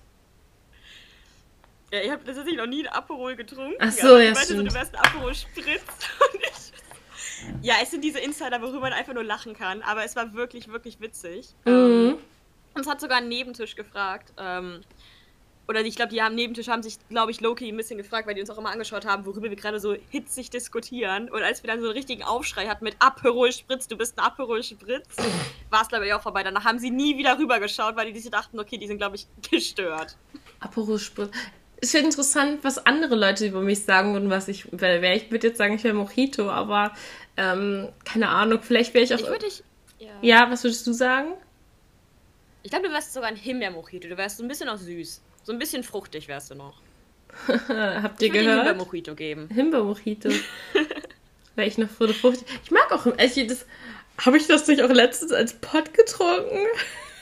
Ja, 1.91 1.99
ich 2.01 2.11
habe 2.11 2.23
tatsächlich 2.23 2.55
noch 2.55 2.67
nie 2.67 2.87
ein 2.87 2.93
Aperol 2.93 3.35
getrunken. 3.35 3.75
Ach 3.79 3.91
so, 3.91 4.17
ja, 4.17 4.29
ich 4.29 4.33
meinte 4.33 4.55
so, 4.55 4.63
du 4.63 4.73
wärst 4.73 4.95
ein 4.95 5.01
Aperol 5.03 5.33
Spritz. 5.35 5.81
Und 6.33 6.41
ich, 6.41 7.63
ja, 7.63 7.75
es 7.81 7.91
sind 7.91 8.03
diese 8.03 8.19
Insider, 8.19 8.61
worüber 8.61 8.81
man 8.81 8.93
einfach 8.93 9.13
nur 9.13 9.23
lachen 9.23 9.55
kann. 9.57 9.81
Aber 9.81 10.05
es 10.05 10.15
war 10.15 10.33
wirklich, 10.33 10.67
wirklich 10.69 10.99
witzig. 11.01 11.49
Ähm, 11.65 12.07
Mhm. 12.09 12.17
uns 12.75 12.87
hat 12.87 13.01
sogar 13.01 13.17
ein 13.17 13.27
Nebentisch 13.27 13.75
gefragt. 13.75 14.31
Ähm, 14.37 14.81
oder 15.67 15.81
ich 15.81 15.95
glaube, 15.95 16.11
die 16.11 16.21
am 16.21 16.35
Nebentisch 16.35 16.67
haben 16.67 16.83
sich, 16.83 16.97
glaube 17.09 17.31
ich, 17.31 17.39
Loki 17.39 17.69
ein 17.69 17.77
bisschen 17.77 17.97
gefragt, 17.97 18.27
weil 18.27 18.35
die 18.35 18.41
uns 18.41 18.49
auch 18.49 18.57
immer 18.57 18.71
angeschaut 18.71 19.05
haben, 19.05 19.25
worüber 19.25 19.49
wir 19.49 19.55
gerade 19.55 19.79
so 19.79 19.95
hitzig 20.09 20.49
diskutieren. 20.49 21.29
Und 21.29 21.43
als 21.43 21.63
wir 21.63 21.69
dann 21.69 21.79
so 21.79 21.87
einen 21.87 21.95
richtigen 21.95 22.23
Aufschrei 22.23 22.67
hatten 22.67 22.83
mit 22.83 22.95
Aperol 22.99 23.51
Spritz, 23.51 23.87
du 23.87 23.95
bist 23.95 24.17
ein 24.17 24.25
Aperol 24.25 24.63
Spritz, 24.63 25.15
war 25.69 25.83
es, 25.83 25.87
glaube 25.87 26.07
ich, 26.07 26.13
auch 26.13 26.21
vorbei. 26.21 26.43
Danach 26.43 26.65
haben 26.65 26.79
sie 26.79 26.91
nie 26.91 27.17
wieder 27.17 27.37
rübergeschaut, 27.37 27.95
weil 27.95 28.11
die 28.11 28.19
sich 28.19 28.31
dachten, 28.31 28.59
okay, 28.59 28.77
die 28.77 28.87
sind, 28.87 28.97
glaube 28.97 29.15
ich, 29.15 29.27
gestört. 29.49 30.17
Aperol 30.59 30.99
Spritz. 30.99 31.31
Es 31.83 31.93
wird 31.93 32.03
interessant, 32.03 32.63
was 32.63 32.85
andere 32.85 33.15
Leute 33.15 33.47
über 33.47 33.61
mich 33.61 33.83
sagen 33.85 34.13
würden, 34.13 34.29
was 34.29 34.47
ich 34.47 34.71
wäre. 34.71 35.15
Ich 35.15 35.31
würde 35.31 35.47
jetzt 35.47 35.57
sagen, 35.57 35.73
ich 35.73 35.83
wäre 35.83 35.95
Mojito, 35.95 36.49
aber 36.49 36.93
ähm, 37.37 37.89
keine 38.05 38.29
Ahnung, 38.29 38.59
vielleicht 38.61 38.93
wäre 38.93 39.03
ich 39.03 39.15
auch. 39.15 39.19
Ich 39.19 39.27
würde 39.27 39.45
dich. 39.45 39.63
Ja. 39.97 40.09
ja, 40.21 40.51
was 40.51 40.63
würdest 40.63 40.85
du 40.85 40.93
sagen? 40.93 41.33
Ich 42.63 42.69
glaube, 42.69 42.87
du 42.87 42.93
wärst 42.93 43.13
sogar 43.13 43.29
ein 43.29 43.35
Himbeer-Mojito. 43.35 44.07
Du 44.07 44.17
wärst 44.17 44.37
so 44.37 44.43
ein 44.43 44.47
bisschen 44.47 44.69
auch 44.69 44.77
süß. 44.77 45.21
So 45.43 45.51
ein 45.51 45.59
bisschen 45.59 45.83
fruchtig 45.83 46.27
wärst 46.27 46.51
du 46.51 46.55
noch. 46.55 46.81
Habt 47.47 48.21
ihr 48.21 48.27
Ich 48.27 48.33
gehört? 48.33 48.67
Himbeer-Mojito 48.67 49.15
geben. 49.15 49.49
Himbeer-Mojito. 49.53 50.29
Wäre 51.55 51.67
ich 51.67 51.77
noch 51.77 51.89
für 51.89 52.07
die 52.07 52.13
Frucht. 52.13 52.39
Ich 52.63 52.71
mag 52.71 52.91
auch. 52.91 53.05
Also 53.17 53.45
das, 53.45 53.65
Habe 54.25 54.37
ich 54.37 54.47
das 54.47 54.67
nicht 54.67 54.81
auch 54.83 54.89
letztens 54.89 55.31
als 55.31 55.53
Pott 55.53 55.93
getrunken? 55.93 56.65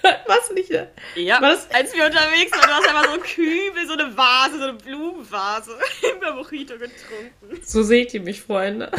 Was 0.28 0.52
nicht? 0.52 0.70
ne? 0.70 0.90
Ja, 1.16 1.42
Was? 1.42 1.70
als 1.72 1.94
wir 1.94 2.06
unterwegs 2.06 2.52
waren, 2.52 2.62
du 2.70 2.74
hast 2.74 2.88
einfach 2.88 3.06
so 3.06 3.14
ein 3.14 3.22
Kübel, 3.22 3.88
so 3.88 3.94
eine 3.94 4.16
Vase, 4.18 4.58
so 4.58 4.64
eine 4.64 4.74
Blumenvase 4.74 5.78
Himbeer-Mojito 6.02 6.74
getrunken. 6.78 7.62
So 7.64 7.84
seht 7.84 8.14
ihr 8.14 8.22
mich, 8.22 8.42
Freunde. 8.42 8.92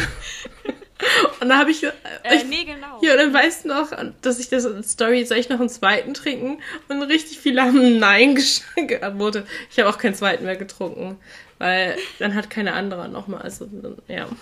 Und 1.40 1.48
da 1.48 1.58
habe 1.58 1.70
ich, 1.70 1.82
Äh, 1.84 1.90
ich 2.34 2.44
nee, 2.46 2.64
genau. 2.64 3.00
Ja, 3.02 3.12
und 3.12 3.18
dann 3.18 3.32
weißt 3.34 3.64
du 3.64 3.68
noch, 3.68 3.90
dass 4.22 4.38
ich 4.38 4.48
das 4.48 4.64
Story, 4.90 5.24
soll 5.24 5.38
ich 5.38 5.48
noch 5.48 5.60
einen 5.60 5.68
zweiten 5.68 6.14
trinken? 6.14 6.62
Und 6.88 7.02
richtig 7.02 7.38
viele 7.38 7.62
haben 7.62 7.98
Nein 7.98 8.38
geantwortet. 8.76 9.46
Ich 9.70 9.78
habe 9.78 9.88
auch 9.88 9.98
keinen 9.98 10.14
zweiten 10.14 10.44
mehr 10.44 10.56
getrunken, 10.56 11.18
weil 11.58 11.96
dann 12.18 12.34
hat 12.34 12.50
keine 12.50 12.72
andere 12.74 13.08
nochmal. 13.08 13.42
Also, 13.42 13.66
dann- 13.66 13.98
ja. 14.08 14.26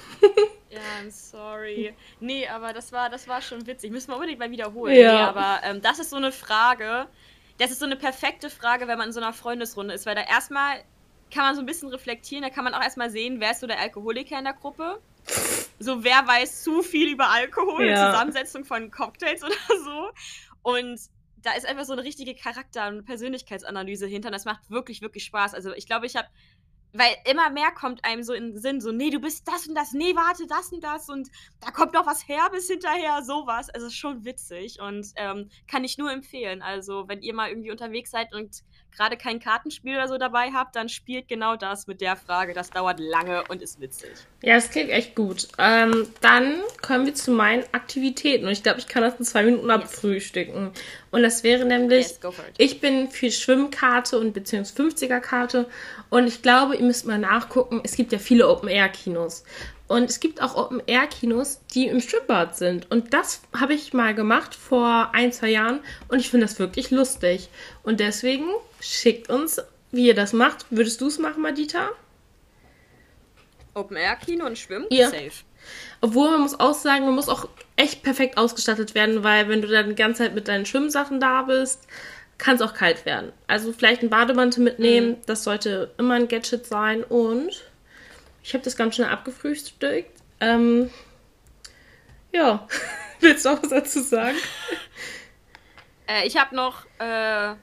Ja, 0.70 0.80
I'm 1.02 1.10
sorry. 1.10 1.94
Nee, 2.20 2.46
aber 2.46 2.74
das 2.74 2.92
war, 2.92 3.08
das 3.08 3.26
war 3.26 3.40
schon 3.40 3.66
witzig. 3.66 3.90
Müssen 3.90 4.10
wir 4.10 4.16
unbedingt 4.16 4.38
mal 4.38 4.50
wiederholen. 4.50 4.94
Ja. 4.94 5.12
Nee, 5.14 5.18
aber 5.22 5.60
ähm, 5.64 5.80
das 5.80 5.98
ist 5.98 6.10
so 6.10 6.16
eine 6.16 6.30
Frage, 6.30 7.06
das 7.58 7.70
ist 7.70 7.78
so 7.78 7.86
eine 7.86 7.96
perfekte 7.96 8.50
Frage, 8.50 8.86
wenn 8.86 8.98
man 8.98 9.06
in 9.08 9.12
so 9.14 9.20
einer 9.20 9.32
Freundesrunde 9.32 9.94
ist, 9.94 10.04
weil 10.04 10.14
da 10.14 10.20
erstmal 10.22 10.76
kann 11.32 11.44
man 11.44 11.54
so 11.54 11.60
ein 11.62 11.66
bisschen 11.66 11.88
reflektieren, 11.88 12.42
da 12.42 12.50
kann 12.50 12.64
man 12.64 12.74
auch 12.74 12.82
erstmal 12.82 13.08
sehen, 13.10 13.40
wer 13.40 13.52
ist 13.52 13.60
so 13.60 13.66
der 13.66 13.80
Alkoholiker 13.80 14.38
in 14.38 14.44
der 14.44 14.52
Gruppe. 14.52 15.00
So, 15.78 16.02
wer 16.04 16.26
weiß 16.26 16.62
zu 16.64 16.82
viel 16.82 17.12
über 17.12 17.28
Alkohol, 17.28 17.86
Ja. 17.86 18.10
Zusammensetzung 18.10 18.64
von 18.64 18.90
Cocktails 18.90 19.42
oder 19.44 19.54
so. 19.84 20.10
Und 20.62 21.00
da 21.36 21.52
ist 21.52 21.66
einfach 21.66 21.84
so 21.84 21.92
eine 21.92 22.02
richtige 22.02 22.34
Charakter- 22.34 22.88
und 22.88 23.04
Persönlichkeitsanalyse 23.04 24.06
hinter. 24.06 24.28
Und 24.28 24.32
das 24.34 24.44
macht 24.44 24.68
wirklich, 24.70 25.02
wirklich 25.02 25.24
Spaß. 25.24 25.54
Also 25.54 25.72
ich 25.72 25.86
glaube, 25.86 26.06
ich 26.06 26.16
habe 26.16 26.28
weil 26.92 27.14
immer 27.30 27.50
mehr 27.50 27.70
kommt 27.70 28.04
einem 28.04 28.22
so 28.22 28.32
in 28.32 28.52
den 28.52 28.60
Sinn, 28.60 28.80
so, 28.80 28.92
nee, 28.92 29.10
du 29.10 29.20
bist 29.20 29.46
das 29.46 29.66
und 29.66 29.74
das, 29.74 29.92
nee, 29.92 30.14
warte, 30.16 30.46
das 30.46 30.72
und 30.72 30.82
das 30.82 31.08
und 31.08 31.28
da 31.60 31.70
kommt 31.70 31.92
noch 31.92 32.06
was 32.06 32.26
Herbes 32.26 32.66
hinterher, 32.66 33.22
sowas. 33.22 33.68
Also 33.70 33.86
ist 33.88 33.96
schon 33.96 34.24
witzig 34.24 34.80
und 34.80 35.06
ähm, 35.16 35.50
kann 35.66 35.84
ich 35.84 35.98
nur 35.98 36.10
empfehlen. 36.10 36.62
Also, 36.62 37.06
wenn 37.06 37.20
ihr 37.20 37.34
mal 37.34 37.50
irgendwie 37.50 37.70
unterwegs 37.70 38.10
seid 38.10 38.34
und 38.34 38.62
gerade 38.96 39.16
kein 39.16 39.40
Kartenspiel 39.40 39.94
oder 39.94 40.08
so 40.08 40.18
dabei 40.18 40.50
habt, 40.52 40.76
dann 40.76 40.88
spielt 40.88 41.28
genau 41.28 41.56
das 41.56 41.86
mit 41.86 42.00
der 42.00 42.16
Frage. 42.16 42.52
Das 42.52 42.70
dauert 42.70 42.98
lange 42.98 43.44
und 43.48 43.62
ist 43.62 43.80
witzig. 43.80 44.10
Ja, 44.42 44.54
das 44.54 44.70
klingt 44.70 44.90
echt 44.90 45.14
gut. 45.14 45.48
Ähm, 45.58 46.08
dann 46.20 46.60
kommen 46.82 47.06
wir 47.06 47.14
zu 47.14 47.30
meinen 47.30 47.64
Aktivitäten. 47.72 48.46
Und 48.46 48.52
ich 48.52 48.62
glaube, 48.62 48.78
ich 48.78 48.88
kann 48.88 49.02
das 49.02 49.18
in 49.18 49.24
zwei 49.24 49.44
Minuten 49.44 49.70
abfrühstücken. 49.70 50.70
Und 51.10 51.22
das 51.22 51.42
wäre 51.44 51.64
nämlich, 51.64 52.06
Yes, 52.06 52.20
ich 52.58 52.80
bin 52.80 53.08
für 53.10 53.30
Schwimmkarte 53.30 54.18
und 54.18 54.32
beziehungsweise 54.32 54.82
50er-Karte. 54.82 55.66
Und 56.10 56.26
ich 56.26 56.42
glaube, 56.42 56.76
ihr 56.76 56.84
müsst 56.84 57.06
mal 57.06 57.18
nachgucken. 57.18 57.80
Es 57.84 57.96
gibt 57.96 58.12
ja 58.12 58.18
viele 58.18 58.48
Open-Air-Kinos. 58.48 59.44
Und 59.88 60.10
es 60.10 60.20
gibt 60.20 60.42
auch 60.42 60.54
Open-Air-Kinos, 60.54 61.60
die 61.74 61.86
im 61.86 62.00
Schwimmbad 62.00 62.56
sind. 62.56 62.90
Und 62.90 63.14
das 63.14 63.40
habe 63.58 63.72
ich 63.72 63.94
mal 63.94 64.14
gemacht 64.14 64.54
vor 64.54 65.10
ein, 65.14 65.32
zwei 65.32 65.48
Jahren. 65.48 65.80
Und 66.08 66.18
ich 66.18 66.28
finde 66.28 66.46
das 66.46 66.58
wirklich 66.58 66.90
lustig. 66.90 67.48
Und 67.82 67.98
deswegen 68.00 68.44
schickt 68.80 69.28
uns, 69.28 69.60
wie 69.90 70.06
ihr 70.06 70.14
das 70.14 70.32
macht. 70.32 70.66
Würdest 70.70 71.00
du 71.00 71.06
es 71.06 71.18
machen, 71.18 71.42
Madita? 71.42 71.90
Open 73.74 73.96
Air 73.96 74.16
Kino 74.16 74.46
und 74.46 74.58
Schwimmen? 74.58 74.86
Ja. 74.90 75.08
Safe. 75.08 75.30
Obwohl 76.00 76.30
man 76.30 76.40
muss 76.40 76.58
auch 76.58 76.74
sagen, 76.74 77.04
man 77.04 77.14
muss 77.14 77.28
auch 77.28 77.48
echt 77.76 78.02
perfekt 78.02 78.38
ausgestattet 78.38 78.94
werden, 78.94 79.24
weil 79.24 79.48
wenn 79.48 79.62
du 79.62 79.68
dann 79.68 79.88
die 79.88 79.94
ganze 79.94 80.24
Zeit 80.24 80.34
mit 80.34 80.48
deinen 80.48 80.66
Schwimmsachen 80.66 81.20
da 81.20 81.42
bist, 81.42 81.86
kann 82.38 82.56
es 82.56 82.62
auch 82.62 82.74
kalt 82.74 83.04
werden. 83.04 83.32
Also 83.48 83.72
vielleicht 83.72 84.00
einen 84.00 84.10
Bademantel 84.10 84.62
mitnehmen, 84.62 85.16
das 85.26 85.44
sollte 85.44 85.92
immer 85.98 86.14
ein 86.14 86.28
Gadget 86.28 86.66
sein. 86.66 87.02
Und 87.02 87.64
ich 88.42 88.54
habe 88.54 88.64
das 88.64 88.76
ganz 88.76 88.94
schnell 88.94 89.08
abgefrühstückt. 89.08 90.10
Ähm, 90.40 90.90
ja, 92.32 92.66
willst 93.20 93.44
du 93.44 93.50
auch 93.50 93.62
was 93.62 93.70
dazu 93.70 94.00
sagen? 94.00 94.36
Äh, 96.06 96.26
ich 96.26 96.36
habe 96.36 96.54
noch 96.54 96.86
äh, 97.00 97.54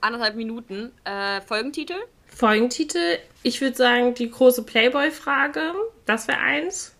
anderthalb 0.00 0.36
Minuten. 0.36 0.92
Äh, 1.04 1.40
Folgentitel? 1.42 1.96
Folgentitel, 2.26 3.18
ich 3.42 3.60
würde 3.60 3.76
sagen, 3.76 4.14
die 4.14 4.30
große 4.30 4.62
Playboy-Frage, 4.62 5.74
das 6.06 6.28
wäre 6.28 6.38
eins, 6.38 6.94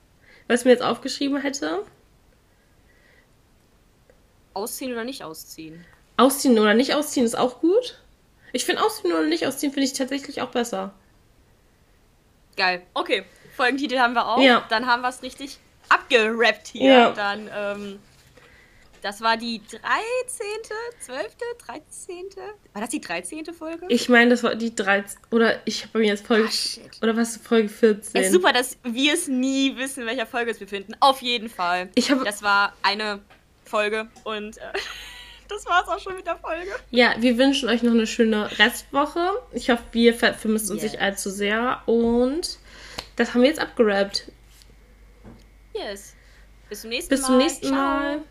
was 0.48 0.61
ich 0.61 0.64
mir 0.66 0.72
jetzt 0.72 0.82
aufgeschrieben 0.82 1.38
hätte. 1.38 1.84
Ausziehen 4.55 4.92
oder 4.92 5.05
nicht 5.05 5.22
ausziehen? 5.22 5.84
Ausziehen 6.16 6.59
oder 6.59 6.74
nicht 6.74 6.94
ausziehen 6.94 7.24
ist 7.24 7.38
auch 7.38 7.61
gut. 7.61 7.98
Ich 8.53 8.64
finde 8.64 8.82
Ausziehen 8.82 9.12
oder 9.12 9.26
nicht 9.26 9.46
ausziehen 9.46 9.72
finde 9.72 9.86
ich 9.86 9.92
tatsächlich 9.92 10.42
auch 10.42 10.51
besser. 10.51 10.92
Geil. 12.57 12.82
Okay. 12.94 13.24
Folgentitel 13.57 13.98
haben 13.98 14.14
wir 14.14 14.26
auch. 14.26 14.40
Ja. 14.40 14.66
Dann 14.68 14.86
haben 14.86 15.03
wir 15.03 15.09
es 15.09 15.22
richtig 15.22 15.59
abgerappt 15.88 16.68
hier. 16.68 16.92
Ja. 16.92 17.11
Dann, 17.12 17.48
ähm, 17.55 17.98
das 19.03 19.20
war 19.20 19.36
die 19.36 19.61
13., 19.61 19.80
12., 21.01 21.36
13. 21.66 22.16
War 22.72 22.80
das 22.82 22.90
die 22.90 23.01
13. 23.01 23.44
Folge? 23.55 23.86
Ich 23.88 24.09
meine, 24.09 24.30
das 24.30 24.42
war 24.42 24.55
die 24.55 24.74
13. 24.74 25.18
Oder 25.30 25.61
ich 25.64 25.84
habe 25.84 25.98
mir 25.98 26.07
jetzt 26.09 26.26
Folge. 26.26 26.51
Shit. 26.51 26.82
oder 27.03 27.16
was 27.16 27.36
Folge 27.36 27.68
14? 27.68 28.20
Es 28.20 28.26
ist 28.28 28.32
super, 28.32 28.53
dass 28.53 28.76
wir 28.84 29.14
es 29.14 29.28
nie 29.28 29.76
wissen, 29.76 30.01
in 30.03 30.07
welcher 30.07 30.26
Folge 30.26 30.53
wir 30.53 30.59
befinden. 30.59 30.94
Auf 31.01 31.22
jeden 31.22 31.48
Fall. 31.48 31.88
Ich 31.94 32.11
habe. 32.11 32.24
Das 32.24 32.42
war 32.42 32.74
eine 32.82 33.20
Folge 33.64 34.09
und 34.24 34.59
äh, 34.59 34.61
das 35.48 35.64
war's 35.66 35.88
auch 35.88 35.98
schon 36.01 36.16
mit 36.16 36.26
der 36.26 36.36
Folge. 36.36 36.70
Ja, 36.90 37.14
wir 37.18 37.38
wünschen 37.38 37.68
euch 37.68 37.82
noch 37.82 37.92
eine 37.92 38.07
schöne 38.07 38.59
Restwoche. 38.59 39.30
Ich 39.53 39.70
hoffe, 39.70 39.82
wir 39.92 40.14
ver- 40.14 40.34
vermissen 40.34 40.72
uns 40.72 40.82
Yes. 40.82 40.92
nicht 40.92 41.01
allzu 41.03 41.30
sehr. 41.30 41.82
Und 41.86 42.59
das 43.16 43.34
haben 43.34 43.42
wir 43.42 43.48
jetzt 43.48 43.61
abgerappt. 43.61 44.24
Yes. 45.74 46.14
Bis 46.68 46.82
zum 46.82 46.90
nächsten 46.90 47.11
Bis 47.11 47.20
Mal. 47.22 47.26
zum 47.26 47.36
nächsten 47.38 47.66
Ciao. 47.68 47.76
Mal. 47.76 48.22